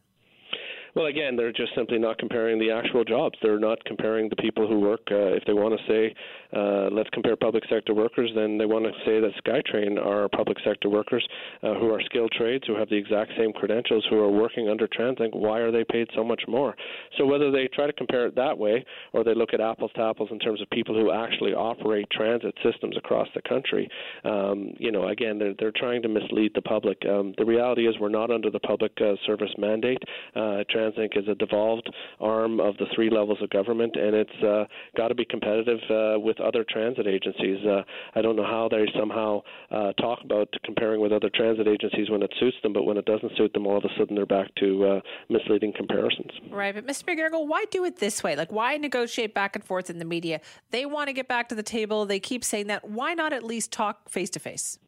Well, 0.97 1.05
again, 1.05 1.35
they're 1.35 1.51
just 1.51 1.75
simply 1.75 1.99
not 1.99 2.17
comparing 2.17 2.57
the 2.57 2.71
actual 2.71 3.03
jobs. 3.03 3.37
They're 3.43 3.59
not 3.59 3.77
comparing 3.85 4.29
the 4.29 4.35
people 4.35 4.67
who 4.67 4.79
work. 4.79 5.01
Uh, 5.11 5.37
if 5.37 5.43
they 5.45 5.53
want 5.53 5.79
to 5.79 5.85
say, 5.87 6.15
uh, 6.57 6.89
let's 6.91 7.09
compare 7.11 7.35
public 7.35 7.63
sector 7.69 7.93
workers, 7.93 8.31
then 8.33 8.57
they 8.57 8.65
want 8.65 8.83
to 8.85 8.91
say 9.05 9.19
that 9.19 9.29
SkyTrain 9.45 10.03
are 10.03 10.27
public 10.27 10.57
sector 10.65 10.89
workers 10.89 11.23
uh, 11.61 11.75
who 11.75 11.93
are 11.93 12.01
skilled 12.01 12.31
trades, 12.31 12.63
who 12.65 12.75
have 12.75 12.89
the 12.89 12.95
exact 12.95 13.29
same 13.37 13.53
credentials, 13.53 14.07
who 14.09 14.17
are 14.17 14.31
working 14.31 14.69
under 14.69 14.87
TransLink. 14.87 15.35
Why 15.35 15.59
are 15.59 15.71
they 15.71 15.83
paid 15.83 16.07
so 16.15 16.23
much 16.23 16.41
more? 16.47 16.75
So 17.19 17.27
whether 17.27 17.51
they 17.51 17.69
try 17.75 17.85
to 17.85 17.93
compare 17.93 18.25
it 18.25 18.33
that 18.33 18.57
way 18.57 18.83
or 19.13 19.23
they 19.23 19.35
look 19.35 19.53
at 19.53 19.61
apples 19.61 19.91
to 19.97 20.01
apples 20.01 20.29
in 20.31 20.39
terms 20.39 20.63
of 20.63 20.69
people 20.71 20.95
who 20.95 21.11
actually 21.11 21.53
operate 21.53 22.09
transit 22.09 22.55
systems 22.63 22.97
across 22.97 23.27
the 23.35 23.41
country, 23.47 23.87
um, 24.25 24.73
you 24.79 24.91
know, 24.91 25.09
again, 25.09 25.37
they're, 25.37 25.53
they're 25.59 25.73
trying 25.75 26.01
to 26.01 26.09
mislead 26.09 26.53
the 26.55 26.61
public. 26.63 26.97
Um, 27.07 27.35
the 27.37 27.45
reality 27.45 27.87
is 27.87 27.93
we're 28.01 28.09
not 28.09 28.31
under 28.31 28.49
the 28.49 28.61
public 28.61 28.93
uh, 28.99 29.13
service 29.27 29.53
mandate. 29.59 30.01
Uh, 30.35 30.63
TransLink 30.87 31.17
is 31.17 31.27
a 31.27 31.35
devolved 31.35 31.89
arm 32.19 32.59
of 32.59 32.77
the 32.77 32.85
three 32.95 33.09
levels 33.09 33.37
of 33.41 33.49
government, 33.49 33.95
and 33.95 34.15
it's 34.15 34.43
uh, 34.43 34.65
got 34.95 35.09
to 35.09 35.15
be 35.15 35.25
competitive 35.25 35.79
uh, 35.89 36.19
with 36.19 36.39
other 36.39 36.65
transit 36.69 37.07
agencies. 37.07 37.65
Uh, 37.65 37.83
I 38.15 38.21
don't 38.21 38.35
know 38.35 38.45
how 38.45 38.67
they 38.69 38.85
somehow 38.97 39.41
uh, 39.71 39.93
talk 39.93 40.19
about 40.23 40.47
comparing 40.63 41.01
with 41.01 41.11
other 41.11 41.29
transit 41.33 41.67
agencies 41.67 42.09
when 42.09 42.21
it 42.23 42.33
suits 42.39 42.57
them, 42.63 42.73
but 42.73 42.83
when 42.83 42.97
it 42.97 43.05
doesn't 43.05 43.35
suit 43.37 43.53
them, 43.53 43.67
all 43.67 43.77
of 43.77 43.85
a 43.85 43.89
sudden 43.97 44.15
they're 44.15 44.25
back 44.25 44.53
to 44.55 44.85
uh, 44.85 44.99
misleading 45.29 45.73
comparisons. 45.75 46.31
Right, 46.51 46.73
but 46.73 46.85
Mr. 46.85 47.03
McGarrigle, 47.05 47.47
why 47.47 47.65
do 47.71 47.83
it 47.85 47.97
this 47.97 48.23
way? 48.23 48.35
Like, 48.35 48.51
why 48.51 48.77
negotiate 48.77 49.33
back 49.33 49.55
and 49.55 49.63
forth 49.63 49.89
in 49.89 49.99
the 49.99 50.05
media? 50.05 50.41
They 50.71 50.85
want 50.85 51.07
to 51.07 51.13
get 51.13 51.27
back 51.27 51.49
to 51.49 51.55
the 51.55 51.63
table. 51.63 52.05
They 52.05 52.19
keep 52.19 52.43
saying 52.43 52.67
that. 52.67 52.89
Why 52.89 53.13
not 53.13 53.33
at 53.33 53.43
least 53.43 53.71
talk 53.71 54.09
face 54.09 54.29
to 54.31 54.39
face? 54.39 54.79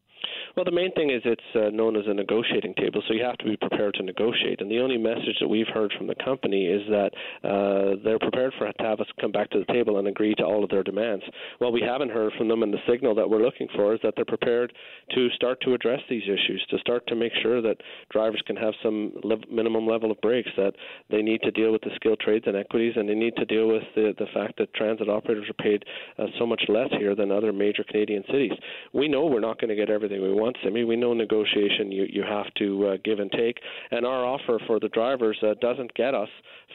Well, 0.56 0.64
the 0.64 0.72
main 0.72 0.92
thing 0.92 1.10
is 1.10 1.22
it's 1.24 1.42
uh, 1.54 1.70
known 1.70 1.96
as 1.96 2.04
a 2.06 2.14
negotiating 2.14 2.74
table, 2.74 3.02
so 3.06 3.14
you 3.14 3.24
have 3.24 3.38
to 3.38 3.44
be 3.44 3.56
prepared 3.56 3.94
to 3.94 4.02
negotiate. 4.02 4.60
And 4.60 4.70
the 4.70 4.80
only 4.80 4.98
message 4.98 5.36
that 5.40 5.48
we've 5.48 5.68
heard 5.72 5.92
from 5.96 6.06
the 6.06 6.14
company 6.16 6.66
is 6.66 6.82
that 6.88 7.10
uh, 7.44 7.96
they're 8.04 8.18
prepared 8.18 8.52
for 8.58 8.70
to 8.70 8.82
have 8.82 9.00
us 9.00 9.06
come 9.20 9.32
back 9.32 9.50
to 9.50 9.58
the 9.58 9.72
table 9.72 9.98
and 9.98 10.08
agree 10.08 10.34
to 10.36 10.44
all 10.44 10.64
of 10.64 10.70
their 10.70 10.82
demands. 10.82 11.24
Well, 11.60 11.72
we 11.72 11.80
haven't 11.80 12.10
heard 12.10 12.32
from 12.36 12.48
them, 12.48 12.62
and 12.62 12.72
the 12.72 12.78
signal 12.88 13.14
that 13.14 13.28
we're 13.28 13.42
looking 13.42 13.68
for 13.74 13.94
is 13.94 14.00
that 14.02 14.14
they're 14.16 14.24
prepared 14.24 14.72
to 15.14 15.28
start 15.30 15.60
to 15.62 15.74
address 15.74 16.00
these 16.08 16.24
issues, 16.24 16.64
to 16.70 16.78
start 16.78 17.06
to 17.06 17.14
make 17.14 17.32
sure 17.42 17.62
that 17.62 17.76
drivers 18.10 18.42
can 18.46 18.56
have 18.56 18.74
some 18.82 19.12
minimum 19.50 19.86
level 19.86 20.10
of 20.10 20.20
breaks, 20.20 20.50
that 20.56 20.74
they 21.10 21.22
need 21.22 21.42
to 21.42 21.50
deal 21.50 21.72
with 21.72 21.82
the 21.82 21.90
skilled 21.96 22.20
trades 22.20 22.44
and 22.46 22.56
equities, 22.56 22.94
and 22.96 23.08
they 23.08 23.14
need 23.14 23.36
to 23.36 23.44
deal 23.44 23.68
with 23.68 23.82
the, 23.94 24.14
the 24.18 24.26
fact 24.34 24.58
that 24.58 24.72
transit 24.74 25.08
operators 25.08 25.48
are 25.48 25.62
paid 25.62 25.84
uh, 26.18 26.26
so 26.38 26.46
much 26.46 26.62
less 26.68 26.88
here 26.98 27.14
than 27.14 27.30
other 27.30 27.52
major 27.52 27.84
Canadian 27.84 28.24
cities. 28.30 28.52
We 28.92 29.08
know 29.08 29.26
we're 29.26 29.40
not 29.40 29.60
going 29.60 29.70
to 29.70 29.76
get 29.76 29.90
everything 29.90 30.09
we 30.18 30.32
want, 30.32 30.56
Simi. 30.64 30.84
We 30.84 30.96
know 30.96 31.14
negotiation, 31.14 31.92
you, 31.92 32.06
you 32.08 32.22
have 32.22 32.52
to 32.54 32.86
uh, 32.86 32.96
give 33.04 33.18
and 33.20 33.30
take, 33.30 33.58
and 33.90 34.04
our 34.04 34.24
offer 34.24 34.60
for 34.66 34.80
the 34.80 34.88
drivers 34.88 35.38
uh, 35.42 35.54
doesn't 35.60 35.94
get 35.94 36.14
us 36.14 36.28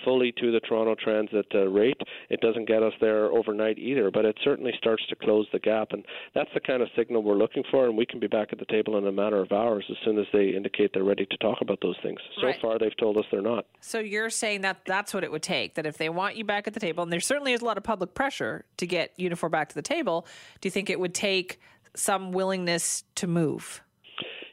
fully 0.04 0.34
to 0.40 0.52
the 0.52 0.60
Toronto 0.62 0.96
Transit 0.96 1.46
uh, 1.54 1.68
rate. 1.68 2.00
It 2.30 2.42
doesn't 2.42 2.68
get 2.68 2.84
us 2.84 2.94
there 3.02 3.26
overnight 3.32 3.78
either, 3.78 4.12
but 4.12 4.26
it 4.26 4.38
certainly 4.44 4.74
starts 4.78 5.06
to 5.08 5.16
close 5.16 5.48
the 5.52 5.60
gap, 5.60 5.90
and 5.92 6.06
that's 6.34 6.50
the 6.54 6.60
kind 6.60 6.82
of 6.82 6.90
signal 6.96 7.24
we're 7.24 7.36
looking 7.36 7.64
for, 7.72 7.88
and 7.88 7.98
we 7.98 8.06
can 8.06 8.20
be 8.20 8.28
back 8.28 8.50
at 8.52 8.60
the 8.60 8.66
table 8.66 8.98
in 8.98 9.08
a 9.08 9.12
matter 9.12 9.42
of 9.42 9.52
hours 9.52 9.86
as 9.90 9.98
soon 10.04 10.18
as 10.20 10.26
they 10.34 10.50
indicate 10.50 10.92
they're 10.94 11.04
ready 11.04 11.26
to 11.26 11.38
talk 11.38 11.60
about 11.62 11.80
those 11.82 11.98
things. 12.04 12.20
So 12.40 12.48
right. 12.48 12.62
far, 12.62 12.78
they've 12.80 12.96
told 12.98 13.18
us 13.18 13.26
they're 13.32 13.42
not. 13.42 13.66
So 13.82 14.00
you're 14.00 14.30
saying 14.30 14.62
that 14.62 14.82
that's 14.86 15.14
what 15.14 15.24
it 15.24 15.32
would 15.32 15.44
take, 15.44 15.76
that 15.76 15.86
if 15.86 15.98
they 15.98 16.10
want 16.10 16.36
you 16.36 16.44
back 16.44 16.68
at 16.68 16.74
the 16.74 16.80
table, 16.80 17.04
and 17.04 17.12
there 17.12 17.20
certainly 17.20 17.54
is 17.54 17.62
a 17.62 17.66
lot 17.66 17.78
of 17.78 17.84
public 17.84 18.14
pressure 18.14 18.66
to 18.78 18.88
get 18.88 19.18
Unifor 19.18 19.50
back 19.50 19.70
to 19.70 19.76
the 19.76 19.82
table, 19.82 20.26
do 20.62 20.68
you 20.68 20.72
think 20.72 20.90
it 20.90 21.00
would 21.00 21.14
take 21.14 21.60
some 21.96 22.32
willingness 22.32 23.04
to 23.16 23.28
move? 23.28 23.82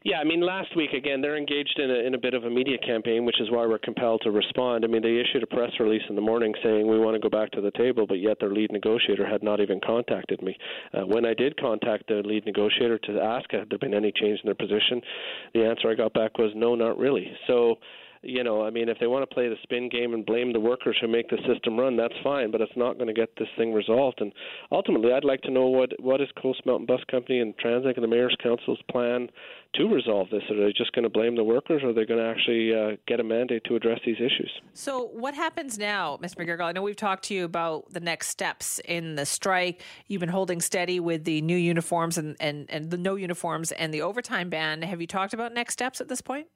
Yeah, 0.05 0.17
I 0.19 0.25
mean, 0.25 0.41
last 0.41 0.75
week 0.77 0.93
again, 0.95 1.21
they're 1.21 1.37
engaged 1.37 1.79
in 1.79 1.89
a, 1.89 1.95
in 2.07 2.15
a 2.15 2.19
bit 2.19 2.35
of 2.35 2.43
a 2.43 2.51
media 2.51 2.77
campaign, 2.79 3.25
which 3.25 3.41
is 3.41 3.53
why 3.53 3.67
we're 3.67 3.79
compelled 3.79 4.21
to 4.25 4.33
respond. 4.33 4.85
I 4.85 4.89
mean, 4.89 5.01
they 5.01 5.21
issued 5.21 5.45
a 5.45 5.47
press 5.47 5.71
release 5.79 6.03
in 6.09 6.17
the 6.17 6.21
morning 6.21 6.53
saying 6.65 6.89
we 6.89 6.99
want 6.99 7.15
to 7.15 7.21
go 7.21 7.29
back 7.29 7.53
to 7.53 7.61
the 7.61 7.71
table, 7.73 8.05
but 8.07 8.19
yet 8.19 8.39
their 8.41 8.51
lead 8.51 8.73
negotiator 8.73 9.25
had 9.25 9.45
not 9.45 9.61
even 9.61 9.81
contacted 9.81 10.43
me. 10.43 10.57
Uh, 10.93 11.03
when 11.03 11.25
I 11.25 11.35
did 11.35 11.57
contact 11.61 12.09
the 12.09 12.21
lead 12.25 12.45
negotiator 12.47 12.99
to 12.99 13.21
ask 13.21 13.49
had 13.53 13.71
there 13.71 13.79
been 13.79 13.95
any 13.95 14.11
change 14.11 14.41
in 14.43 14.47
their 14.47 14.57
position, 14.57 15.01
the 15.55 15.65
answer 15.65 15.89
I 15.89 15.95
got 15.95 16.13
back 16.15 16.37
was 16.37 16.51
no, 16.57 16.75
not 16.75 16.99
really. 16.99 17.31
So 17.47 17.77
you 18.23 18.45
know, 18.45 18.65
I 18.65 18.71
mean, 18.71 18.89
if 18.89 18.99
they 19.01 19.07
want 19.07 19.29
to 19.29 19.35
play 19.35 19.49
the 19.49 19.57
spin 19.63 19.89
game 19.89 20.15
and 20.15 20.25
blame 20.25 20.53
the 20.53 20.61
workers 20.61 20.97
who 21.01 21.09
make 21.09 21.29
the 21.29 21.39
system 21.47 21.79
run, 21.79 21.97
that's 21.97 22.15
fine, 22.23 22.51
but 22.51 22.61
it's 22.61 22.77
not 22.77 22.95
going 22.95 23.09
to 23.09 23.13
get 23.13 23.31
this 23.37 23.49
thing 23.57 23.73
resolved. 23.73 24.21
And 24.21 24.33
ultimately, 24.71 25.13
I'd 25.13 25.25
like 25.25 25.43
to 25.43 25.51
know 25.51 25.67
what 25.67 25.91
what 26.01 26.21
is 26.21 26.29
Coast 26.41 26.65
Mountain 26.65 26.87
Bus 26.87 27.01
Company 27.11 27.41
and 27.41 27.57
TransLink 27.59 27.97
and 27.97 28.05
the 28.05 28.09
Mayor's 28.09 28.37
Council's 28.43 28.81
plan 28.91 29.29
to 29.75 29.89
resolve 29.89 30.29
this. 30.31 30.43
Are 30.51 30.57
they 30.57 30.73
just 30.73 30.93
going 30.93 31.03
to 31.03 31.09
blame 31.09 31.35
the 31.35 31.45
workers, 31.45 31.83
or 31.83 31.91
are 31.91 31.93
they 31.93 32.05
going 32.05 32.21
to 32.21 32.27
actually 32.27 32.73
uh, 32.75 32.97
get 33.09 33.19
a 33.19 33.25
mandate 33.25 33.65
to 33.65 33.75
address 33.75 34.01
these 34.07 34.17
issues? 34.17 34.51
So, 34.73 35.07
what 35.07 35.35
happens 35.35 35.79
now, 35.79 36.19
Ms. 36.21 36.37
McGarrigle? 36.37 36.65
I 36.65 36.73
know 36.73 36.83
we've 36.83 36.95
talked 36.95 37.25
to 37.25 37.35
you 37.35 37.45
about 37.45 37.93
the 37.93 38.01
next 38.01 38.29
steps 38.29 38.81
in 38.85 39.17
the 39.17 39.27
strike. 39.27 39.83
You've 40.07 40.21
been 40.21 40.29
holding 40.29 40.61
steady 40.61 41.01
with 41.01 41.25
the 41.25 41.41
new 41.43 41.57
uniforms 41.57 42.19
and, 42.19 42.37
and, 42.39 42.67
and 42.71 42.91
the 42.91 42.99
no 42.99 43.17
uniforms 43.17 43.73
and 43.73 43.93
the 43.93 44.03
overtime 44.03 44.49
ban. 44.49 44.83
Have 44.83 45.01
you 45.01 45.07
talked 45.07 45.35
about 45.35 45.53
next 45.53 45.73
steps 45.73 46.01
at 46.01 46.09
this 46.09 46.21
point? 46.21 46.47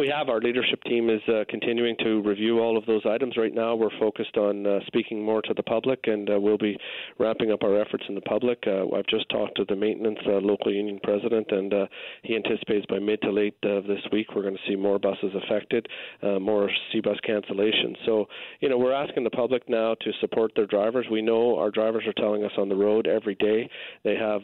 We 0.00 0.08
have. 0.08 0.30
Our 0.30 0.40
leadership 0.40 0.82
team 0.84 1.10
is 1.10 1.20
uh, 1.28 1.44
continuing 1.50 1.94
to 1.98 2.22
review 2.22 2.60
all 2.60 2.78
of 2.78 2.86
those 2.86 3.02
items. 3.04 3.36
Right 3.36 3.52
now, 3.52 3.74
we're 3.74 3.90
focused 3.98 4.38
on 4.38 4.66
uh, 4.66 4.78
speaking 4.86 5.22
more 5.22 5.42
to 5.42 5.52
the 5.52 5.62
public, 5.62 6.00
and 6.04 6.30
uh, 6.30 6.40
we'll 6.40 6.56
be 6.56 6.78
ramping 7.18 7.52
up 7.52 7.62
our 7.62 7.78
efforts 7.78 8.04
in 8.08 8.14
the 8.14 8.22
public. 8.22 8.64
Uh, 8.66 8.86
I've 8.96 9.06
just 9.08 9.28
talked 9.28 9.58
to 9.58 9.66
the 9.68 9.76
maintenance 9.76 10.18
uh, 10.26 10.40
local 10.40 10.72
union 10.72 11.00
president, 11.02 11.48
and 11.50 11.74
he 12.22 12.34
anticipates 12.34 12.86
by 12.86 12.98
mid 12.98 13.20
to 13.20 13.30
late 13.30 13.56
this 13.60 14.00
week 14.10 14.28
we're 14.34 14.40
going 14.40 14.56
to 14.56 14.70
see 14.70 14.74
more 14.74 14.98
buses 14.98 15.34
affected, 15.44 15.86
more 16.22 16.70
SeaBus 16.94 17.18
cancellations. 17.28 17.96
So, 18.06 18.24
you 18.60 18.70
know, 18.70 18.78
we're 18.78 18.94
asking 18.94 19.24
the 19.24 19.30
public 19.30 19.68
now 19.68 19.96
to 20.00 20.12
support 20.22 20.52
their 20.56 20.66
drivers. 20.66 21.08
We 21.12 21.20
know 21.20 21.58
our 21.58 21.70
drivers 21.70 22.04
are 22.06 22.14
telling 22.14 22.42
us 22.42 22.52
on 22.56 22.70
the 22.70 22.74
road 22.74 23.06
every 23.06 23.34
day 23.34 23.68
they 24.04 24.16
have 24.16 24.40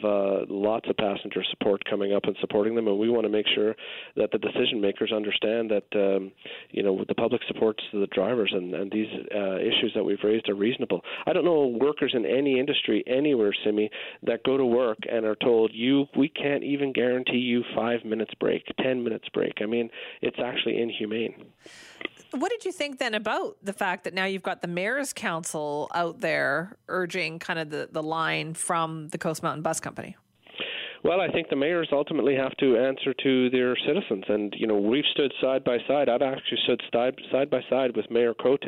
lots 0.50 0.86
of 0.90 0.98
passenger 0.98 1.42
support 1.50 1.82
coming 1.88 2.12
up 2.12 2.24
and 2.24 2.36
supporting 2.42 2.74
them, 2.74 2.88
and 2.88 2.98
we 2.98 3.08
want 3.08 3.24
to 3.24 3.30
make 3.30 3.46
sure 3.54 3.74
that 4.16 4.30
the 4.32 4.38
decision 4.38 4.82
makers 4.82 5.12
understand 5.12 5.45
understand 5.46 5.70
that 5.70 6.16
um, 6.16 6.32
you 6.70 6.82
know 6.82 7.04
the 7.06 7.14
public 7.14 7.42
supports 7.48 7.82
the 7.92 8.06
drivers 8.12 8.52
and, 8.54 8.74
and 8.74 8.90
these 8.90 9.08
uh, 9.34 9.56
issues 9.56 9.92
that 9.94 10.04
we've 10.04 10.22
raised 10.22 10.48
are 10.48 10.54
reasonable. 10.54 11.00
I 11.26 11.32
don't 11.32 11.44
know 11.44 11.66
workers 11.66 12.12
in 12.14 12.24
any 12.26 12.58
industry 12.58 13.02
anywhere, 13.06 13.54
Simi, 13.64 13.90
that 14.24 14.42
go 14.44 14.56
to 14.56 14.64
work 14.64 14.98
and 15.10 15.24
are 15.24 15.36
told 15.36 15.72
you 15.72 16.06
we 16.16 16.28
can't 16.28 16.62
even 16.62 16.92
guarantee 16.92 17.38
you 17.38 17.62
five 17.74 18.04
minutes 18.04 18.32
break, 18.40 18.62
ten 18.80 19.02
minutes 19.02 19.28
break. 19.32 19.54
I 19.60 19.66
mean, 19.66 19.90
it's 20.22 20.38
actually 20.42 20.80
inhumane. 20.80 21.46
What 22.32 22.50
did 22.50 22.64
you 22.64 22.72
think 22.72 22.98
then 22.98 23.14
about 23.14 23.56
the 23.62 23.72
fact 23.72 24.04
that 24.04 24.12
now 24.12 24.24
you've 24.24 24.42
got 24.42 24.60
the 24.60 24.68
mayor's 24.68 25.12
council 25.12 25.88
out 25.94 26.20
there 26.20 26.76
urging 26.88 27.38
kind 27.38 27.58
of 27.58 27.70
the, 27.70 27.88
the 27.90 28.02
line 28.02 28.54
from 28.54 29.08
the 29.08 29.18
Coast 29.18 29.42
Mountain 29.42 29.62
Bus 29.62 29.80
Company? 29.80 30.16
Well, 31.06 31.20
I 31.20 31.30
think 31.30 31.48
the 31.48 31.54
mayors 31.54 31.88
ultimately 31.92 32.34
have 32.34 32.56
to 32.56 32.76
answer 32.76 33.14
to 33.14 33.50
their 33.50 33.76
citizens, 33.86 34.24
and 34.28 34.52
you 34.56 34.66
know 34.66 34.76
we've 34.76 35.04
stood 35.12 35.32
side 35.40 35.62
by 35.62 35.78
side. 35.86 36.08
I've 36.08 36.20
actually 36.20 36.58
stood 36.64 36.82
side 36.92 37.48
by 37.48 37.60
side 37.70 37.96
with 37.96 38.10
Mayor 38.10 38.34
Cote, 38.34 38.64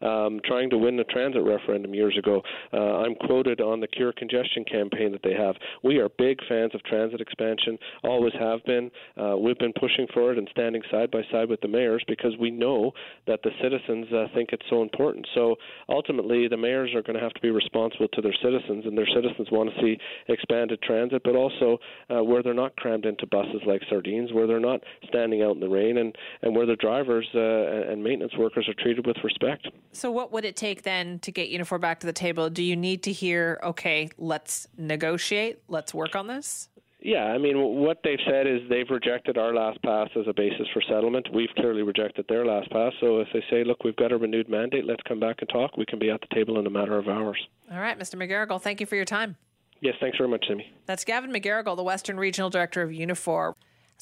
um, 0.00 0.38
trying 0.44 0.70
to 0.70 0.78
win 0.78 0.96
the 0.96 1.02
transit 1.10 1.42
referendum 1.42 1.92
years 1.92 2.16
ago. 2.16 2.42
Uh, 2.72 2.98
I'm 3.02 3.16
quoted 3.16 3.60
on 3.60 3.80
the 3.80 3.88
Cure 3.88 4.12
Congestion 4.12 4.64
campaign 4.70 5.10
that 5.10 5.22
they 5.24 5.34
have. 5.34 5.56
We 5.82 5.98
are 5.98 6.08
big 6.16 6.38
fans 6.48 6.76
of 6.76 6.82
transit 6.84 7.20
expansion, 7.20 7.76
always 8.04 8.34
have 8.38 8.62
been. 8.66 8.88
Uh, 9.20 9.36
we've 9.36 9.58
been 9.58 9.72
pushing 9.72 10.06
for 10.14 10.30
it 10.30 10.38
and 10.38 10.46
standing 10.52 10.82
side 10.92 11.10
by 11.10 11.22
side 11.32 11.48
with 11.48 11.60
the 11.60 11.66
mayors 11.66 12.04
because 12.06 12.36
we 12.38 12.52
know 12.52 12.92
that 13.26 13.40
the 13.42 13.50
citizens 13.60 14.06
uh, 14.12 14.26
think 14.32 14.50
it's 14.52 14.66
so 14.70 14.82
important. 14.82 15.26
So 15.34 15.56
ultimately, 15.88 16.46
the 16.46 16.56
mayors 16.56 16.94
are 16.94 17.02
going 17.02 17.16
to 17.16 17.22
have 17.22 17.34
to 17.34 17.40
be 17.40 17.50
responsible 17.50 18.06
to 18.12 18.22
their 18.22 18.36
citizens, 18.40 18.86
and 18.86 18.96
their 18.96 19.08
citizens 19.12 19.48
want 19.50 19.70
to 19.74 19.80
see 19.82 19.98
expanded 20.28 20.80
transit, 20.82 21.22
but 21.24 21.34
also 21.34 21.79
uh, 22.08 22.22
where 22.22 22.42
they're 22.42 22.54
not 22.54 22.74
crammed 22.76 23.06
into 23.06 23.26
buses 23.26 23.60
like 23.66 23.82
sardines, 23.88 24.32
where 24.32 24.46
they're 24.46 24.60
not 24.60 24.80
standing 25.08 25.42
out 25.42 25.54
in 25.54 25.60
the 25.60 25.68
rain, 25.68 25.98
and, 25.98 26.16
and 26.42 26.54
where 26.54 26.66
the 26.66 26.76
drivers 26.76 27.28
uh, 27.34 27.90
and 27.90 28.02
maintenance 28.02 28.32
workers 28.38 28.68
are 28.68 28.82
treated 28.82 29.06
with 29.06 29.16
respect. 29.22 29.68
So, 29.92 30.10
what 30.10 30.32
would 30.32 30.44
it 30.44 30.56
take 30.56 30.82
then 30.82 31.18
to 31.20 31.32
get 31.32 31.50
Unifor 31.50 31.80
back 31.80 32.00
to 32.00 32.06
the 32.06 32.12
table? 32.12 32.50
Do 32.50 32.62
you 32.62 32.76
need 32.76 33.02
to 33.04 33.12
hear, 33.12 33.60
okay, 33.62 34.10
let's 34.18 34.66
negotiate, 34.76 35.62
let's 35.68 35.94
work 35.94 36.14
on 36.14 36.26
this? 36.26 36.68
Yeah, 37.02 37.24
I 37.24 37.38
mean, 37.38 37.58
what 37.58 38.00
they've 38.04 38.18
said 38.28 38.46
is 38.46 38.60
they've 38.68 38.88
rejected 38.90 39.38
our 39.38 39.54
last 39.54 39.82
pass 39.82 40.08
as 40.16 40.26
a 40.28 40.34
basis 40.34 40.66
for 40.72 40.82
settlement. 40.82 41.28
We've 41.32 41.48
clearly 41.56 41.82
rejected 41.82 42.26
their 42.28 42.44
last 42.44 42.70
pass. 42.70 42.92
So 43.00 43.20
if 43.20 43.28
they 43.32 43.42
say, 43.50 43.64
look, 43.64 43.84
we've 43.84 43.96
got 43.96 44.12
a 44.12 44.18
renewed 44.18 44.50
mandate, 44.50 44.84
let's 44.84 45.02
come 45.08 45.18
back 45.18 45.36
and 45.40 45.48
talk, 45.48 45.76
we 45.78 45.86
can 45.86 45.98
be 45.98 46.10
at 46.10 46.20
the 46.20 46.34
table 46.34 46.58
in 46.58 46.66
a 46.66 46.70
matter 46.70 46.98
of 46.98 47.08
hours. 47.08 47.38
All 47.72 47.80
right, 47.80 47.98
Mr. 47.98 48.16
McGarrigle, 48.16 48.60
thank 48.60 48.80
you 48.80 48.86
for 48.86 48.96
your 48.96 49.06
time. 49.06 49.36
Yes, 49.80 49.94
thanks 50.00 50.18
very 50.18 50.28
much, 50.28 50.46
Simi. 50.46 50.70
That's 50.86 51.04
Gavin 51.04 51.32
McGarrigle, 51.32 51.76
the 51.76 51.82
Western 51.82 52.18
Regional 52.18 52.50
Director 52.50 52.82
of 52.82 52.90
Unifor. 52.90 53.54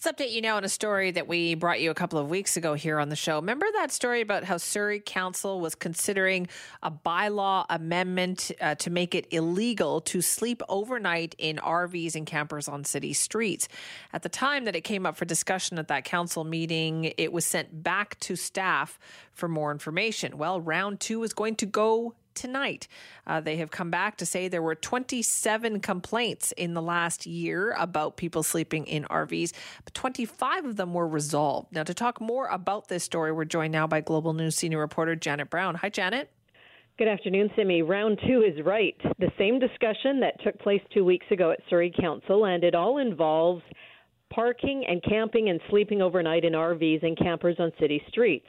Let's 0.05 0.16
update 0.16 0.31
you 0.31 0.41
now 0.41 0.57
on 0.57 0.62
a 0.62 0.68
story 0.68 1.11
that 1.11 1.26
we 1.26 1.57
brought 1.57 1.81
you 1.81 1.91
a 1.91 1.95
couple 1.95 2.20
of 2.20 2.31
weeks 2.31 2.57
ago 2.57 2.74
here 2.74 3.01
on 3.01 3.09
the 3.09 3.16
show. 3.16 3.35
Remember 3.37 3.66
that 3.72 3.91
story 3.91 4.20
about 4.20 4.45
how 4.45 4.57
Surrey 4.57 5.03
Council 5.05 5.59
was 5.59 5.74
considering 5.74 6.47
a 6.85 6.91
bylaw 6.91 7.66
amendment 7.68 8.53
uh, 8.61 8.76
to 8.76 8.91
make 8.91 9.16
it 9.16 9.26
illegal 9.33 10.01
to 10.03 10.20
sleep 10.20 10.62
overnight 10.68 11.35
in 11.37 11.57
RVs 11.57 12.14
and 12.14 12.29
campers 12.29 12.68
on 12.68 12.85
city 12.85 13.12
streets? 13.12 13.66
At 14.12 14.22
the 14.22 14.29
time 14.29 14.66
that 14.66 14.76
it 14.76 14.83
came 14.83 15.05
up 15.05 15.16
for 15.16 15.24
discussion 15.24 15.81
at 15.81 15.89
that 15.89 16.05
council 16.05 16.45
meeting, 16.45 17.12
it 17.18 17.33
was 17.33 17.45
sent 17.45 17.83
back 17.83 18.20
to 18.20 18.37
staff 18.37 19.01
for 19.33 19.49
more 19.49 19.72
information. 19.72 20.39
Well, 20.39 20.61
round 20.61 21.01
two 21.01 21.24
is 21.24 21.33
going 21.33 21.57
to 21.57 21.66
go 21.66 22.14
tonight. 22.39 22.89
Uh, 23.26 23.41
they 23.41 23.57
have 23.57 23.70
come 23.70 23.91
back 23.91 24.16
to 24.18 24.26
say 24.26 24.49
there 24.49 24.62
were 24.62 24.74
27 24.74 25.80
complaints 25.80 26.53
in 26.53 26.74
the 26.74 26.82
last 26.82 27.26
year 27.26 27.74
about 27.78 28.16
people 28.16 28.43
sleeping 28.43 28.86
in 28.86 29.05
RVs, 29.05 29.53
but 29.84 29.95
25 29.95 30.64
of 30.64 30.76
them 30.76 30.95
were 30.95 31.09
resolved. 31.09 31.72
Now, 31.72 31.82
to 31.84 31.95
talk 31.95 32.20
more 32.20 32.47
about 32.47 32.89
this 32.89 33.05
story, 33.05 33.32
we're 33.32 33.45
joined 33.45 33.72
now 33.72 33.86
by 33.86 34.01
Global 34.01 34.32
News 34.32 34.57
senior 34.57 34.78
reporter 34.78 35.16
Janet 35.16 35.51
Brown. 35.51 35.74
Hi, 35.76 35.89
Janet. 35.89 36.30
Good 36.99 37.07
afternoon, 37.07 37.49
Simi. 37.55 37.82
Round 37.82 38.18
two 38.26 38.43
is 38.43 38.64
right. 38.64 38.97
The 39.20 39.30
same 39.39 39.61
discussion 39.61 40.18
that 40.18 40.43
took 40.43 40.59
place 40.59 40.80
two 40.93 41.05
weeks 41.05 41.26
ago 41.30 41.53
at 41.53 41.61
Surrey 41.70 41.93
Council, 42.01 42.47
and 42.47 42.64
it 42.64 42.74
all 42.74 42.99
involves 42.99 43.62
parking 44.31 44.85
and 44.89 45.03
camping 45.03 45.49
and 45.49 45.61
sleeping 45.70 46.03
overnight 46.03 46.45
in 46.45 46.53
RVs 46.53 47.03
and 47.03 47.16
campers 47.16 47.57
on 47.59 47.72
city 47.81 48.03
streets. 48.09 48.47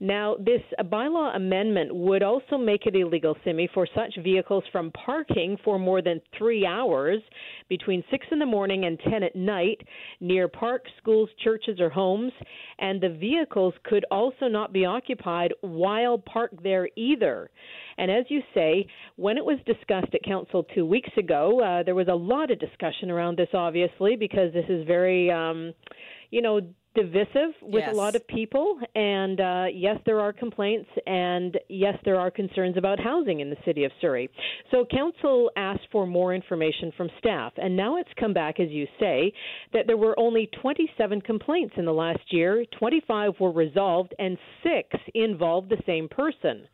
Now, 0.00 0.36
this 0.38 0.62
bylaw 0.84 1.36
amendment 1.36 1.94
would 1.94 2.22
also 2.22 2.56
make 2.58 2.86
it 2.86 2.94
illegal, 2.94 3.36
Simi, 3.44 3.68
for 3.72 3.86
such 3.94 4.14
vehicles 4.22 4.64
from 4.72 4.90
parking 4.92 5.56
for 5.64 5.78
more 5.78 6.02
than 6.02 6.20
three 6.36 6.66
hours 6.66 7.20
between 7.68 8.04
6 8.10 8.26
in 8.30 8.38
the 8.38 8.46
morning 8.46 8.84
and 8.84 8.98
10 9.10 9.22
at 9.22 9.34
night 9.34 9.80
near 10.20 10.48
parks, 10.48 10.90
schools, 10.98 11.28
churches, 11.42 11.80
or 11.80 11.90
homes. 11.90 12.32
And 12.78 13.00
the 13.00 13.08
vehicles 13.08 13.74
could 13.84 14.04
also 14.10 14.46
not 14.48 14.72
be 14.72 14.84
occupied 14.84 15.52
while 15.60 16.18
parked 16.18 16.62
there 16.62 16.88
either. 16.96 17.50
And 17.98 18.10
as 18.10 18.24
you 18.28 18.42
say, 18.54 18.86
when 19.16 19.36
it 19.36 19.44
was 19.44 19.58
discussed 19.66 20.14
at 20.14 20.22
council 20.22 20.64
two 20.74 20.84
weeks 20.86 21.10
ago, 21.16 21.60
uh, 21.60 21.82
there 21.82 21.94
was 21.94 22.08
a 22.08 22.14
lot 22.14 22.50
of 22.50 22.58
discussion 22.58 23.10
around 23.10 23.38
this, 23.38 23.48
obviously, 23.54 24.16
because 24.16 24.52
this 24.52 24.66
is 24.68 24.86
very, 24.86 25.30
um, 25.30 25.72
you 26.30 26.42
know, 26.42 26.60
divisive 26.94 27.52
with 27.60 27.84
Yes. 27.86 27.92
a 27.92 27.96
lot 27.96 28.16
of 28.16 28.26
people. 28.26 28.80
And 28.94 29.38
uh, 29.38 29.66
yes, 29.72 29.98
there 30.06 30.18
are 30.18 30.32
complaints, 30.32 30.88
and 31.06 31.58
yes, 31.68 31.94
there 32.04 32.18
are 32.18 32.30
concerns 32.30 32.76
about 32.78 32.98
housing 32.98 33.40
in 33.40 33.50
the 33.50 33.56
city 33.66 33.84
of 33.84 33.92
Surrey. 34.00 34.30
So, 34.70 34.84
council 34.86 35.50
asked 35.56 35.86
for 35.92 36.06
more 36.06 36.34
information 36.34 36.92
from 36.96 37.10
staff, 37.18 37.52
and 37.58 37.76
now 37.76 37.98
it's 37.98 38.08
come 38.18 38.32
back, 38.32 38.58
as 38.60 38.70
you 38.70 38.86
say, 38.98 39.32
that 39.74 39.86
there 39.86 39.98
were 39.98 40.18
only 40.18 40.48
27 40.62 41.20
complaints 41.20 41.74
in 41.76 41.84
the 41.84 41.92
last 41.92 42.32
year, 42.32 42.64
25 42.78 43.34
were 43.40 43.52
resolved, 43.52 44.14
and 44.18 44.38
six 44.62 44.88
involved 45.14 45.68
the 45.68 45.82
same 45.86 46.08
person. 46.08 46.66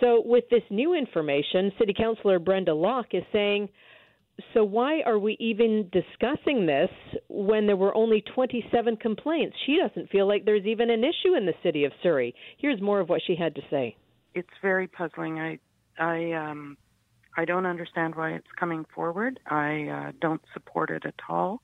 So, 0.00 0.22
with 0.24 0.44
this 0.50 0.62
new 0.70 0.94
information, 0.94 1.72
City 1.78 1.94
Councillor 1.96 2.38
Brenda 2.38 2.74
Locke 2.74 3.14
is 3.14 3.24
saying, 3.32 3.68
so 4.54 4.62
why 4.62 5.00
are 5.04 5.18
we 5.18 5.36
even 5.40 5.90
discussing 5.92 6.66
this 6.66 6.90
when 7.28 7.66
there 7.66 7.76
were 7.76 7.94
only 7.96 8.22
27 8.34 8.96
complaints? 8.96 9.56
She 9.66 9.76
doesn't 9.76 10.10
feel 10.10 10.28
like 10.28 10.44
there's 10.44 10.64
even 10.64 10.90
an 10.90 11.02
issue 11.02 11.34
in 11.36 11.44
the 11.44 11.54
city 11.62 11.84
of 11.84 11.92
Surrey. 12.02 12.34
Here's 12.58 12.80
more 12.80 13.00
of 13.00 13.08
what 13.08 13.20
she 13.26 13.34
had 13.34 13.54
to 13.56 13.62
say. 13.68 13.96
It's 14.34 14.48
very 14.62 14.86
puzzling. 14.86 15.40
I, 15.40 15.58
I, 15.98 16.32
um, 16.32 16.76
I 17.36 17.44
don't 17.44 17.66
understand 17.66 18.14
why 18.14 18.34
it's 18.34 18.46
coming 18.58 18.84
forward. 18.94 19.40
I 19.46 19.88
uh, 19.88 20.12
don't 20.20 20.42
support 20.52 20.90
it 20.90 21.04
at 21.04 21.14
all, 21.28 21.60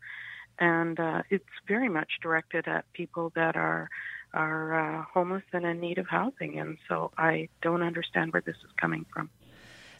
and 0.58 0.98
uh, 0.98 1.22
it's 1.30 1.44
very 1.68 1.88
much 1.88 2.08
directed 2.22 2.66
at 2.66 2.92
people 2.92 3.32
that 3.36 3.54
are 3.54 3.88
are 4.34 4.74
uh, 4.74 5.04
homeless 5.12 5.42
and 5.52 5.64
in 5.64 5.80
need 5.80 5.98
of 5.98 6.06
housing. 6.06 6.58
And 6.58 6.76
so 6.88 7.12
I 7.16 7.48
don't 7.62 7.82
understand 7.82 8.32
where 8.32 8.42
this 8.42 8.56
is 8.56 8.70
coming 8.76 9.06
from. 9.12 9.30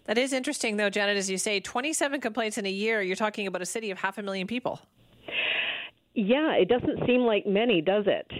That 0.05 0.19
is 0.19 0.33
interesting, 0.35 0.77
though, 0.77 0.91
Janet, 0.91 1.17
as 1.17 1.31
you 1.31 1.39
say, 1.39 1.61
27 1.61 2.21
complaints 2.21 2.59
in 2.59 2.67
a 2.67 2.71
year. 2.71 3.01
You're 3.01 3.17
talking 3.17 3.47
about 3.47 3.63
a 3.63 3.67
city 3.67 3.91
of 3.91 3.99
half 3.99 4.19
a 4.19 4.23
million 4.23 4.47
people. 4.47 4.81
Yeah, 6.15 6.53
it 6.53 6.69
doesn't 6.69 7.07
seem 7.07 7.23
like 7.23 7.47
many, 7.47 7.81
does 7.81 8.05
it? 8.07 8.31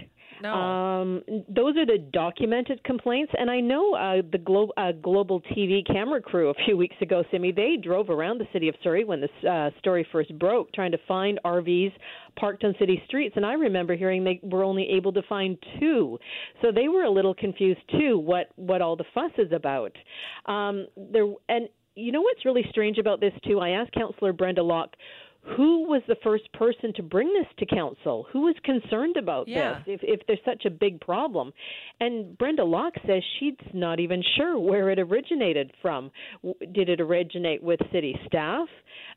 No. 0.41 0.53
Um, 0.53 1.23
those 1.27 1.77
are 1.77 1.85
the 1.85 1.97
documented 2.11 2.83
complaints, 2.83 3.31
and 3.37 3.49
I 3.49 3.59
know 3.59 3.93
uh, 3.95 4.21
the 4.31 4.37
glo- 4.37 4.71
uh, 4.77 4.91
global 4.91 5.41
TV 5.41 5.85
camera 5.85 6.21
crew 6.21 6.49
a 6.49 6.53
few 6.65 6.77
weeks 6.85 6.95
ago, 7.01 7.23
Simi, 7.31 7.51
they 7.51 7.77
drove 7.81 8.09
around 8.09 8.39
the 8.39 8.47
city 8.51 8.67
of 8.67 8.75
Surrey 8.83 9.03
when 9.03 9.21
this 9.21 9.29
uh, 9.49 9.69
story 9.79 10.05
first 10.11 10.37
broke, 10.37 10.71
trying 10.73 10.91
to 10.91 10.99
find 11.07 11.39
RVs 11.45 11.91
parked 12.35 12.63
on 12.63 12.75
city 12.79 13.01
streets. 13.07 13.35
And 13.35 13.45
I 13.45 13.53
remember 13.53 13.95
hearing 13.95 14.23
they 14.23 14.39
were 14.43 14.63
only 14.63 14.87
able 14.89 15.13
to 15.13 15.21
find 15.23 15.57
two, 15.79 16.17
so 16.61 16.71
they 16.71 16.87
were 16.87 17.03
a 17.03 17.11
little 17.11 17.33
confused 17.33 17.81
too. 17.91 18.19
What 18.19 18.49
what 18.55 18.81
all 18.81 18.95
the 18.95 19.05
fuss 19.13 19.31
is 19.37 19.51
about? 19.51 19.95
Um, 20.45 20.87
there 20.97 21.25
and 21.49 21.69
you 21.95 22.11
know 22.11 22.21
what's 22.21 22.45
really 22.45 22.65
strange 22.69 22.97
about 22.97 23.19
this 23.21 23.33
too? 23.47 23.59
I 23.59 23.69
asked 23.69 23.93
Councillor 23.93 24.33
Brenda 24.33 24.63
Locke 24.63 24.95
who 25.55 25.87
was 25.87 26.01
the 26.07 26.15
first 26.23 26.51
person 26.53 26.91
to 26.95 27.03
bring 27.03 27.31
this 27.33 27.47
to 27.59 27.65
council? 27.75 28.25
Who 28.31 28.41
was 28.41 28.55
concerned 28.63 29.15
about 29.17 29.47
Yeah. 29.47 29.79
this 29.85 29.99
if, 30.01 30.19
if 30.21 30.27
there's 30.27 30.39
such 30.43 30.65
a 30.65 30.69
big 30.69 30.99
problem? 31.01 31.53
And 31.99 32.37
Brenda 32.37 32.63
Locke 32.63 32.95
says 33.05 33.21
she's 33.39 33.53
not 33.73 33.99
even 33.99 34.23
sure 34.35 34.57
where 34.57 34.89
it 34.89 34.99
originated 34.99 35.71
from. 35.81 36.11
Did 36.71 36.89
it 36.89 36.99
originate 36.99 37.61
with 37.61 37.79
city 37.91 38.19
staff? 38.25 38.67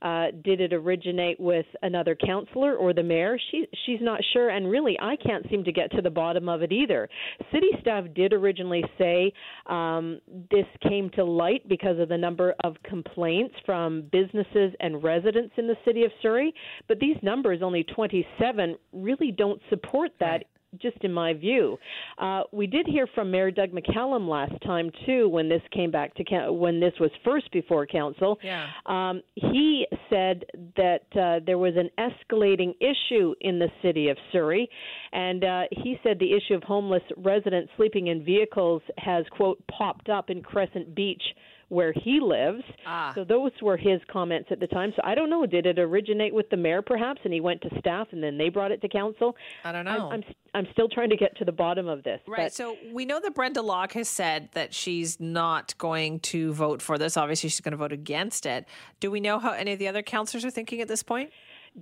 Uh, 0.02 0.26
did 0.44 0.60
it 0.60 0.72
originate 0.72 1.40
with 1.40 1.66
another 1.82 2.14
councillor 2.14 2.76
or 2.76 2.92
the 2.92 3.02
mayor? 3.02 3.38
She 3.50 3.66
she's 3.86 4.00
not 4.00 4.20
sure, 4.32 4.50
and 4.50 4.70
really, 4.70 4.98
I 5.00 5.16
can't 5.16 5.48
seem 5.50 5.64
to 5.64 5.72
get 5.72 5.90
to 5.92 6.02
the 6.02 6.10
bottom 6.10 6.48
of 6.48 6.62
it 6.62 6.72
either. 6.72 7.08
City 7.52 7.68
staff 7.80 8.04
did 8.14 8.32
originally 8.32 8.84
say 8.98 9.32
um, 9.66 10.20
this 10.50 10.66
came 10.82 11.10
to 11.10 11.24
light 11.24 11.68
because 11.68 11.98
of 11.98 12.08
the 12.08 12.18
number 12.18 12.54
of 12.64 12.76
complaints 12.84 13.54
from 13.64 14.02
businesses 14.12 14.72
and 14.80 15.02
residents 15.02 15.54
in 15.56 15.66
the 15.66 15.76
city 15.84 16.04
of 16.04 16.10
Surrey, 16.22 16.52
but 16.86 16.98
these 16.98 17.16
numbers, 17.22 17.60
only 17.62 17.84
27, 17.84 18.76
really 18.92 19.32
don't 19.32 19.60
support 19.70 20.10
that. 20.20 20.44
Just 20.82 20.98
in 21.02 21.10
my 21.10 21.32
view, 21.32 21.78
uh, 22.18 22.42
we 22.52 22.66
did 22.66 22.86
hear 22.86 23.06
from 23.14 23.30
Mayor 23.30 23.50
Doug 23.50 23.70
McCallum 23.70 24.28
last 24.28 24.52
time 24.66 24.90
too, 25.06 25.26
when 25.26 25.48
this 25.48 25.62
came 25.72 25.90
back 25.90 26.14
to 26.16 26.52
when 26.52 26.78
this 26.78 26.92
was 27.00 27.10
first 27.24 27.50
before 27.52 27.86
council. 27.86 28.38
Yeah. 28.42 28.66
Um, 28.84 29.22
he 29.34 29.86
said 30.10 30.44
that 30.76 31.04
uh, 31.18 31.42
there 31.46 31.56
was 31.56 31.72
an 31.76 31.88
escalating 31.98 32.74
issue 32.82 33.34
in 33.40 33.58
the 33.58 33.68
city 33.82 34.10
of 34.10 34.18
Surrey, 34.30 34.68
and 35.12 35.42
uh, 35.42 35.62
he 35.70 35.98
said 36.02 36.18
the 36.18 36.34
issue 36.36 36.52
of 36.52 36.62
homeless 36.64 37.02
residents 37.16 37.72
sleeping 37.78 38.08
in 38.08 38.22
vehicles 38.22 38.82
has 38.98 39.24
quote 39.30 39.58
popped 39.68 40.10
up 40.10 40.28
in 40.28 40.42
Crescent 40.42 40.94
Beach 40.94 41.22
where 41.68 41.92
he 41.92 42.18
lives. 42.20 42.62
Ah. 42.86 43.12
So 43.14 43.24
those 43.24 43.52
were 43.60 43.76
his 43.76 44.00
comments 44.10 44.48
at 44.50 44.60
the 44.60 44.66
time. 44.66 44.92
So 44.96 45.02
I 45.04 45.14
don't 45.14 45.28
know. 45.28 45.44
Did 45.46 45.66
it 45.66 45.78
originate 45.78 46.32
with 46.34 46.48
the 46.50 46.56
mayor 46.56 46.82
perhaps, 46.82 47.20
and 47.24 47.32
he 47.32 47.40
went 47.40 47.60
to 47.62 47.70
staff, 47.78 48.08
and 48.12 48.22
then 48.22 48.38
they 48.38 48.48
brought 48.48 48.70
it 48.70 48.80
to 48.82 48.88
council? 48.88 49.36
I 49.64 49.72
don't 49.72 49.86
I'm, 49.86 49.98
know. 49.98 50.10
I'm, 50.10 50.22
I'm 50.54 50.66
still 50.72 50.88
trying 50.88 51.10
to 51.10 51.16
get 51.16 51.36
to 51.38 51.44
the 51.44 51.52
bottom 51.52 51.86
of 51.86 52.02
this. 52.04 52.20
Right. 52.26 52.44
but- 52.44 52.52
So 52.52 52.76
we 52.92 53.04
know 53.04 53.20
that 53.20 53.34
Brenda 53.34 53.62
Locke 53.62 53.92
has 53.92 54.08
said 54.08 54.48
that 54.52 54.72
she's 54.72 55.20
not 55.20 55.76
going 55.78 56.20
to 56.20 56.52
vote 56.52 56.80
for 56.80 56.96
this. 56.96 57.16
Obviously, 57.16 57.50
she's 57.50 57.60
going 57.60 57.72
to 57.72 57.78
vote 57.78 57.92
against 57.92 58.46
it. 58.46 58.66
Do 59.00 59.10
we 59.10 59.20
know 59.20 59.38
how 59.38 59.52
any 59.52 59.72
of 59.72 59.78
the 59.78 59.88
other 59.88 60.02
councillors 60.02 60.44
are 60.44 60.50
thinking 60.50 60.80
at 60.80 60.88
this 60.88 61.02
point? 61.02 61.30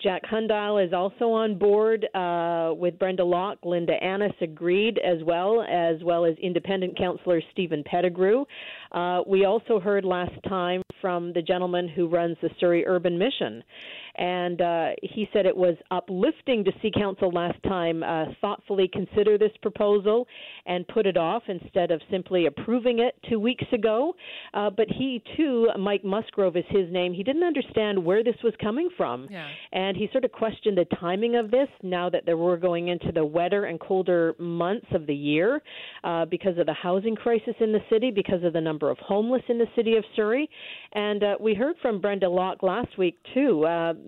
Jack 0.02 0.22
Hundial 0.24 0.84
is 0.84 0.92
also 0.92 1.30
on 1.30 1.58
board 1.58 2.06
uh, 2.14 2.74
with 2.74 2.98
Brenda 2.98 3.24
Locke. 3.24 3.58
Linda 3.64 3.92
Annis 4.02 4.32
agreed 4.40 4.98
as 4.98 5.22
well, 5.24 5.62
as 5.62 6.02
well 6.04 6.24
as 6.24 6.34
independent 6.42 6.96
councillor 6.98 7.40
Stephen 7.52 7.82
Pettigrew. 7.84 8.44
Uh, 8.92 9.22
we 9.26 9.44
also 9.44 9.80
heard 9.80 10.04
last 10.04 10.32
time 10.48 10.82
from 11.00 11.32
the 11.32 11.42
gentleman 11.42 11.88
who 11.88 12.08
runs 12.08 12.36
the 12.42 12.50
Surrey 12.58 12.84
Urban 12.86 13.18
Mission. 13.18 13.62
And 14.16 14.60
uh, 14.60 14.88
he 15.02 15.28
said 15.32 15.46
it 15.46 15.56
was 15.56 15.76
uplifting 15.90 16.64
to 16.64 16.72
see 16.80 16.90
council 16.90 17.30
last 17.30 17.62
time 17.64 18.02
uh, 18.02 18.26
thoughtfully 18.40 18.88
consider 18.92 19.36
this 19.36 19.52
proposal 19.60 20.26
and 20.64 20.86
put 20.88 21.06
it 21.06 21.16
off 21.16 21.42
instead 21.48 21.90
of 21.90 22.00
simply 22.10 22.46
approving 22.46 23.00
it 23.00 23.14
two 23.28 23.38
weeks 23.38 23.64
ago. 23.72 24.14
Uh, 24.54 24.70
but 24.70 24.86
he, 24.88 25.22
too, 25.36 25.68
Mike 25.78 26.04
Musgrove 26.04 26.56
is 26.56 26.64
his 26.68 26.90
name, 26.90 27.12
he 27.12 27.22
didn't 27.22 27.44
understand 27.44 28.02
where 28.02 28.24
this 28.24 28.36
was 28.42 28.54
coming 28.60 28.88
from. 28.96 29.28
Yeah. 29.30 29.46
And 29.72 29.96
he 29.96 30.08
sort 30.12 30.24
of 30.24 30.32
questioned 30.32 30.78
the 30.78 30.86
timing 30.98 31.36
of 31.36 31.50
this 31.50 31.68
now 31.82 32.08
that 32.10 32.24
there 32.24 32.36
we're 32.36 32.56
going 32.56 32.88
into 32.88 33.12
the 33.12 33.24
wetter 33.24 33.64
and 33.64 33.78
colder 33.80 34.34
months 34.38 34.86
of 34.92 35.06
the 35.06 35.14
year 35.14 35.62
uh, 36.04 36.24
because 36.24 36.58
of 36.58 36.66
the 36.66 36.74
housing 36.74 37.16
crisis 37.16 37.54
in 37.60 37.72
the 37.72 37.80
city, 37.90 38.10
because 38.10 38.42
of 38.44 38.52
the 38.52 38.60
number 38.60 38.90
of 38.90 38.98
homeless 38.98 39.42
in 39.48 39.58
the 39.58 39.66
city 39.74 39.96
of 39.96 40.04
Surrey. 40.14 40.48
And 40.92 41.22
uh, 41.22 41.36
we 41.40 41.54
heard 41.54 41.76
from 41.82 42.00
Brenda 42.00 42.28
Locke 42.28 42.62
last 42.62 42.96
week, 42.96 43.18
too. 43.34 43.64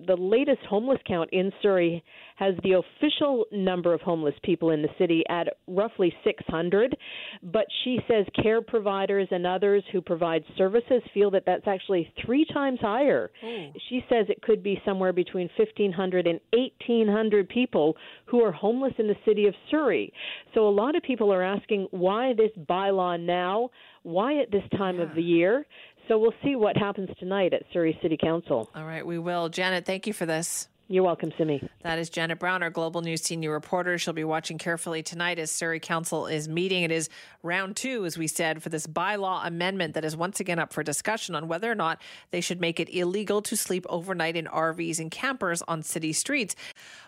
The 0.07 0.17
latest 0.17 0.61
homeless 0.69 0.99
count 1.07 1.31
in 1.33 1.53
Surrey 1.63 2.03
has 2.37 2.55
the 2.63 2.73
official 2.73 3.47
number 3.51 3.93
of 3.93 4.01
homeless 4.01 4.35
people 4.45 4.71
in 4.71 4.83
the 4.83 4.89
city 4.99 5.25
at 5.29 5.49
roughly 5.67 6.15
600. 6.25 6.97
But 7.43 7.67
she 7.83 7.99
says 8.09 8.27
care 8.43 8.63
providers 8.63 9.29
and 9.31 9.47
others 9.47 9.83
who 9.93 10.01
provide 10.01 10.45
services 10.57 11.03
feel 11.13 11.31
that 11.33 11.45
that's 11.47 11.67
actually 11.67 12.13
three 12.25 12.45
times 12.53 12.79
higher. 12.81 13.31
Hmm. 13.43 13.71
She 13.89 14.05
says 14.09 14.27
it 14.29 14.43
could 14.43 14.63
be 14.63 14.81
somewhere 14.85 15.13
between 15.13 15.49
1,500 15.57 16.27
and 16.27 16.41
1,800 16.53 17.49
people 17.49 17.97
who 18.27 18.43
are 18.45 18.53
homeless 18.53 18.95
in 18.99 19.09
the 19.09 19.17
city 19.27 19.47
of 19.47 19.55
Surrey. 19.71 20.13
So 20.55 20.69
a 20.69 20.71
lot 20.71 20.97
of 20.97 21.03
people 21.03 21.33
are 21.33 21.43
asking 21.43 21.89
why 21.91 22.35
this 22.35 22.51
bylaw 22.69 23.21
now? 23.21 23.71
Why 24.05 24.41
at 24.41 24.51
this 24.51 24.63
time 24.77 25.01
of 25.01 25.15
the 25.15 25.23
year? 25.23 25.67
So 26.09 26.19
we'll 26.19 26.35
see 26.43 26.57
what 26.57 26.77
happens 26.77 27.11
tonight 27.19 27.53
at 27.53 27.63
Surrey 27.73 27.99
City 28.01 28.17
Council. 28.17 28.71
All 28.75 28.85
right, 28.85 29.07
we 29.07 29.19
will. 29.19 29.51
Janet, 29.51 29.85
thank 29.85 30.07
you 30.07 30.15
for 30.15 30.25
this. 30.25 30.69
You're 30.91 31.05
welcome, 31.05 31.35
Simi. 31.37 31.63
That 31.83 31.99
is 31.99 32.09
Janet 32.09 32.39
Brown, 32.39 32.63
our 32.63 32.71
Global 32.71 33.03
News 33.03 33.21
senior 33.21 33.53
reporter. 33.53 33.99
She'll 33.99 34.15
be 34.15 34.25
watching 34.25 34.57
carefully 34.57 35.03
tonight 35.03 35.39
as 35.39 35.51
Surrey 35.51 35.81
Council 35.81 36.27
is 36.27 36.49
meeting. 36.49 36.83
It 36.83 36.91
is 36.91 37.11
round 37.43 37.77
two, 37.77 38.07
as 38.07 38.17
we 38.17 38.27
said, 38.27 38.63
for 38.63 38.71
this 38.71 38.87
bylaw 38.87 39.47
amendment 39.47 39.93
that 39.93 40.05
is 40.07 40.17
once 40.17 40.41
again 40.41 40.59
up 40.59 40.73
for 40.73 40.83
discussion 40.83 41.35
on 41.35 41.47
whether 41.47 41.71
or 41.71 41.75
not 41.75 42.01
they 42.31 42.41
should 42.41 42.59
make 42.59 42.81
it 42.81 42.89
illegal 42.89 43.43
to 43.43 43.55
sleep 43.55 43.85
overnight 43.91 44.35
in 44.35 44.47
RVs 44.47 44.99
and 44.99 45.11
campers 45.11 45.61
on 45.69 45.83
city 45.83 46.15
streets. 46.15 46.57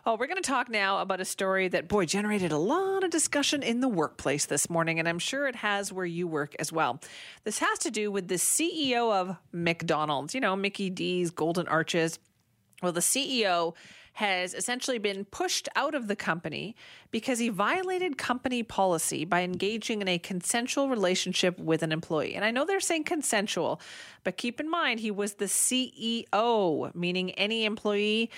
Oh, 0.05 0.15
we're 0.15 0.27
going 0.27 0.43
to 0.43 0.47
talk 0.47 0.69
now 0.69 0.99
about 0.99 1.23
a 1.23 1.25
story 1.25 1.69
that, 1.69 1.89
boy, 1.89 2.05
generated 2.05 2.53
a 2.53 2.59
lot 2.59 3.03
of 3.03 3.09
discussion 3.09 3.63
in 3.63 3.81
the 3.81 3.89
workplace 3.89 4.45
this 4.45 4.69
morning, 4.69 4.99
and 4.99 5.09
I'm 5.09 5.19
sure 5.19 5.49
it 5.49 5.57
has 5.57 5.91
where 5.91 6.05
you 6.05 6.29
work 6.29 6.55
as 6.59 6.71
well. 6.71 7.01
This 7.45 7.61
has 7.61 7.79
to 7.79 7.91
do 7.91 8.13
with 8.13 8.29
the 8.29 8.35
CEO 8.35 9.11
of 9.11 9.39
McDonald's, 9.53 10.35
you 10.35 10.41
know, 10.43 10.55
Mickey 10.55 10.91
D's, 10.91 11.31
Golden 11.31 11.67
Arches. 11.67 12.19
Well, 12.83 12.93
the 12.93 13.01
CEO 13.01 13.75
has 14.15 14.55
essentially 14.55 14.99
been 14.99 15.25
pushed 15.25 15.69
out 15.77 15.95
of 15.95 16.09
the 16.09 16.17
company 16.17 16.75
because 17.11 17.39
he 17.39 17.49
violated 17.49 18.19
company 18.19 18.63
policy 18.63 19.25
by 19.25 19.43
engaging 19.43 20.03
in 20.03 20.09
a 20.09 20.19
consensual 20.19 20.89
relationship 20.89 21.59
with 21.59 21.83
an 21.83 21.93
employee. 21.93 22.35
And 22.35 22.45
I 22.45 22.51
know 22.51 22.65
they're 22.65 22.81
saying 22.81 23.05
consensual, 23.05 23.81
but 24.25 24.37
keep 24.37 24.61
in 24.61 24.69
mind 24.69 25.01
he 25.01 25.11
was 25.11 25.35
the 25.35 25.47
CEO, 25.47 26.95
meaning 26.95 27.31
any 27.33 27.65
employee 27.65 28.31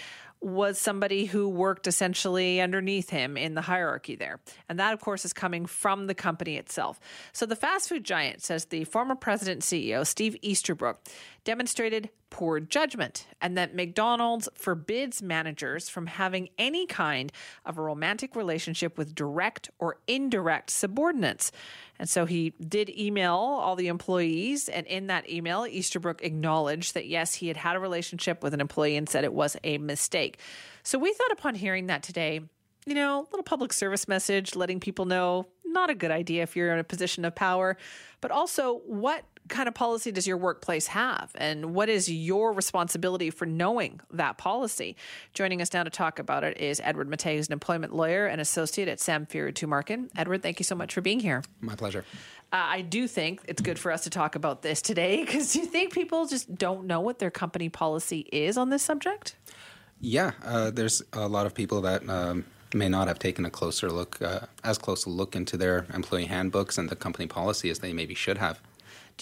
was 0.43 0.79
somebody 0.79 1.27
who 1.27 1.49
worked 1.49 1.87
essentially 1.87 2.61
underneath 2.61 3.11
him 3.11 3.37
in 3.37 3.55
the 3.55 3.61
hierarchy 3.63 4.17
there. 4.17 4.41
And 4.69 4.79
that, 4.79 4.93
of 4.93 5.01
course, 5.01 5.25
is 5.25 5.33
coming 5.33 5.67
from 5.67 6.07
the 6.07 6.15
company 6.15 6.57
itself. 6.57 6.99
So 7.33 7.47
the 7.47 7.57
fast 7.57 7.89
food 7.89 8.05
giant 8.05 8.43
says 8.43 8.67
the 8.67 8.85
former 8.85 9.15
president 9.15 9.63
CEO, 9.63 10.07
Steve 10.07 10.37
Easterbrook, 10.43 11.07
demonstrated 11.45 12.11
poor 12.31 12.61
judgment 12.61 13.27
and 13.43 13.59
that 13.59 13.75
McDonald's 13.75 14.49
forbids 14.55 15.21
managers 15.21 15.89
from 15.89 16.07
having 16.07 16.49
any 16.57 16.87
kind 16.87 17.31
of 17.67 17.77
a 17.77 17.83
romantic 17.83 18.35
relationship 18.35 18.97
with 18.97 19.15
direct 19.15 19.71
or 19.79 19.99
indirect 20.07 20.71
subordinates. 20.71 21.53
And 22.03 22.11
so 22.11 22.27
he 22.27 22.53
did 22.59 22.91
email 22.91 23.37
all 23.37 23.77
the 23.77 23.87
employees. 23.87 24.69
And 24.69 24.89
in 24.89 25.07
that 25.07 25.31
email, 25.31 25.65
Easterbrook 25.65 26.21
acknowledged 26.25 26.95
that, 26.95 27.07
yes, 27.07 27.35
he 27.35 27.47
had 27.47 27.57
had 27.57 27.77
a 27.77 27.79
relationship 27.79 28.43
with 28.43 28.53
an 28.55 28.61
employee 28.61 28.97
and 28.97 29.09
said 29.09 29.23
it 29.23 29.33
was 29.33 29.57
a 29.63 29.79
mistake. 29.79 30.41
So 30.83 30.99
we 30.99 31.13
thought 31.13 31.31
upon 31.31 31.55
hearing 31.55 31.87
that 31.87 32.03
today, 32.03 32.41
you 32.87 32.95
know, 32.97 33.21
a 33.21 33.29
little 33.31 33.45
public 33.45 33.73
service 33.73 34.09
message 34.09 34.57
letting 34.57 34.81
people 34.81 35.05
know 35.05 35.47
not 35.65 35.91
a 35.91 35.95
good 35.95 36.11
idea 36.11 36.43
if 36.43 36.57
you're 36.57 36.73
in 36.73 36.81
a 36.81 36.85
position 36.85 37.25
of 37.25 37.37
power, 37.37 37.77
but 38.21 38.33
also 38.33 38.81
what 38.85 39.23
kind 39.49 39.69
of 39.69 39.75
policy 39.75 40.13
does 40.13 40.27
your 40.27 40.37
workplace 40.37 40.89
have? 40.89 41.31
And 41.35 41.75
what 41.75 41.89
is 41.89 42.11
your 42.11 42.53
responsibility 42.53 43.31
for 43.31 43.47
knowing 43.47 44.01
that 44.13 44.39
policy? 44.39 44.97
Joining 45.35 45.61
us 45.61 45.73
now 45.73 45.83
to 45.83 45.91
talk 45.91 46.19
about 46.19 46.45
it 46.45 46.59
is 46.59 46.81
edward 46.85 47.09
matei 47.09 47.37
who's 47.37 47.49
an 47.49 47.53
employment 47.53 47.95
lawyer 47.95 48.27
and 48.27 48.41
associate 48.41 48.89
at 48.89 49.01
Sam 49.01 49.27
samfiru 49.27 49.53
tumarkin 49.53 50.09
edward 50.17 50.43
thank 50.43 50.59
you 50.59 50.65
so 50.65 50.75
much 50.75 50.95
for 50.95 51.01
being 51.01 51.21
here. 51.21 51.43
My 51.61 51.75
pleasure. 51.75 52.05
Uh, 52.53 52.57
i 52.79 52.81
do 52.83 53.07
think 53.07 53.41
it's 53.47 53.63
good 53.63 53.79
for 53.79 53.91
us 53.91 54.05
to 54.05 54.11
talk 54.11 54.35
about 54.35 54.63
this 54.63 54.83
today 54.83 55.25
because 55.25 55.53
do 55.53 55.61
you 55.61 55.67
think 55.67 55.93
people 55.93 56.27
just 56.27 56.55
don't 56.55 56.87
know 56.87 57.01
what 57.01 57.19
their 57.19 57.31
company 57.31 57.69
policy 57.69 58.27
is 58.33 58.57
on 58.57 58.71
this 58.71 58.83
subject? 58.83 59.37
Yeah 60.01 60.33
uh, 60.45 60.71
there's 60.71 61.03
a 61.13 61.29
lot 61.29 61.47
of 61.47 61.55
people 61.55 61.81
that 61.83 62.09
um, 62.09 62.45
may 62.75 62.89
not 62.89 63.09
have 63.09 63.19
taken 63.19 63.45
a 63.45 63.51
closer 63.51 63.91
look, 63.91 64.21
uh, 64.23 64.41
as 64.65 64.79
close 64.79 65.07
a 65.07 65.11
look 65.11 65.37
into 65.37 65.57
their 65.57 65.87
employee 65.93 66.27
handbooks 66.27 66.79
and 66.79 66.89
the 66.89 66.97
company 66.97 67.27
policy 67.27 67.71
as 67.71 67.81
they 67.81 67.93
maybe 67.93 68.15
should 68.15 68.39
have. 68.39 68.61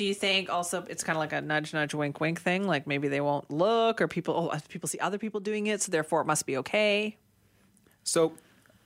Do 0.00 0.06
you 0.06 0.14
think 0.14 0.48
also 0.48 0.82
it's 0.88 1.04
kind 1.04 1.14
of 1.14 1.20
like 1.20 1.34
a 1.34 1.42
nudge, 1.42 1.74
nudge, 1.74 1.92
wink, 1.92 2.22
wink 2.22 2.40
thing? 2.40 2.66
Like 2.66 2.86
maybe 2.86 3.08
they 3.08 3.20
won't 3.20 3.50
look, 3.50 4.00
or 4.00 4.08
people, 4.08 4.50
oh, 4.50 4.58
people 4.70 4.88
see 4.88 4.98
other 4.98 5.18
people 5.18 5.40
doing 5.40 5.66
it, 5.66 5.82
so 5.82 5.92
therefore 5.92 6.22
it 6.22 6.24
must 6.24 6.46
be 6.46 6.56
okay. 6.56 7.18
So, 8.02 8.32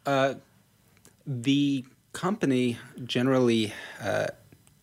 uh, 0.07 0.35
the 1.25 1.85
company 2.15 2.79
generally 3.05 3.73
uh, 4.03 4.27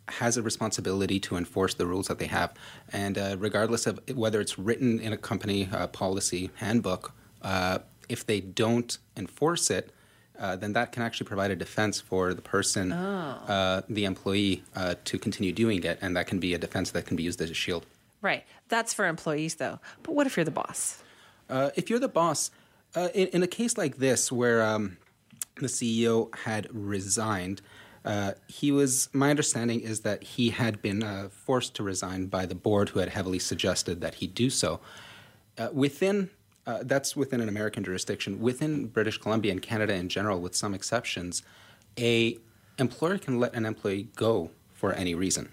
has 0.07 0.38
a 0.38 0.41
responsibility 0.41 1.19
to 1.19 1.36
enforce 1.36 1.73
the 1.73 1.86
rules 1.86 2.07
that 2.07 2.17
they 2.17 2.27
have, 2.27 2.53
and 2.93 3.17
uh, 3.17 3.36
regardless 3.38 3.86
of 3.86 3.99
whether 4.15 4.39
it's 4.39 4.57
written 4.57 5.01
in 5.01 5.11
a 5.11 5.17
company 5.17 5.67
uh, 5.73 5.88
policy 5.88 6.49
handbook, 6.55 7.11
uh, 7.41 7.79
if 8.07 8.25
they 8.25 8.39
don't 8.39 8.99
enforce 9.17 9.69
it, 9.69 9.91
uh, 10.41 10.55
then 10.55 10.73
that 10.73 10.91
can 10.91 11.03
actually 11.03 11.27
provide 11.27 11.51
a 11.51 11.55
defense 11.55 12.01
for 12.01 12.33
the 12.33 12.41
person, 12.41 12.91
oh. 12.91 12.95
uh, 13.47 13.81
the 13.87 14.05
employee, 14.05 14.63
uh, 14.75 14.95
to 15.05 15.19
continue 15.19 15.51
doing 15.51 15.83
it, 15.83 15.99
and 16.01 16.17
that 16.17 16.25
can 16.25 16.39
be 16.39 16.55
a 16.55 16.57
defense 16.57 16.89
that 16.91 17.05
can 17.05 17.15
be 17.15 17.21
used 17.21 17.39
as 17.41 17.51
a 17.51 17.53
shield. 17.53 17.85
Right. 18.21 18.43
That's 18.67 18.91
for 18.91 19.07
employees, 19.07 19.55
though. 19.55 19.79
But 20.01 20.15
what 20.15 20.25
if 20.25 20.35
you're 20.35 20.43
the 20.43 20.51
boss? 20.51 21.03
Uh, 21.47 21.69
if 21.75 21.91
you're 21.91 21.99
the 21.99 22.07
boss, 22.07 22.49
uh, 22.95 23.09
in, 23.13 23.27
in, 23.27 23.43
a 23.43 23.47
case 23.47 23.77
like 23.77 23.97
this 23.97 24.31
where 24.31 24.63
um, 24.63 24.97
the 25.57 25.67
CEO 25.67 26.35
had 26.35 26.67
resigned, 26.71 27.61
uh, 28.03 28.31
he 28.47 28.71
was. 28.71 29.09
My 29.13 29.29
understanding 29.29 29.81
is 29.81 29.99
that 30.01 30.23
he 30.23 30.49
had 30.49 30.81
been 30.81 31.29
forced 31.29 31.75
to 31.75 31.83
resign 31.83 32.25
by 32.25 32.47
the 32.47 32.55
board, 32.55 32.89
who 32.89 32.99
had 32.99 33.09
heavily 33.09 33.37
suggested 33.37 34.01
that 34.01 34.15
he 34.15 34.27
do 34.27 34.49
so. 34.49 34.79
within 35.71 36.31
uh, 36.68 36.80
that's 36.84 37.16
within 37.16 37.41
an 37.41 37.49
American 37.49 37.84
jurisdiction. 37.84 38.39
Within 38.39 38.88
British 38.88 39.18
Columbia 39.18 39.51
and 39.51 39.62
Canada 39.62 39.93
in 39.93 40.09
general, 40.09 40.39
with 40.39 40.55
some 40.55 40.74
exceptions, 40.74 41.43
a 41.97 42.38
employer 42.78 43.18
can 43.18 43.39
let 43.39 43.53
an 43.53 43.66
employee 43.66 44.09
go 44.16 44.51
for 44.74 44.93
any 44.93 45.16
reason. 45.16 45.49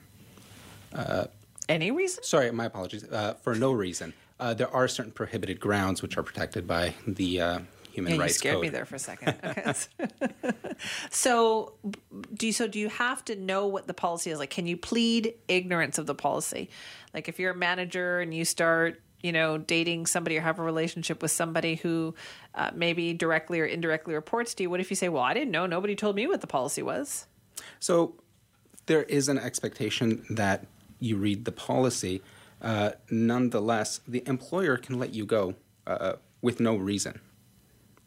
Uh, 0.92 1.26
any 1.68 1.90
reason? 1.90 2.22
Sorry, 2.24 2.50
my 2.50 2.66
apologies. 2.66 3.04
Uh, 3.04 3.34
for 3.42 3.54
no 3.54 3.72
reason. 3.72 4.14
Uh, 4.40 4.54
there 4.54 4.72
are 4.74 4.86
certain 4.86 5.12
prohibited 5.12 5.58
grounds 5.60 6.00
which 6.00 6.16
are 6.16 6.22
protected 6.22 6.66
by 6.66 6.94
the 7.06 7.40
uh, 7.40 7.58
human 7.90 8.14
yeah, 8.14 8.20
rights 8.20 8.34
you 8.34 8.38
scared 8.38 8.54
code. 8.54 8.62
me 8.62 8.68
there 8.68 8.84
for 8.84 8.96
a 8.96 8.98
second. 8.98 9.34
Okay. 9.44 9.72
so, 11.10 11.74
do 12.34 12.46
you, 12.46 12.52
so 12.52 12.68
do 12.68 12.78
you 12.78 12.88
have 12.88 13.24
to 13.24 13.34
know 13.34 13.66
what 13.66 13.86
the 13.86 13.94
policy 13.94 14.30
is? 14.30 14.38
Like, 14.38 14.50
can 14.50 14.66
you 14.66 14.76
plead 14.76 15.34
ignorance 15.48 15.98
of 15.98 16.06
the 16.06 16.14
policy? 16.14 16.70
Like, 17.12 17.28
if 17.28 17.40
you're 17.40 17.52
a 17.52 17.56
manager 17.56 18.20
and 18.20 18.32
you 18.32 18.44
start 18.44 19.02
you 19.22 19.32
know, 19.32 19.58
dating 19.58 20.06
somebody 20.06 20.38
or 20.38 20.40
have 20.40 20.58
a 20.58 20.62
relationship 20.62 21.22
with 21.22 21.30
somebody 21.30 21.74
who 21.76 22.14
uh, 22.54 22.70
maybe 22.74 23.12
directly 23.12 23.60
or 23.60 23.64
indirectly 23.64 24.14
reports 24.14 24.54
to 24.54 24.62
you, 24.64 24.70
what 24.70 24.80
if 24.80 24.90
you 24.90 24.96
say, 24.96 25.08
well, 25.08 25.22
I 25.22 25.34
didn't 25.34 25.50
know, 25.50 25.66
nobody 25.66 25.96
told 25.96 26.16
me 26.16 26.26
what 26.26 26.40
the 26.40 26.46
policy 26.46 26.82
was? 26.82 27.26
So 27.80 28.14
there 28.86 29.02
is 29.04 29.28
an 29.28 29.38
expectation 29.38 30.24
that 30.30 30.66
you 31.00 31.16
read 31.16 31.44
the 31.44 31.52
policy. 31.52 32.22
Uh, 32.62 32.90
nonetheless, 33.10 34.00
the 34.06 34.22
employer 34.26 34.76
can 34.76 34.98
let 34.98 35.14
you 35.14 35.24
go 35.24 35.54
uh, 35.86 36.14
with 36.42 36.60
no 36.60 36.76
reason. 36.76 37.20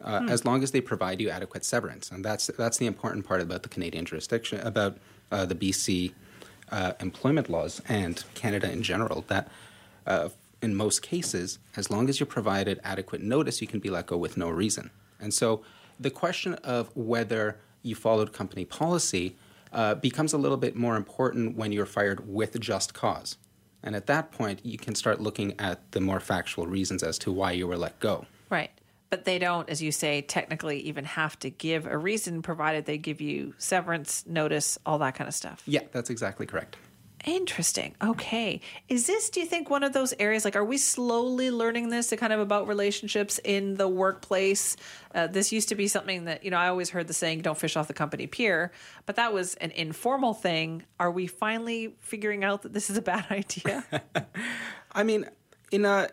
Uh, 0.00 0.20
hmm. 0.20 0.28
As 0.28 0.44
long 0.44 0.62
as 0.62 0.72
they 0.72 0.80
provide 0.80 1.20
you 1.20 1.30
adequate 1.30 1.64
severance, 1.64 2.10
and 2.10 2.24
that's 2.24 2.48
that's 2.58 2.78
the 2.78 2.86
important 2.86 3.24
part 3.24 3.40
about 3.40 3.62
the 3.62 3.68
Canadian 3.68 4.04
jurisdiction, 4.04 4.60
about 4.66 4.98
uh, 5.30 5.46
the 5.46 5.54
BC 5.54 6.12
uh, 6.72 6.92
employment 6.98 7.48
laws 7.48 7.80
and 7.88 8.24
Canada 8.34 8.70
in 8.70 8.82
general. 8.82 9.24
That 9.28 9.48
in 10.62 10.74
most 10.74 11.02
cases, 11.02 11.58
as 11.76 11.90
long 11.90 12.08
as 12.08 12.20
you're 12.20 12.26
provided 12.26 12.80
adequate 12.84 13.20
notice, 13.20 13.60
you 13.60 13.66
can 13.66 13.80
be 13.80 13.90
let 13.90 14.06
go 14.06 14.16
with 14.16 14.36
no 14.36 14.48
reason. 14.48 14.90
And 15.20 15.34
so 15.34 15.62
the 15.98 16.10
question 16.10 16.54
of 16.54 16.90
whether 16.96 17.58
you 17.82 17.94
followed 17.94 18.32
company 18.32 18.64
policy 18.64 19.36
uh, 19.72 19.96
becomes 19.96 20.32
a 20.32 20.38
little 20.38 20.56
bit 20.56 20.76
more 20.76 20.96
important 20.96 21.56
when 21.56 21.72
you're 21.72 21.86
fired 21.86 22.28
with 22.28 22.58
just 22.60 22.94
cause. 22.94 23.36
And 23.82 23.96
at 23.96 24.06
that 24.06 24.30
point, 24.30 24.60
you 24.64 24.78
can 24.78 24.94
start 24.94 25.20
looking 25.20 25.58
at 25.58 25.90
the 25.92 26.00
more 26.00 26.20
factual 26.20 26.66
reasons 26.66 27.02
as 27.02 27.18
to 27.18 27.32
why 27.32 27.52
you 27.52 27.66
were 27.66 27.76
let 27.76 27.98
go. 27.98 28.26
Right. 28.48 28.70
But 29.10 29.24
they 29.24 29.38
don't, 29.38 29.68
as 29.68 29.82
you 29.82 29.90
say, 29.92 30.22
technically 30.22 30.78
even 30.80 31.04
have 31.04 31.38
to 31.40 31.50
give 31.50 31.86
a 31.86 31.98
reason, 31.98 32.42
provided 32.42 32.86
they 32.86 32.96
give 32.96 33.20
you 33.20 33.54
severance, 33.58 34.24
notice, 34.26 34.78
all 34.86 34.98
that 35.00 35.16
kind 35.16 35.26
of 35.26 35.34
stuff. 35.34 35.62
Yeah, 35.66 35.82
that's 35.90 36.10
exactly 36.10 36.46
correct. 36.46 36.76
Interesting. 37.24 37.94
Okay. 38.02 38.60
Is 38.88 39.06
this, 39.06 39.30
do 39.30 39.38
you 39.38 39.46
think, 39.46 39.70
one 39.70 39.84
of 39.84 39.92
those 39.92 40.12
areas? 40.18 40.44
Like, 40.44 40.56
are 40.56 40.64
we 40.64 40.76
slowly 40.76 41.52
learning 41.52 41.90
this 41.90 42.08
to 42.08 42.16
kind 42.16 42.32
of 42.32 42.40
about 42.40 42.66
relationships 42.66 43.38
in 43.44 43.74
the 43.74 43.86
workplace? 43.86 44.76
Uh, 45.14 45.28
this 45.28 45.52
used 45.52 45.68
to 45.68 45.76
be 45.76 45.86
something 45.86 46.24
that, 46.24 46.44
you 46.44 46.50
know, 46.50 46.56
I 46.56 46.68
always 46.68 46.90
heard 46.90 47.06
the 47.06 47.14
saying, 47.14 47.42
don't 47.42 47.56
fish 47.56 47.76
off 47.76 47.86
the 47.86 47.94
company 47.94 48.26
pier, 48.26 48.72
but 49.06 49.16
that 49.16 49.32
was 49.32 49.54
an 49.56 49.70
informal 49.70 50.34
thing. 50.34 50.82
Are 50.98 51.12
we 51.12 51.28
finally 51.28 51.94
figuring 52.00 52.42
out 52.42 52.62
that 52.62 52.72
this 52.72 52.90
is 52.90 52.96
a 52.96 53.02
bad 53.02 53.26
idea? 53.30 53.84
I 54.92 55.04
mean, 55.04 55.26
in 55.70 55.84
a, 55.84 56.08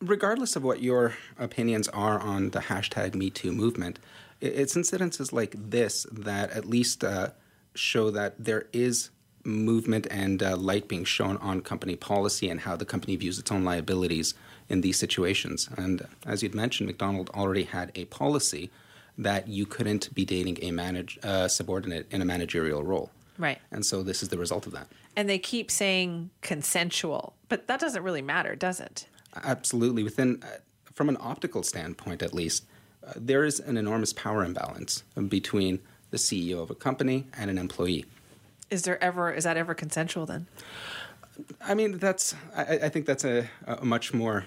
regardless 0.00 0.54
of 0.54 0.62
what 0.62 0.80
your 0.80 1.14
opinions 1.38 1.88
are 1.88 2.20
on 2.20 2.50
the 2.50 2.60
hashtag 2.60 3.12
MeToo 3.12 3.52
movement, 3.52 3.98
it's 4.40 4.76
incidences 4.76 5.32
like 5.32 5.54
this 5.56 6.06
that 6.12 6.50
at 6.52 6.66
least 6.66 7.02
uh, 7.02 7.30
show 7.74 8.10
that 8.10 8.42
there 8.42 8.68
is 8.72 9.10
movement 9.44 10.06
and 10.10 10.42
uh, 10.42 10.56
light 10.56 10.88
being 10.88 11.04
shown 11.04 11.36
on 11.38 11.60
company 11.60 11.96
policy 11.96 12.48
and 12.48 12.60
how 12.60 12.76
the 12.76 12.84
company 12.84 13.16
views 13.16 13.38
its 13.38 13.50
own 13.50 13.64
liabilities 13.64 14.34
in 14.68 14.80
these 14.80 14.98
situations. 14.98 15.68
And 15.76 16.06
as 16.26 16.42
you'd 16.42 16.54
mentioned, 16.54 16.86
McDonald 16.86 17.30
already 17.30 17.64
had 17.64 17.90
a 17.94 18.04
policy 18.06 18.70
that 19.18 19.48
you 19.48 19.66
couldn't 19.66 20.12
be 20.14 20.24
dating 20.24 20.58
a 20.62 20.70
manage, 20.70 21.18
uh, 21.22 21.48
subordinate 21.48 22.06
in 22.10 22.22
a 22.22 22.24
managerial 22.24 22.82
role. 22.82 23.10
Right. 23.38 23.58
And 23.70 23.84
so 23.84 24.02
this 24.02 24.22
is 24.22 24.28
the 24.28 24.38
result 24.38 24.66
of 24.66 24.72
that. 24.72 24.86
And 25.16 25.28
they 25.28 25.38
keep 25.38 25.70
saying 25.70 26.30
consensual, 26.40 27.34
but 27.48 27.66
that 27.66 27.80
doesn't 27.80 28.02
really 28.02 28.22
matter, 28.22 28.54
does 28.54 28.80
it? 28.80 29.06
Absolutely. 29.34 30.02
Within, 30.02 30.42
uh, 30.42 30.58
from 30.92 31.08
an 31.08 31.16
optical 31.20 31.62
standpoint, 31.62 32.22
at 32.22 32.34
least, 32.34 32.64
uh, 33.06 33.12
there 33.16 33.44
is 33.44 33.58
an 33.60 33.76
enormous 33.76 34.12
power 34.12 34.44
imbalance 34.44 35.04
between 35.28 35.80
the 36.10 36.16
CEO 36.16 36.62
of 36.62 36.70
a 36.70 36.74
company 36.74 37.26
and 37.36 37.50
an 37.50 37.58
employee. 37.58 38.04
Is 38.70 38.82
there 38.82 39.02
ever 39.02 39.32
is 39.32 39.44
that 39.44 39.56
ever 39.56 39.74
consensual 39.74 40.26
then? 40.26 40.46
I 41.60 41.74
mean, 41.74 41.98
that's 41.98 42.34
I, 42.54 42.62
I 42.62 42.88
think 42.88 43.06
that's 43.06 43.24
a, 43.24 43.48
a, 43.66 43.84
much 43.84 44.12
more 44.12 44.46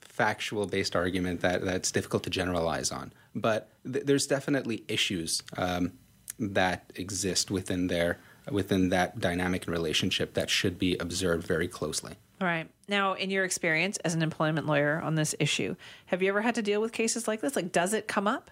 factual 0.00 0.66
based 0.66 0.96
argument 0.96 1.40
that 1.42 1.62
that's 1.62 1.92
difficult 1.92 2.22
to 2.24 2.30
generalize 2.30 2.90
on. 2.90 3.12
But 3.34 3.68
th- 3.90 4.06
there's 4.06 4.26
definitely 4.26 4.84
issues 4.88 5.42
um, 5.56 5.92
that 6.38 6.90
exist 6.96 7.50
within 7.50 7.88
there 7.88 8.18
within 8.50 8.90
that 8.90 9.18
dynamic 9.18 9.66
and 9.66 9.72
relationship 9.72 10.34
that 10.34 10.50
should 10.50 10.78
be 10.78 10.96
observed 10.98 11.46
very 11.46 11.68
closely. 11.68 12.14
All 12.40 12.46
right. 12.46 12.68
Now, 12.88 13.14
in 13.14 13.30
your 13.30 13.44
experience 13.44 13.96
as 13.98 14.14
an 14.14 14.22
employment 14.22 14.66
lawyer 14.66 15.00
on 15.00 15.14
this 15.14 15.34
issue, 15.38 15.74
have 16.06 16.22
you 16.22 16.28
ever 16.28 16.42
had 16.42 16.54
to 16.56 16.62
deal 16.62 16.80
with 16.80 16.92
cases 16.92 17.26
like 17.26 17.40
this? 17.40 17.56
Like, 17.56 17.72
does 17.72 17.92
it 17.92 18.06
come 18.06 18.28
up? 18.28 18.50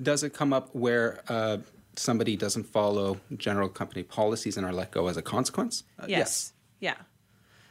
Does 0.00 0.22
it 0.22 0.32
come 0.32 0.52
up 0.52 0.74
where 0.74 1.22
uh, 1.28 1.58
somebody 1.96 2.36
doesn't 2.36 2.64
follow 2.64 3.20
general 3.36 3.68
company 3.68 4.02
policies 4.02 4.56
and 4.56 4.66
are 4.66 4.72
let 4.72 4.90
go 4.90 5.08
as 5.08 5.16
a 5.16 5.22
consequence? 5.22 5.84
Uh, 5.98 6.06
yes. 6.08 6.18
yes. 6.18 6.52
Yeah. 6.80 7.04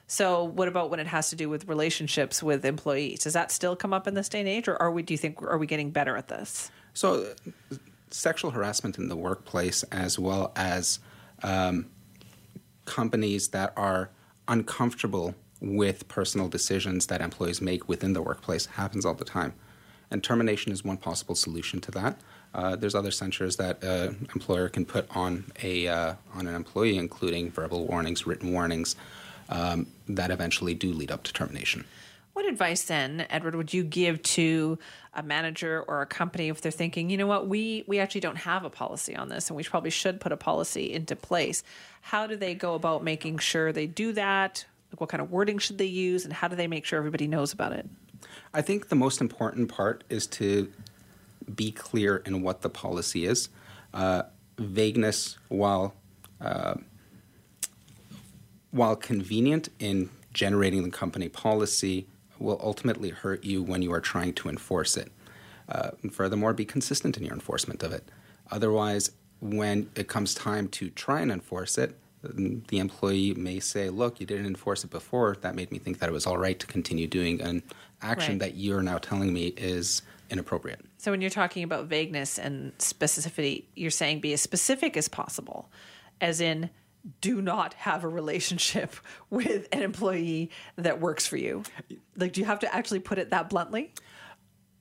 So, 0.08 0.44
what 0.44 0.68
about 0.68 0.90
when 0.90 1.00
it 1.00 1.08
has 1.08 1.30
to 1.30 1.38
do 1.38 1.48
with 1.48 1.68
relationships 1.68 2.44
with 2.44 2.66
employees? 2.66 3.24
Does 3.24 3.34
that 3.34 3.50
still 3.52 3.78
come 3.78 3.94
up 3.94 4.08
in 4.08 4.14
this 4.14 4.28
day 4.28 4.42
and 4.42 4.50
age, 4.50 4.68
or 4.68 4.76
are 4.82 4.92
we? 4.92 5.04
Do 5.04 5.14
you 5.14 5.18
think 5.18 5.42
are 5.42 5.58
we 5.58 5.68
getting 5.68 5.92
better 5.92 6.18
at 6.18 6.28
this? 6.28 6.70
So, 6.94 7.34
uh, 7.72 7.76
sexual 8.10 8.52
harassment 8.52 8.98
in 8.98 9.08
the 9.08 9.16
workplace, 9.16 9.84
as 9.84 10.20
well 10.20 10.52
as 10.56 11.00
um, 11.44 11.90
companies 12.84 13.50
that 13.50 13.72
are 13.78 14.10
uncomfortable 14.48 15.34
with 15.62 16.08
personal 16.08 16.50
decisions 16.50 17.08
that 17.08 17.22
employees 17.22 17.62
make 17.62 17.88
within 17.88 18.12
the 18.12 18.22
workplace, 18.22 18.66
happens 18.66 19.06
all 19.06 19.14
the 19.14 19.24
time. 19.24 19.54
And 20.10 20.22
termination 20.22 20.74
is 20.74 20.84
one 20.84 20.98
possible 20.98 21.36
solution 21.36 21.80
to 21.82 21.92
that. 21.92 22.20
Uh, 22.54 22.76
there's 22.76 22.96
other 22.96 23.12
censures 23.12 23.56
that 23.58 23.82
an 23.84 23.90
uh, 23.90 24.14
employer 24.34 24.68
can 24.68 24.86
put 24.86 25.06
on 25.16 25.46
a 25.64 25.88
uh, 25.88 26.16
on 26.34 26.48
an 26.48 26.56
employee, 26.56 26.98
including 26.98 27.50
verbal 27.50 27.88
warnings, 27.88 28.28
written 28.28 28.52
warnings, 28.52 28.96
um, 29.50 29.88
that 30.08 30.32
eventually 30.32 30.74
do 30.74 30.92
lead 30.94 31.12
up 31.12 31.24
to 31.24 31.34
termination. 31.34 31.86
What 32.34 32.46
advice 32.46 32.84
then, 32.84 33.26
Edward, 33.30 33.56
would 33.56 33.74
you 33.74 33.84
give 33.84 34.22
to 34.24 34.80
a 35.14 35.22
manager 35.22 35.84
or 35.88 36.02
a 36.02 36.06
company 36.06 36.48
if 36.48 36.62
they're 36.62 36.72
thinking, 36.72 37.10
you 37.10 37.18
know 37.18 37.28
what, 37.28 37.48
we 37.48 37.84
we 37.88 38.00
actually 38.00 38.22
don't 38.22 38.38
have 38.38 38.64
a 38.64 38.70
policy 38.70 39.16
on 39.16 39.30
this, 39.30 39.50
and 39.50 39.58
we 39.58 39.64
probably 39.64 39.90
should 39.90 40.20
put 40.20 40.32
a 40.32 40.38
policy 40.38 40.94
into 40.94 41.16
place? 41.16 41.64
How 42.02 42.28
do 42.28 42.36
they 42.36 42.56
go 42.56 42.74
about 42.76 43.04
making 43.04 43.40
sure 43.40 43.72
they 43.72 43.88
do 43.88 44.14
that? 44.14 44.66
Like 44.92 45.00
what 45.00 45.10
kind 45.10 45.22
of 45.22 45.32
wording 45.32 45.58
should 45.58 45.78
they 45.78 45.86
use, 45.86 46.26
and 46.26 46.34
how 46.34 46.48
do 46.48 46.56
they 46.56 46.68
make 46.68 46.86
sure 46.86 46.98
everybody 46.98 47.28
knows 47.28 47.54
about 47.54 47.74
it? 47.74 47.88
I 48.54 48.62
think 48.62 48.90
the 48.90 48.96
most 48.96 49.22
important 49.22 49.70
part 49.70 50.04
is 50.10 50.28
to 50.28 50.72
be 51.56 51.72
clear 51.72 52.18
in 52.18 52.42
what 52.42 52.62
the 52.62 52.70
policy 52.70 53.26
is. 53.26 53.50
Uh, 53.94 54.24
vagueness, 54.58 55.38
while 55.50 55.94
uh, 56.40 56.76
while 58.72 58.96
convenient 58.96 59.70
in 59.80 60.10
generating 60.34 60.84
the 60.84 60.90
company 60.90 61.28
policy, 61.28 62.08
will 62.40 62.60
ultimately 62.64 63.10
hurt 63.10 63.44
you 63.44 63.62
when 63.62 63.82
you 63.82 63.92
are 63.94 64.00
trying 64.00 64.34
to 64.34 64.50
enforce 64.50 64.98
it. 64.98 65.12
Uh, 65.68 65.92
furthermore, 66.12 66.54
be 66.54 66.66
consistent 66.66 67.18
in 67.18 67.24
your 67.24 67.34
enforcement 67.34 67.84
of 67.84 67.92
it. 67.92 68.10
Otherwise, 68.50 69.12
when 69.40 69.90
it 69.96 70.08
comes 70.08 70.34
time 70.34 70.68
to 70.70 70.90
try 70.90 71.22
and 71.22 71.32
enforce 71.32 71.78
it, 71.78 71.98
the 72.24 72.78
employee 72.78 73.34
may 73.34 73.60
say, 73.60 73.90
Look, 73.90 74.20
you 74.20 74.26
didn't 74.26 74.46
enforce 74.46 74.84
it 74.84 74.92
before. 74.92 75.38
That 75.42 75.56
made 75.56 75.72
me 75.72 75.80
think 75.80 76.00
that 76.00 76.10
it 76.10 76.12
was 76.12 76.28
all 76.28 76.38
right 76.38 76.60
to 76.60 76.68
continue 76.68 77.08
doing 77.08 77.42
an 77.42 77.64
action 78.02 78.34
right. 78.34 78.40
that 78.40 78.56
you're 78.56 78.84
now 78.84 78.98
telling 79.00 79.34
me 79.34 79.48
is 79.58 80.02
inappropriate. 80.32 80.82
So, 80.98 81.12
when 81.12 81.22
you're 81.22 81.30
talking 81.30 81.64
about 81.64 81.86
vagueness 81.86 82.40
and 82.40 82.78
specificity, 82.78 83.66
you're 83.76 83.92
saying 83.92 84.22
be 84.22 84.34
as 84.34 84.42
specific 84.42 84.98
as 84.98 85.08
possible, 85.08 85.70
as 86.20 86.42
in, 86.42 86.70
do 87.20 87.42
not 87.42 87.74
have 87.76 88.04
a 88.04 88.08
relationship 88.08 88.96
with 89.30 89.68
an 89.72 89.82
employee 89.82 90.52
that 90.76 91.00
works 91.00 91.28
for 91.28 91.38
you. 91.38 91.64
Like, 92.16 92.34
do 92.34 92.42
you 92.42 92.46
have 92.46 92.60
to 92.60 92.74
actually 92.74 93.00
put 93.00 93.18
it 93.18 93.32
that 93.32 93.50
bluntly? 93.50 93.94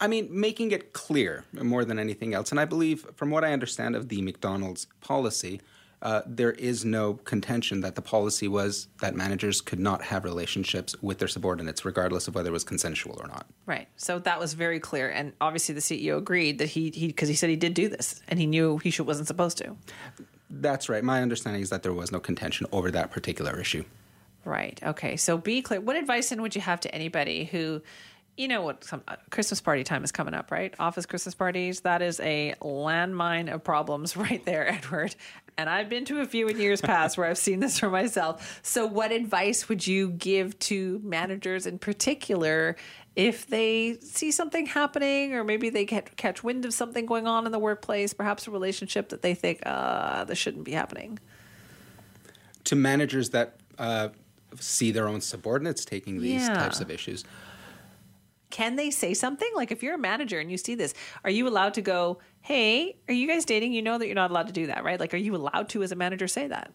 I 0.03 0.07
mean, 0.07 0.29
making 0.31 0.71
it 0.71 0.95
clear 0.95 1.45
more 1.53 1.85
than 1.85 1.99
anything 1.99 2.33
else. 2.33 2.51
And 2.51 2.59
I 2.59 2.65
believe, 2.65 3.07
from 3.17 3.31
what 3.31 3.45
I 3.45 3.53
understand 3.53 3.95
of 3.95 4.09
the 4.09 4.23
McDonald's 4.23 4.87
policy, 5.03 5.61
uh, 6.03 6.23
there 6.27 6.53
is 6.53 6.85
no 6.85 7.15
contention 7.15 7.81
that 7.83 7.95
the 7.95 8.03
policy 8.03 8.49
was 8.49 8.89
that 9.01 9.15
managers 9.15 9.61
could 9.61 9.79
not 9.79 10.03
have 10.03 10.25
relationships 10.25 10.95
with 11.03 11.19
their 11.19 11.29
subordinates, 11.29 11.85
regardless 11.85 12.27
of 12.27 12.35
whether 12.35 12.49
it 12.49 12.53
was 12.53 12.65
consensual 12.65 13.19
or 13.21 13.29
not. 13.29 13.47
Right. 13.67 13.89
So 13.97 14.19
that 14.21 14.41
was 14.41 14.55
very 14.55 14.81
clear, 14.81 15.11
and 15.11 15.33
obviously 15.41 15.75
the 15.75 15.81
CEO 15.81 16.17
agreed 16.17 16.59
that 16.59 16.71
he 16.71 16.91
he 16.91 17.09
because 17.09 17.29
he 17.29 17.35
said 17.35 17.51
he 17.51 17.57
did 17.57 17.75
do 17.75 17.89
this, 17.89 18.23
and 18.29 18.39
he 18.39 18.47
knew 18.47 18.79
he 18.79 18.91
should, 18.91 19.07
wasn't 19.07 19.29
supposed 19.29 19.59
to. 19.59 19.77
That's 20.49 20.89
right. 20.89 21.05
My 21.05 21.23
understanding 21.23 21.63
is 21.63 21.71
that 21.71 21.83
there 21.83 21.93
was 21.93 22.11
no 22.11 22.19
contention 22.19 22.67
over 22.73 22.91
that 22.91 23.11
particular 23.11 23.61
issue. 23.61 23.85
Right. 24.45 24.81
Okay. 24.83 25.17
So 25.17 25.37
be 25.37 25.61
clear. 25.61 25.81
What 25.81 25.97
advice 25.97 26.31
then 26.31 26.41
would 26.43 26.55
you 26.55 26.63
have 26.63 26.81
to 26.81 26.95
anybody 26.95 27.45
who 27.45 27.83
you 28.37 28.49
know 28.49 28.63
what 28.63 28.85
some, 28.85 29.03
uh, 29.09 29.17
christmas 29.31 29.61
party 29.61 29.85
time 29.85 30.05
is 30.05 30.13
coming 30.13 30.35
up 30.35 30.51
right 30.51 30.75
office 30.79 31.07
christmas 31.07 31.35
parties 31.35 31.81
that 31.81 32.01
is 32.03 32.21
a 32.21 32.55
landmine 32.63 33.53
of 33.53 33.63
problems 33.63 34.17
right 34.17 34.45
there 34.45 34.69
edward 34.69 35.15
and 35.61 35.69
I've 35.69 35.91
been 35.91 36.07
to 36.07 36.21
a 36.21 36.27
few 36.27 36.49
in 36.49 36.59
years 36.59 36.81
past 36.81 37.19
where 37.19 37.27
I've 37.27 37.37
seen 37.37 37.61
this 37.61 37.79
for 37.79 37.91
myself. 37.91 38.61
So, 38.63 38.87
what 38.87 39.13
advice 39.13 39.69
would 39.69 39.87
you 39.87 40.09
give 40.09 40.59
to 40.61 41.01
managers 41.05 41.67
in 41.67 41.79
particular 41.79 42.77
if 43.15 43.47
they 43.47 43.99
see 44.01 44.31
something 44.31 44.65
happening, 44.65 45.35
or 45.35 45.45
maybe 45.45 45.69
they 45.69 45.85
get, 45.85 46.17
catch 46.17 46.43
wind 46.43 46.65
of 46.65 46.73
something 46.73 47.05
going 47.05 47.27
on 47.27 47.45
in 47.45 47.53
the 47.53 47.59
workplace, 47.59 48.15
perhaps 48.15 48.47
a 48.47 48.51
relationship 48.51 49.11
that 49.11 49.21
they 49.21 49.35
think, 49.35 49.61
uh, 49.67 50.25
this 50.25 50.39
shouldn't 50.39 50.65
be 50.65 50.73
happening? 50.73 51.19
To 52.65 52.75
managers 52.75 53.29
that 53.31 53.57
uh, 53.79 54.09
see 54.59 54.93
their 54.93 55.09
own 55.09 55.21
subordinates 55.21 55.85
taking 55.85 56.23
these 56.23 56.43
yeah. 56.43 56.55
types 56.55 56.81
of 56.81 56.91
issues. 56.91 57.25
Can 58.51 58.77
they 58.77 58.91
say 58.91 59.15
something? 59.15 59.49
Like 59.55 59.71
if 59.71 59.83
you're 59.83 59.95
a 59.95 59.99
manager 59.99 60.39
and 60.41 60.51
you 60.51 60.59
see 60.59 60.75
this, 60.75 60.95
are 61.25 61.31
you 61.31 61.49
allowed 61.49 61.75
to 61.75 61.83
go, 61.83 62.19
hey, 62.41 62.97
are 63.09 63.15
you 63.15 63.27
guys 63.27 63.45
dating? 63.45 63.73
You 63.73 63.83
know 63.83 63.99
that 63.99 64.07
you're 64.07 64.15
not 64.15 64.31
allowed 64.31 64.49
to 64.49 64.53
do 64.53 64.67
that, 64.67 64.85
right? 64.85 64.99
Like, 64.99 65.15
are 65.15 65.19
you 65.19 65.37
allowed 65.37 65.69
to, 65.71 65.83
as 65.83 65.93
a 65.93 65.97
manager, 65.97 66.27
say 66.29 66.49
that? 66.49 66.73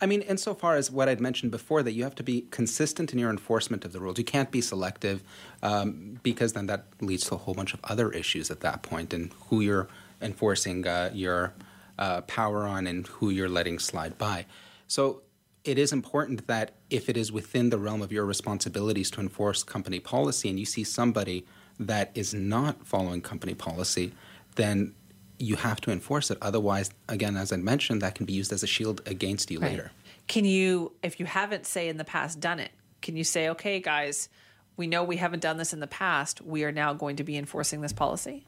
I 0.00 0.06
mean, 0.06 0.22
insofar 0.22 0.74
as 0.74 0.90
what 0.90 1.08
I'd 1.08 1.20
mentioned 1.20 1.52
before, 1.52 1.82
that 1.84 1.92
you 1.92 2.02
have 2.02 2.16
to 2.16 2.24
be 2.24 2.42
consistent 2.50 3.12
in 3.12 3.20
your 3.20 3.30
enforcement 3.30 3.84
of 3.84 3.92
the 3.92 4.00
rules. 4.00 4.18
You 4.18 4.24
can't 4.24 4.50
be 4.50 4.60
selective 4.60 5.22
um, 5.62 6.18
because 6.24 6.54
then 6.54 6.66
that 6.66 6.86
leads 7.00 7.24
to 7.26 7.36
a 7.36 7.38
whole 7.38 7.54
bunch 7.54 7.72
of 7.72 7.80
other 7.84 8.10
issues 8.10 8.50
at 8.50 8.60
that 8.60 8.82
point 8.82 9.14
and 9.14 9.32
who 9.48 9.60
you're 9.60 9.88
enforcing 10.20 10.86
uh, 10.86 11.10
your 11.14 11.54
uh, 11.98 12.22
power 12.22 12.64
on 12.64 12.88
and 12.88 13.06
who 13.06 13.30
you're 13.30 13.48
letting 13.48 13.78
slide 13.78 14.18
by. 14.18 14.46
So 14.88 15.22
it 15.64 15.78
is 15.78 15.92
important 15.92 16.46
that 16.48 16.72
if 16.90 17.08
it 17.08 17.16
is 17.16 17.30
within 17.30 17.70
the 17.70 17.78
realm 17.78 18.02
of 18.02 18.10
your 18.10 18.24
responsibilities 18.24 19.10
to 19.12 19.20
enforce 19.20 19.62
company 19.62 20.00
policy 20.00 20.48
and 20.48 20.58
you 20.58 20.66
see 20.66 20.82
somebody 20.82 21.46
that 21.78 22.10
is 22.14 22.34
not 22.34 22.84
following 22.86 23.20
company 23.20 23.54
policy, 23.54 24.12
then 24.56 24.94
you 25.38 25.56
have 25.56 25.80
to 25.80 25.90
enforce 25.90 26.30
it. 26.30 26.38
Otherwise, 26.42 26.90
again, 27.08 27.36
as 27.36 27.52
I 27.52 27.56
mentioned, 27.56 28.02
that 28.02 28.14
can 28.14 28.26
be 28.26 28.32
used 28.32 28.52
as 28.52 28.62
a 28.62 28.66
shield 28.66 29.02
against 29.06 29.50
you 29.50 29.60
right. 29.60 29.72
later. 29.72 29.92
Can 30.26 30.44
you, 30.44 30.92
if 31.02 31.18
you 31.18 31.26
haven't, 31.26 31.66
say, 31.66 31.88
in 31.88 31.96
the 31.96 32.04
past 32.04 32.40
done 32.40 32.58
it, 32.58 32.70
can 33.00 33.16
you 33.16 33.24
say, 33.24 33.48
okay, 33.50 33.80
guys, 33.80 34.28
we 34.76 34.86
know 34.86 35.02
we 35.02 35.16
haven't 35.16 35.40
done 35.40 35.56
this 35.56 35.72
in 35.72 35.80
the 35.80 35.86
past. 35.86 36.40
We 36.40 36.64
are 36.64 36.72
now 36.72 36.92
going 36.92 37.16
to 37.16 37.24
be 37.24 37.36
enforcing 37.36 37.80
this 37.80 37.92
policy? 37.92 38.46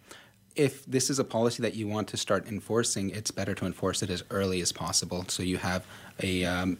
If 0.56 0.86
this 0.86 1.10
is 1.10 1.18
a 1.18 1.24
policy 1.24 1.62
that 1.62 1.74
you 1.74 1.88
want 1.88 2.08
to 2.08 2.16
start 2.16 2.46
enforcing, 2.46 3.10
it's 3.10 3.32
better 3.32 3.54
to 3.54 3.66
enforce 3.66 4.02
it 4.02 4.10
as 4.10 4.22
early 4.30 4.60
as 4.60 4.70
possible 4.72 5.24
so 5.28 5.42
you 5.42 5.58
have 5.58 5.84
a. 6.20 6.44
Um, 6.44 6.78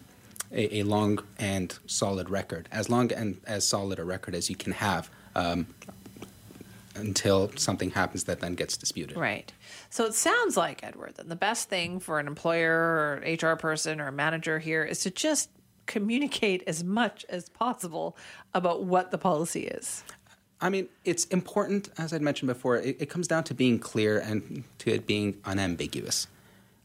a, 0.55 0.79
a, 0.79 0.83
long 0.85 1.19
and 1.39 1.79
solid 1.87 2.31
record, 2.31 2.69
as 2.73 2.89
long 2.89 3.13
and 3.13 3.41
as 3.47 3.67
solid 3.67 3.99
a 3.99 4.05
record 4.05 4.35
as 4.35 4.49
you 4.49 4.57
can 4.57 4.73
have. 4.73 5.11
Um, 5.35 5.67
until 6.97 7.51
something 7.57 7.91
happens 7.91 8.23
that 8.25 8.39
then 8.39 8.55
gets 8.55 8.77
disputed. 8.77 9.17
Right. 9.17 9.53
So 9.91 10.05
it 10.05 10.15
sounds 10.15 10.57
like, 10.57 10.85
Edward, 10.85 11.17
that 11.17 11.29
the 11.29 11.37
best 11.37 11.69
thing 11.69 11.99
for 11.99 12.21
an 12.21 12.29
employer 12.29 12.73
or 12.73 13.23
HR 13.27 13.57
person 13.57 14.01
or 14.01 14.07
a 14.07 14.13
manager 14.13 14.61
here 14.61 14.85
is 14.85 15.01
to 15.01 15.11
just 15.11 15.51
communicate 15.87 16.63
as 16.67 16.85
much 16.85 17.27
as 17.29 17.49
possible 17.49 18.17
about 18.55 18.85
what 18.85 19.11
the 19.11 19.19
policy 19.19 19.63
is. 19.63 20.05
I 20.61 20.71
mean, 20.71 20.89
it's 21.05 21.25
important, 21.27 21.91
as 21.99 22.13
I'd 22.13 22.23
mentioned 22.23 22.49
before, 22.49 22.77
it, 22.77 22.97
it 23.01 23.11
comes 23.11 23.29
down 23.29 23.45
to 23.45 23.55
being 23.55 23.79
clear 23.79 24.19
and 24.19 24.65
to 24.79 24.91
it 24.91 25.07
being 25.07 25.41
unambiguous. 25.45 26.27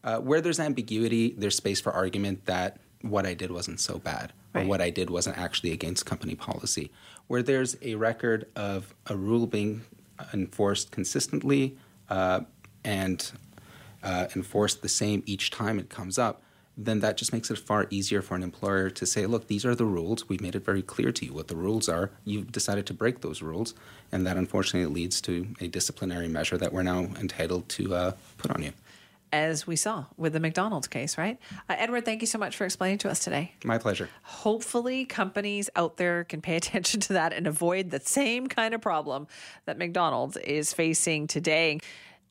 Uh, 0.04 0.18
where 0.18 0.42
there's 0.42 0.60
ambiguity, 0.60 1.36
there's 1.38 1.56
space 1.56 1.80
for 1.80 1.92
argument 1.92 2.46
that 2.46 2.78
what 3.02 3.26
I 3.26 3.34
did 3.34 3.52
wasn't 3.52 3.80
so 3.80 3.98
bad 4.00 4.34
or 4.54 4.64
what 4.64 4.82
I 4.82 4.90
did 4.90 5.10
wasn't 5.10 5.38
actually 5.38 5.72
against 5.72 6.06
company 6.06 6.36
policy. 6.36 6.92
Where 7.28 7.44
there's 7.44 7.78
a 7.82 7.96
record 7.96 8.48
of 8.56 8.94
a 9.08 9.16
rule 9.16 9.48
being 9.48 9.84
enforced 10.34 10.92
consistently 10.92 11.78
uh, 12.10 12.42
and 12.84 13.32
uh, 14.04 14.28
enforced 14.36 14.82
the 14.82 14.90
same 14.90 15.24
each 15.26 15.52
time 15.52 15.80
it 15.80 15.90
comes 15.90 16.18
up, 16.18 16.42
then 16.76 17.02
that 17.02 17.18
just 17.18 17.34
makes 17.34 17.52
it 17.52 17.60
far 17.60 17.88
easier 17.90 18.22
for 18.22 18.36
an 18.36 18.44
employer 18.44 18.90
to 18.90 19.06
say, 19.06 19.26
look, 19.26 19.48
these 19.48 19.66
are 19.66 19.76
the 19.76 19.86
rules. 19.86 20.30
We've 20.30 20.42
made 20.42 20.56
it 20.56 20.64
very 20.64 20.82
clear 20.82 21.12
to 21.12 21.26
you 21.26 21.34
what 21.34 21.50
the 21.50 21.56
rules 21.56 21.90
are. 21.90 22.12
You've 22.24 22.52
decided 22.52 22.86
to 22.88 22.94
break 22.94 23.22
those 23.22 23.42
rules. 23.42 23.74
And 24.12 24.26
that 24.26 24.38
unfortunately 24.38 24.92
leads 24.92 25.20
to 25.22 25.48
a 25.60 25.68
disciplinary 25.68 26.30
measure 26.30 26.58
that 26.58 26.72
we're 26.72 26.84
now 26.84 27.00
entitled 27.20 27.68
to 27.70 27.94
uh, 27.94 28.12
put 28.38 28.52
on 28.52 28.64
you 28.64 28.72
as 29.32 29.68
we 29.68 29.76
saw 29.76 30.06
with 30.18 30.34
the 30.34 30.40
McDonald's 30.40 30.88
case, 30.88 31.18
right? 31.18 31.38
Uh, 31.70 31.76
Edward, 31.78 32.06
thank 32.06 32.22
you 32.22 32.28
so 32.28 32.38
much 32.38 32.56
for 32.56 32.66
explaining 32.66 32.98
to 33.00 33.10
us 33.10 33.20
today. 33.20 33.54
My 33.64 33.78
pleasure. 33.78 34.10
Hopefully, 34.24 35.06
companies 35.06 35.70
out 35.76 35.98
there 35.98 36.24
can 36.24 36.42
pay 36.42 36.56
attention 36.58 37.00
to 37.02 37.14
that 37.14 37.34
and 37.34 37.48
avoid 37.48 37.92
the 37.92 38.00
same 38.00 38.48
kind 38.48 38.74
of 38.74 38.82
problem 38.82 39.28
that 39.66 39.78
McDonald's 39.78 40.38
is 40.38 40.74
facing 40.74 41.28
today. 41.28 41.80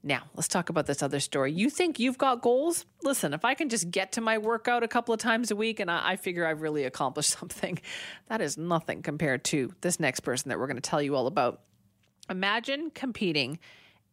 Now, 0.02 0.22
let's 0.36 0.48
talk 0.48 0.68
about 0.68 0.86
this 0.86 1.02
other 1.02 1.18
story. 1.18 1.52
You 1.52 1.70
think 1.70 1.98
you've 1.98 2.18
got 2.18 2.40
goals? 2.40 2.86
Listen, 3.02 3.34
if 3.34 3.44
I 3.44 3.54
can 3.54 3.68
just 3.68 3.90
get 3.90 4.12
to 4.12 4.20
my 4.20 4.38
workout 4.38 4.84
a 4.84 4.88
couple 4.88 5.12
of 5.12 5.18
times 5.18 5.50
a 5.50 5.56
week 5.56 5.80
and 5.80 5.90
I, 5.90 6.10
I 6.10 6.16
figure 6.16 6.46
I've 6.46 6.62
really 6.62 6.84
accomplished 6.84 7.30
something, 7.38 7.80
that 8.28 8.40
is 8.40 8.56
nothing 8.56 9.02
compared 9.02 9.44
to 9.44 9.74
this 9.80 9.98
next 9.98 10.20
person 10.20 10.50
that 10.50 10.58
we're 10.58 10.66
going 10.66 10.76
to 10.76 10.80
tell 10.80 11.02
you 11.02 11.16
all 11.16 11.26
about. 11.26 11.60
Imagine 12.30 12.90
competing 12.90 13.58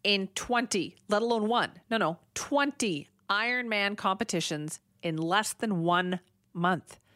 in 0.06 0.28
20, 0.36 0.96
let 1.10 1.24
alone 1.24 1.48
one, 1.48 1.72
no, 1.90 1.98
no, 1.98 2.20
20 2.36 3.10
Ironman 3.28 3.98
competitions 3.98 4.80
in 5.02 5.18
less 5.18 5.52
than 5.54 5.84
one 5.84 6.22
month. 6.54 7.00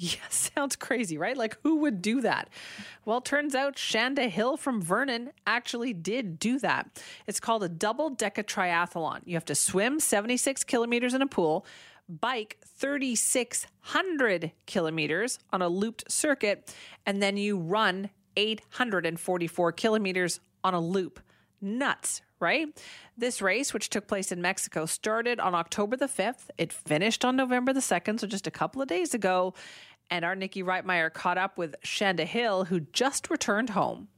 Yeah, 0.00 0.20
sounds 0.30 0.76
crazy, 0.76 1.18
right? 1.18 1.36
Like, 1.36 1.58
who 1.64 1.78
would 1.78 2.00
do 2.00 2.20
that? 2.20 2.50
Well, 3.04 3.20
turns 3.20 3.56
out 3.56 3.74
Shanda 3.74 4.28
Hill 4.28 4.56
from 4.56 4.80
Vernon 4.80 5.32
actually 5.44 5.92
did 5.92 6.38
do 6.38 6.60
that. 6.60 7.02
It's 7.26 7.40
called 7.40 7.64
a 7.64 7.68
double 7.68 8.14
deca 8.14 8.44
triathlon. 8.44 9.22
You 9.24 9.34
have 9.34 9.44
to 9.46 9.56
swim 9.56 9.98
76 9.98 10.62
kilometers 10.62 11.14
in 11.14 11.22
a 11.22 11.26
pool, 11.26 11.66
bike 12.08 12.58
3,600 12.64 14.52
kilometers 14.66 15.40
on 15.52 15.62
a 15.62 15.68
looped 15.68 16.08
circuit, 16.08 16.72
and 17.04 17.20
then 17.20 17.36
you 17.36 17.58
run 17.58 18.10
844 18.36 19.72
kilometers 19.72 20.38
on 20.62 20.74
a 20.74 20.80
loop. 20.80 21.18
Nuts, 21.60 22.22
right? 22.40 22.68
This 23.16 23.42
race, 23.42 23.74
which 23.74 23.90
took 23.90 24.06
place 24.06 24.30
in 24.30 24.40
Mexico, 24.40 24.86
started 24.86 25.40
on 25.40 25.54
October 25.54 25.96
the 25.96 26.06
5th. 26.06 26.50
It 26.56 26.72
finished 26.72 27.24
on 27.24 27.36
November 27.36 27.72
the 27.72 27.80
2nd, 27.80 28.20
so 28.20 28.26
just 28.26 28.46
a 28.46 28.52
couple 28.52 28.80
of 28.80 28.88
days 28.88 29.14
ago. 29.14 29.54
And 30.10 30.24
our 30.24 30.34
Nikki 30.34 30.62
Reitmeyer 30.62 31.12
caught 31.12 31.38
up 31.38 31.58
with 31.58 31.74
Shanda 31.84 32.24
Hill, 32.24 32.64
who 32.66 32.80
just 32.80 33.30
returned 33.30 33.70
home. 33.70 34.08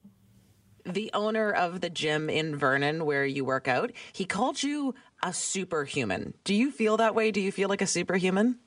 The 0.84 1.10
owner 1.12 1.50
of 1.50 1.80
the 1.80 1.90
gym 1.90 2.30
in 2.30 2.56
Vernon 2.56 3.04
where 3.04 3.24
you 3.24 3.44
work 3.44 3.68
out, 3.68 3.92
he 4.12 4.24
called 4.24 4.62
you 4.62 4.94
a 5.22 5.32
superhuman. 5.32 6.34
Do 6.44 6.54
you 6.54 6.70
feel 6.70 6.96
that 6.98 7.14
way? 7.14 7.30
Do 7.30 7.40
you 7.40 7.52
feel 7.52 7.68
like 7.68 7.82
a 7.82 7.86
superhuman? 7.86 8.58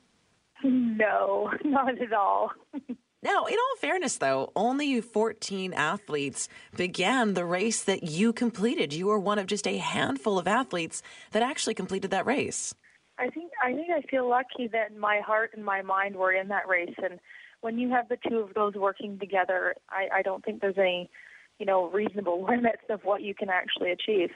No, 0.62 1.50
not 1.64 2.00
at 2.00 2.12
all. 2.12 2.50
Now, 3.24 3.46
in 3.46 3.54
all 3.54 3.76
fairness, 3.78 4.18
though, 4.18 4.52
only 4.54 5.00
14 5.00 5.72
athletes 5.72 6.46
began 6.76 7.32
the 7.32 7.46
race 7.46 7.82
that 7.84 8.02
you 8.02 8.34
completed. 8.34 8.92
You 8.92 9.06
were 9.06 9.18
one 9.18 9.38
of 9.38 9.46
just 9.46 9.66
a 9.66 9.78
handful 9.78 10.38
of 10.38 10.46
athletes 10.46 11.02
that 11.32 11.42
actually 11.42 11.72
completed 11.72 12.10
that 12.10 12.26
race. 12.26 12.74
I 13.18 13.30
think 13.30 13.50
I 13.64 13.72
think 13.72 13.88
I 13.90 14.02
feel 14.02 14.28
lucky 14.28 14.68
that 14.72 14.94
my 14.94 15.20
heart 15.24 15.52
and 15.54 15.64
my 15.64 15.80
mind 15.80 16.16
were 16.16 16.32
in 16.32 16.48
that 16.48 16.68
race, 16.68 16.94
and 17.02 17.18
when 17.62 17.78
you 17.78 17.88
have 17.90 18.08
the 18.08 18.18
two 18.28 18.40
of 18.40 18.52
those 18.52 18.74
working 18.74 19.18
together, 19.18 19.74
I, 19.88 20.18
I 20.18 20.22
don't 20.22 20.44
think 20.44 20.60
there's 20.60 20.76
any, 20.76 21.08
you 21.58 21.64
know, 21.64 21.88
reasonable 21.88 22.44
limits 22.48 22.82
of 22.90 23.04
what 23.04 23.22
you 23.22 23.34
can 23.34 23.48
actually 23.48 23.90
achieve 23.90 24.30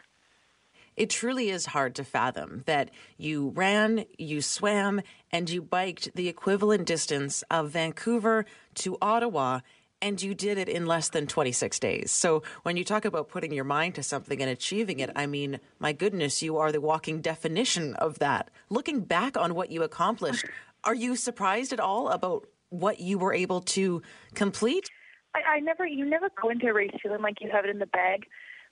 it 0.99 1.11
truly 1.11 1.49
is 1.49 1.66
hard 1.66 1.95
to 1.95 2.05
fathom 2.05 2.64
that 2.66 2.91
you 3.16 3.51
ran, 3.51 4.05
you 4.18 4.43
swam, 4.43 5.01
and 5.30 5.49
you 5.49 5.62
biked 5.62 6.14
the 6.16 6.28
equivalent 6.28 6.86
distance 6.86 7.45
of 7.51 7.70
Vancouver 7.70 8.45
to 8.79 8.97
Ottawa 9.01 9.61
and 10.01 10.22
you 10.22 10.33
did 10.33 10.59
it 10.59 10.68
in 10.68 10.87
less 10.87 11.09
than 11.09 11.26
26 11.26 11.79
days. 11.81 12.12
So 12.12 12.45
when 12.62 12.76
you 12.76 12.85
talk 12.85 13.05
about 13.05 13.29
putting 13.29 13.53
your 13.53 13.64
mind 13.64 13.97
to 13.97 14.03
something 14.03 14.41
and 14.41 14.49
achieving 14.49 15.01
it, 15.01 15.11
I 15.16 15.26
mean, 15.26 15.59
my 15.81 15.93
goodness, 15.93 16.41
you 16.41 16.57
are 16.59 16.70
the 16.70 16.81
walking 16.81 17.20
definition 17.20 17.95
of 17.95 18.20
that. 18.20 18.51
Looking 18.70 19.01
back 19.01 19.37
on 19.37 19.57
what 19.57 19.72
you 19.72 19.83
accomplished, 19.83 20.45
are 20.85 20.95
you 20.95 21.16
surprised 21.16 21.72
at 21.72 21.81
all 21.81 22.11
about 22.11 22.47
what 22.70 23.01
you 23.01 23.18
were 23.18 23.35
able 23.35 23.61
to 23.61 24.03
complete? 24.35 24.89
I, 25.35 25.57
I 25.57 25.61
never, 25.61 25.85
you 25.85 26.05
never 26.05 26.29
go 26.41 26.49
into 26.49 26.68
a 26.68 26.72
race 26.72 26.93
feeling 27.03 27.22
like 27.22 27.41
you 27.41 27.51
have 27.51 27.64
it 27.64 27.70
in 27.70 27.81
the 27.81 27.87
bag 27.87 28.26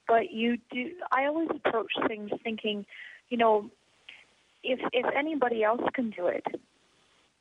but 0.09 0.31
you 0.33 0.59
do. 0.71 0.93
I 1.11 1.27
always 1.27 1.49
approach 1.51 1.93
things 2.07 2.31
thinking, 2.43 2.87
you 3.29 3.37
know, 3.37 3.71
if 4.63 4.81
if 4.93 5.07
anybody 5.15 5.63
else 5.65 5.83
can 5.95 6.11
do 6.11 6.27
it, 6.27 6.45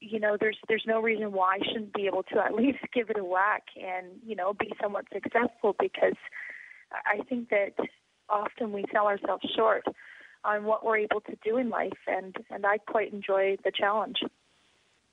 you 0.09 0.19
know, 0.19 0.37
there's 0.39 0.57
there's 0.67 0.85
no 0.87 1.01
reason 1.01 1.31
why 1.31 1.55
I 1.55 1.65
shouldn't 1.65 1.93
be 1.93 2.07
able 2.07 2.23
to 2.23 2.39
at 2.39 2.53
least 2.55 2.79
give 2.93 3.09
it 3.09 3.17
a 3.17 3.23
whack 3.23 3.63
and 3.75 4.07
you 4.25 4.35
know 4.35 4.53
be 4.53 4.71
somewhat 4.81 5.05
successful 5.11 5.75
because 5.79 6.17
I 6.91 7.23
think 7.27 7.49
that 7.49 7.73
often 8.29 8.71
we 8.71 8.85
sell 8.91 9.07
ourselves 9.07 9.45
short 9.55 9.83
on 10.43 10.63
what 10.63 10.85
we're 10.85 10.97
able 10.97 11.21
to 11.21 11.35
do 11.43 11.57
in 11.57 11.69
life 11.69 11.97
and 12.07 12.35
and 12.49 12.65
I 12.65 12.77
quite 12.77 13.13
enjoy 13.13 13.57
the 13.63 13.71
challenge. 13.71 14.17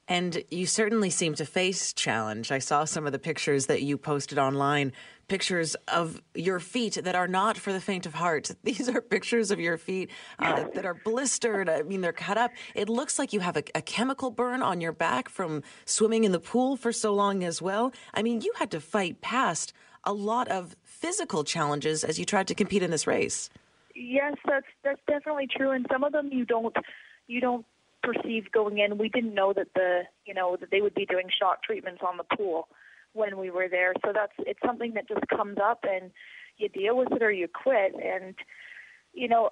And 0.09 0.43
you 0.51 0.67
certainly 0.67 1.11
seem 1.11 1.35
to 1.37 1.45
face 1.45 1.93
challenge. 1.93 2.51
I 2.51 2.59
saw 2.59 2.85
some 2.85 3.07
of 3.07 3.13
the 3.13 3.19
pictures 3.19 3.67
that 3.67 3.83
you 3.83 3.97
posted 3.97 4.37
online, 4.37 4.93
pictures 5.29 5.75
of 5.89 6.23
your 6.35 6.61
feet 6.61 6.99
that 7.03 7.15
are 7.15 7.29
not 7.29 7.57
for 7.57 7.73
the 7.73 7.81
faint 7.81 8.07
of 8.07 8.15
heart. 8.15 8.51
These 8.63 8.89
are 8.89 9.01
pictures 9.01 9.51
of 9.51 9.61
your 9.61 9.79
feet 9.79 10.11
uh, 10.39 10.65
that 10.75 10.85
are 10.85 10.95
blistered. 10.95 11.69
I 11.69 11.83
mean, 11.83 12.01
they're 12.01 12.13
cut 12.13 12.39
up. 12.39 12.51
It 12.75 12.89
looks 12.89 13.19
like 13.19 13.33
you 13.33 13.41
have 13.41 13.57
a, 13.57 13.65
a 13.75 13.83
chemical 13.83 14.31
burn 14.31 14.63
on 14.63 14.81
your 14.81 14.93
back 14.93 15.29
from 15.29 15.63
swimming 15.85 16.25
in 16.25 16.33
the 16.33 16.41
pool 16.41 16.77
for 16.77 16.93
so 16.93 17.15
long 17.15 17.45
as 17.45 17.63
well. 17.63 17.93
I 18.15 18.23
mean, 18.23 18.41
you 18.41 18.53
had 18.59 18.71
to 18.73 18.81
fight 18.81 19.21
past 19.21 19.73
a 20.05 20.13
lot 20.13 20.49
of 20.49 20.77
physical 20.83 21.45
challenges 21.45 22.05
as 22.05 22.19
you 22.19 22.25
tried 22.25 22.49
to 22.49 22.55
compete 22.55 22.83
in 22.83 22.91
this 22.91 23.07
race. 23.07 23.51
Yes, 23.95 24.35
that's 24.47 24.67
that's 24.83 25.01
definitely 25.07 25.49
true, 25.55 25.71
and 25.71 25.87
some 25.93 26.03
of 26.03 26.13
them 26.13 26.31
you 26.33 26.47
don't 26.47 26.75
you 27.27 27.41
don't 27.41 27.67
perceived 28.03 28.51
going 28.51 28.79
in. 28.79 28.99
We 28.99 29.09
didn't 29.09 29.35
know 29.35 29.53
that 29.53 29.69
the 29.75 30.03
you 30.25 30.35
know 30.35 30.57
that 30.59 30.71
they 30.71 30.81
would 30.81 30.95
be 30.95 31.07
doing 31.07 31.29
shock 31.39 31.63
treatments 31.63 32.01
on 32.07 32.17
the 32.17 32.37
pool 32.37 32.69
when 33.13 33.39
we 33.39 33.51
were 33.51 33.69
there. 33.69 33.95
So 34.05 34.13
that's 34.15 34.33
it's 34.39 34.61
something 34.65 34.95
that 34.95 35.09
just 35.09 35.27
comes 35.29 35.59
up 35.63 35.85
and 35.85 36.11
you 36.57 36.69
deal 36.69 36.97
with 36.97 37.13
it 37.13 37.23
or 37.23 37.31
you 37.31 37.49
quit. 37.49 37.93
And 37.95 38.35
you 39.13 39.29
know, 39.29 39.51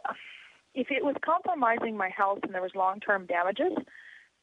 if 0.75 0.89
it 0.91 1.05
was 1.05 1.17
compromising 1.25 1.97
my 1.97 2.11
health 2.17 2.41
and 2.43 2.55
there 2.55 2.63
was 2.63 2.73
long 2.75 3.01
term 3.01 3.27
damages, 3.27 3.73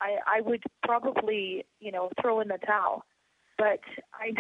I 0.01 0.17
I 0.25 0.41
would 0.41 0.63
probably 0.83 1.65
you 1.79 1.91
know 1.91 2.09
throw 2.21 2.39
in 2.41 2.47
the 2.47 2.59
towel. 2.65 3.05
But 3.57 3.79
I 4.13 4.33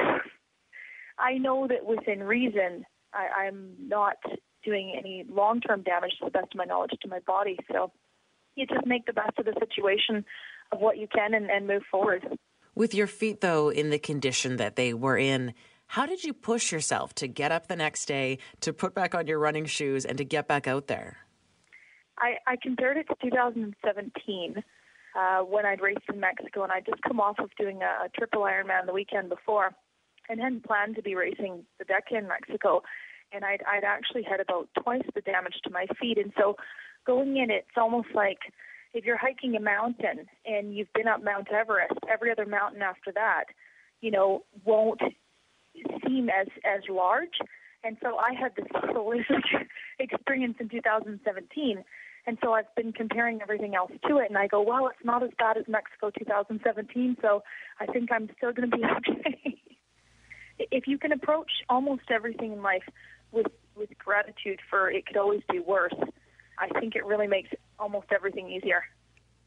I 1.17 1.37
know 1.37 1.67
that 1.67 1.85
within 1.85 2.23
reason 2.23 2.85
I, 3.13 3.45
I'm 3.45 3.73
not 3.79 4.17
doing 4.63 4.95
any 4.97 5.25
long 5.29 5.61
term 5.61 5.81
damage 5.81 6.11
to 6.19 6.25
the 6.25 6.31
best 6.31 6.53
of 6.53 6.57
my 6.57 6.65
knowledge 6.65 6.91
to 7.01 7.07
my 7.07 7.19
body. 7.19 7.57
So 7.71 7.91
you 8.55 8.65
just 8.65 8.85
make 8.85 9.05
the 9.05 9.13
best 9.13 9.37
of 9.37 9.45
the 9.45 9.55
situation 9.59 10.25
of 10.71 10.79
what 10.79 10.97
you 10.97 11.07
can 11.07 11.33
and, 11.33 11.49
and 11.49 11.67
move 11.67 11.83
forward. 11.89 12.25
With 12.77 12.93
your 12.93 13.07
feet, 13.07 13.41
though, 13.41 13.69
in 13.69 13.89
the 13.89 13.97
condition 13.97 14.57
that 14.57 14.75
they 14.75 14.93
were 14.93 15.17
in, 15.17 15.55
how 15.87 16.05
did 16.05 16.23
you 16.23 16.31
push 16.31 16.71
yourself 16.71 17.11
to 17.15 17.27
get 17.27 17.51
up 17.51 17.65
the 17.65 17.75
next 17.75 18.05
day, 18.05 18.37
to 18.61 18.71
put 18.71 18.93
back 18.93 19.15
on 19.15 19.25
your 19.25 19.39
running 19.39 19.65
shoes, 19.65 20.05
and 20.05 20.15
to 20.19 20.23
get 20.23 20.47
back 20.47 20.67
out 20.67 20.85
there? 20.85 21.17
I, 22.19 22.35
I 22.45 22.55
compared 22.61 22.97
it 22.97 23.07
to 23.07 23.15
2017 23.19 24.63
uh, 25.15 25.39
when 25.39 25.65
I'd 25.65 25.81
raced 25.81 26.03
in 26.07 26.19
Mexico, 26.19 26.61
and 26.61 26.71
I'd 26.71 26.85
just 26.85 27.01
come 27.01 27.19
off 27.19 27.39
of 27.39 27.49
doing 27.57 27.81
a, 27.81 28.05
a 28.05 28.09
triple 28.15 28.41
Ironman 28.43 28.85
the 28.85 28.93
weekend 28.93 29.29
before, 29.29 29.71
and 30.29 30.39
hadn't 30.39 30.63
planned 30.63 30.97
to 30.97 31.01
be 31.01 31.15
racing 31.15 31.65
the 31.79 31.85
Deca 31.85 32.19
in 32.19 32.27
Mexico. 32.27 32.83
And 33.31 33.43
I'd, 33.43 33.63
I'd 33.67 33.85
actually 33.85 34.21
had 34.21 34.39
about 34.39 34.69
twice 34.83 35.01
the 35.15 35.21
damage 35.21 35.55
to 35.63 35.71
my 35.71 35.87
feet, 35.99 36.19
and 36.19 36.31
so 36.37 36.57
going 37.07 37.37
in, 37.37 37.49
it's 37.49 37.75
almost 37.75 38.09
like 38.13 38.37
if 38.97 39.05
you're 39.05 39.17
hiking 39.17 39.55
a 39.55 39.59
mountain 39.59 40.25
and 40.45 40.75
you've 40.75 40.91
been 40.93 41.07
up 41.07 41.23
Mount 41.23 41.51
Everest, 41.51 41.93
every 42.11 42.31
other 42.31 42.47
mountain 42.47 42.81
after 42.81 43.11
that, 43.11 43.45
you 44.01 44.09
know, 44.09 44.43
won't 44.65 44.99
seem 46.05 46.29
as 46.29 46.47
as 46.65 46.81
large. 46.89 47.37
And 47.83 47.97
so 48.01 48.17
I 48.17 48.33
had 48.33 48.55
this 48.55 48.65
horrific 48.73 49.45
experience 49.99 50.55
in 50.59 50.69
2017. 50.69 51.83
And 52.25 52.37
so 52.43 52.53
I've 52.53 52.73
been 52.75 52.91
comparing 52.91 53.39
everything 53.41 53.75
else 53.75 53.91
to 54.09 54.17
it, 54.17 54.25
and 54.27 54.37
I 54.37 54.47
go, 54.47 54.61
well, 54.61 54.87
it's 54.87 55.05
not 55.05 55.23
as 55.23 55.29
bad 55.39 55.55
as 55.55 55.63
Mexico 55.69 56.09
2017, 56.09 57.15
so 57.21 57.41
I 57.79 57.85
think 57.85 58.11
I'm 58.11 58.29
still 58.35 58.51
going 58.51 58.69
to 58.69 58.75
be 58.75 58.83
okay. 58.97 59.61
if 60.59 60.87
you 60.87 60.97
can 60.97 61.13
approach 61.13 61.51
almost 61.69 62.11
everything 62.11 62.51
in 62.51 62.61
life 62.63 62.83
with 63.31 63.47
with 63.77 63.89
gratitude 63.99 64.59
for 64.69 64.89
it 64.89 65.05
could 65.05 65.17
always 65.17 65.41
be 65.49 65.59
worse, 65.59 65.93
I 66.57 66.67
think 66.79 66.95
it 66.95 67.05
really 67.05 67.27
makes 67.27 67.49
almost 67.79 68.07
everything 68.11 68.49
easier. 68.49 68.83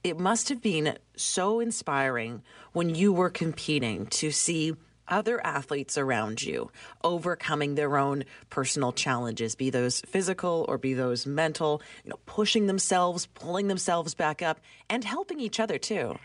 It 0.03 0.19
must 0.19 0.49
have 0.49 0.63
been 0.63 0.97
so 1.17 1.61
inspiring 1.61 2.43
when 2.73 2.95
you 2.95 3.13
were 3.13 3.31
competing 3.31 4.07
to 4.07 4.31
see 4.31 4.75
other 5.11 5.45
athletes 5.45 5.99
around 5.99 6.41
you 6.43 6.71
overcoming 7.03 7.75
their 7.75 7.97
own 7.99 8.25
personal 8.49 8.93
challenges, 8.93 9.55
be 9.55 9.69
those 9.69 10.01
physical 10.03 10.65
or 10.69 10.79
be 10.79 10.95
those 10.95 11.27
mental, 11.27 11.83
you 12.05 12.11
know, 12.11 12.19
pushing 12.27 12.67
themselves, 12.67 13.27
pulling 13.35 13.67
themselves 13.69 14.15
back 14.15 14.41
up, 14.41 14.61
and 14.89 15.05
helping 15.05 15.41
each 15.41 15.59
other 15.61 15.79
too. 15.79 16.17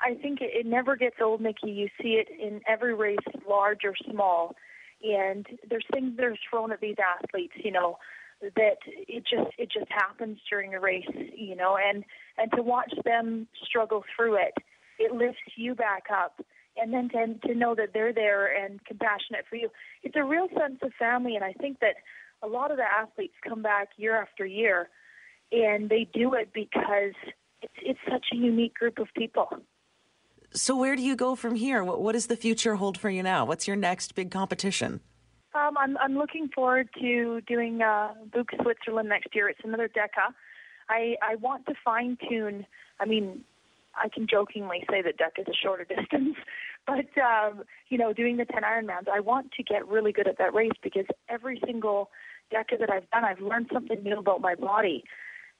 I 0.00 0.14
think 0.14 0.40
it, 0.42 0.66
never 0.66 0.96
gets 0.96 1.16
old, 1.22 1.40
Nikki. 1.40 1.70
You 1.70 1.88
see 2.02 2.14
it 2.14 2.28
in 2.28 2.60
every 2.66 2.94
race, 2.94 3.18
large 3.48 3.84
or 3.84 3.94
small. 4.10 4.54
And 5.02 5.46
there's 5.68 5.84
things 5.92 6.16
that 6.16 6.24
are 6.24 6.36
thrown 6.50 6.72
at 6.72 6.80
these 6.80 6.96
athletes, 6.98 7.54
you 7.56 7.70
know, 7.70 7.98
that 8.40 8.78
it 8.86 9.24
just 9.24 9.50
it 9.58 9.70
just 9.72 9.90
happens 9.90 10.38
during 10.48 10.74
a 10.74 10.80
race, 10.80 11.08
you 11.36 11.56
know, 11.56 11.76
and 11.76 12.04
and 12.38 12.50
to 12.52 12.62
watch 12.62 12.92
them 13.04 13.46
struggle 13.64 14.04
through 14.14 14.36
it, 14.36 14.54
it 14.98 15.12
lifts 15.12 15.40
you 15.56 15.74
back 15.74 16.04
up, 16.12 16.40
and 16.76 16.92
then 16.92 17.08
to 17.10 17.48
to 17.48 17.54
know 17.54 17.74
that 17.74 17.90
they're 17.92 18.12
there 18.12 18.46
and 18.46 18.84
compassionate 18.84 19.44
for 19.48 19.56
you, 19.56 19.70
it's 20.02 20.16
a 20.16 20.24
real 20.24 20.48
sense 20.58 20.78
of 20.82 20.92
family, 20.98 21.34
and 21.36 21.44
I 21.44 21.52
think 21.52 21.80
that 21.80 21.96
a 22.42 22.46
lot 22.46 22.70
of 22.70 22.76
the 22.76 22.84
athletes 22.84 23.34
come 23.46 23.62
back 23.62 23.88
year 23.96 24.20
after 24.20 24.44
year, 24.44 24.88
and 25.50 25.88
they 25.88 26.06
do 26.12 26.34
it 26.34 26.50
because 26.52 27.14
it's 27.62 27.74
it's 27.82 28.00
such 28.10 28.26
a 28.32 28.36
unique 28.36 28.74
group 28.74 28.98
of 28.98 29.08
people. 29.16 29.48
So 30.52 30.76
where 30.76 30.94
do 30.94 31.02
you 31.02 31.16
go 31.16 31.34
from 31.34 31.56
here? 31.56 31.82
What, 31.82 32.00
what 32.00 32.12
does 32.12 32.28
the 32.28 32.36
future 32.36 32.76
hold 32.76 32.96
for 32.96 33.10
you 33.10 33.24
now? 33.24 33.44
What's 33.44 33.66
your 33.66 33.76
next 33.76 34.14
big 34.14 34.30
competition? 34.30 35.00
Um, 35.54 35.78
I'm 35.78 35.96
I'm 35.98 36.16
looking 36.16 36.48
forward 36.52 36.88
to 37.00 37.40
doing 37.42 37.80
uh, 37.80 38.14
Buchs 38.32 38.54
Switzerland 38.60 39.08
next 39.08 39.34
year. 39.34 39.48
It's 39.48 39.60
another 39.62 39.88
Deca. 39.88 40.34
I 40.88 41.14
I 41.22 41.36
want 41.36 41.66
to 41.66 41.74
fine 41.84 42.18
tune. 42.28 42.66
I 42.98 43.04
mean, 43.04 43.44
I 43.96 44.08
can 44.08 44.26
jokingly 44.26 44.84
say 44.90 45.00
that 45.02 45.16
DECA 45.16 45.42
is 45.42 45.46
a 45.48 45.54
shorter 45.54 45.84
distance, 45.96 46.36
but 46.86 47.06
um, 47.22 47.62
you 47.88 47.98
know, 47.98 48.12
doing 48.12 48.36
the 48.36 48.44
10 48.44 48.62
Ironmans, 48.62 49.08
I 49.12 49.20
want 49.20 49.52
to 49.52 49.62
get 49.62 49.86
really 49.86 50.12
good 50.12 50.26
at 50.26 50.38
that 50.38 50.54
race 50.54 50.72
because 50.82 51.06
every 51.28 51.60
single 51.64 52.10
DECA 52.52 52.78
that 52.80 52.90
I've 52.90 53.08
done, 53.10 53.24
I've 53.24 53.40
learned 53.40 53.70
something 53.72 54.02
new 54.02 54.18
about 54.18 54.40
my 54.40 54.56
body. 54.56 55.04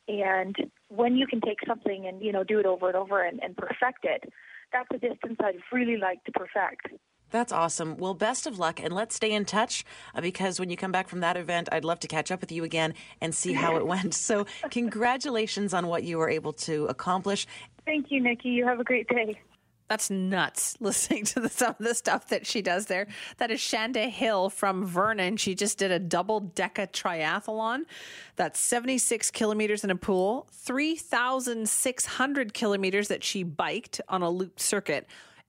And 0.08 0.56
when 0.88 1.16
you 1.16 1.26
can 1.26 1.40
take 1.40 1.58
something 1.66 2.06
and 2.06 2.20
you 2.20 2.32
know 2.32 2.44
do 2.44 2.58
it 2.58 2.66
over 2.66 2.88
and 2.88 2.96
over 2.96 3.22
and, 3.22 3.40
and 3.42 3.56
perfect 3.56 4.04
it, 4.04 4.32
that's 4.72 4.88
a 4.92 4.98
distance 4.98 5.36
I'd 5.40 5.56
really 5.72 5.96
like 5.96 6.24
to 6.24 6.32
perfect. 6.32 6.88
That's 7.30 7.52
awesome. 7.52 7.96
Well, 7.96 8.14
best 8.14 8.46
of 8.46 8.58
luck, 8.58 8.80
and 8.80 8.94
let's 8.94 9.16
stay 9.16 9.32
in 9.32 9.44
touch 9.44 9.84
uh, 10.14 10.20
because 10.20 10.60
when 10.60 10.70
you 10.70 10.76
come 10.76 10.92
back 10.92 11.08
from 11.08 11.20
that 11.20 11.36
event, 11.36 11.68
I'd 11.72 11.84
love 11.84 11.98
to 12.00 12.08
catch 12.08 12.30
up 12.30 12.40
with 12.40 12.52
you 12.52 12.64
again 12.64 12.94
and 13.20 13.34
see 13.34 13.52
how 13.52 13.76
it 13.76 13.86
went. 13.86 14.14
So, 14.24 14.46
congratulations 14.70 15.74
on 15.74 15.86
what 15.86 16.02
you 16.02 16.18
were 16.18 16.30
able 16.30 16.52
to 16.52 16.86
accomplish. 16.86 17.46
Thank 17.84 18.10
you, 18.10 18.22
Nikki. 18.22 18.48
You 18.48 18.66
have 18.66 18.80
a 18.80 18.84
great 18.84 19.06
day. 19.08 19.38
That's 19.88 20.10
nuts 20.10 20.76
listening 20.80 21.24
to 21.26 21.40
the, 21.40 21.48
some 21.48 21.74
of 21.78 21.78
the 21.78 21.94
stuff 21.94 22.28
that 22.28 22.46
she 22.46 22.62
does 22.62 22.86
there. 22.86 23.06
That 23.36 23.50
is 23.50 23.60
Shanda 23.60 24.08
Hill 24.08 24.50
from 24.50 24.86
Vernon. 24.86 25.36
She 25.36 25.54
just 25.54 25.78
did 25.78 25.90
a 25.90 25.98
double 25.98 26.40
deca 26.40 26.90
triathlon. 26.90 27.82
That's 28.36 28.58
76 28.58 29.30
kilometers 29.30 29.84
in 29.84 29.90
a 29.90 29.96
pool, 29.96 30.48
3,600 30.52 32.54
kilometers 32.54 33.08
that 33.08 33.22
she 33.22 33.42
biked 33.42 34.00
on 34.08 34.22
a 34.22 34.30
loop 34.30 34.58
circuit 34.58 35.06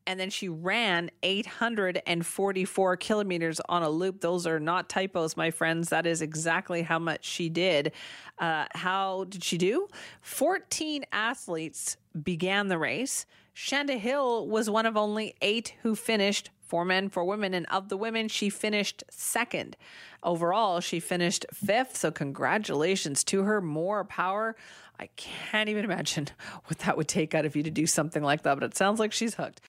and 0.08 0.20
then 0.20 0.30
she 0.30 0.50
ran 0.50 1.10
844 1.24 2.98
kilometers 2.98 3.60
on 3.68 3.84
a 3.84 3.90
loop. 3.90 4.22
Those 4.22 4.46
are 4.46 4.60
not 4.60 4.90
typos, 4.90 5.36
my 5.36 5.52
friends. 5.52 5.90
That 5.90 6.06
is 6.06 6.22
exactly 6.22 6.82
how 6.82 7.00
much 7.00 7.26
she 7.26 7.50
did. 7.50 7.92
Uh, 8.38 8.66
how 8.74 9.26
did 9.30 9.44
she 9.44 9.58
do? 9.58 9.88
14 10.22 11.06
athletes 11.12 11.98
began 12.22 12.68
the 12.68 12.78
race. 12.78 13.26
Shanda 13.56 13.98
Hill 13.98 14.48
was 14.48 14.70
one 14.70 14.86
of 14.86 14.98
only 14.98 15.36
eight 15.42 15.74
who 15.82 15.96
finished 15.96 16.50
four 16.66 16.84
men, 16.84 17.10
four 17.10 17.26
women. 17.26 17.54
And 17.54 17.66
of 17.68 17.90
the 17.90 17.98
women, 17.98 18.28
she 18.28 18.50
finished 18.50 19.04
second. 19.10 19.78
Overall, 20.24 20.82
she 20.82 21.00
finished 21.00 21.46
fifth. 21.54 21.96
So, 21.96 22.12
congratulations 22.12 23.24
to 23.26 23.44
her. 23.44 23.62
More 23.62 24.04
power. 24.04 24.56
I 25.00 25.08
can't 25.16 25.70
even 25.70 25.86
imagine 25.86 26.28
what 26.66 26.80
that 26.80 26.98
would 26.98 27.08
take 27.08 27.34
out 27.34 27.46
of 27.46 27.56
you 27.56 27.64
to 27.64 27.72
do 27.72 27.86
something 27.86 28.24
like 28.24 28.44
that, 28.44 28.56
but 28.56 28.64
it 28.64 28.76
sounds 28.76 29.00
like 29.00 29.12
she's 29.12 29.36
hooked. 29.36 29.62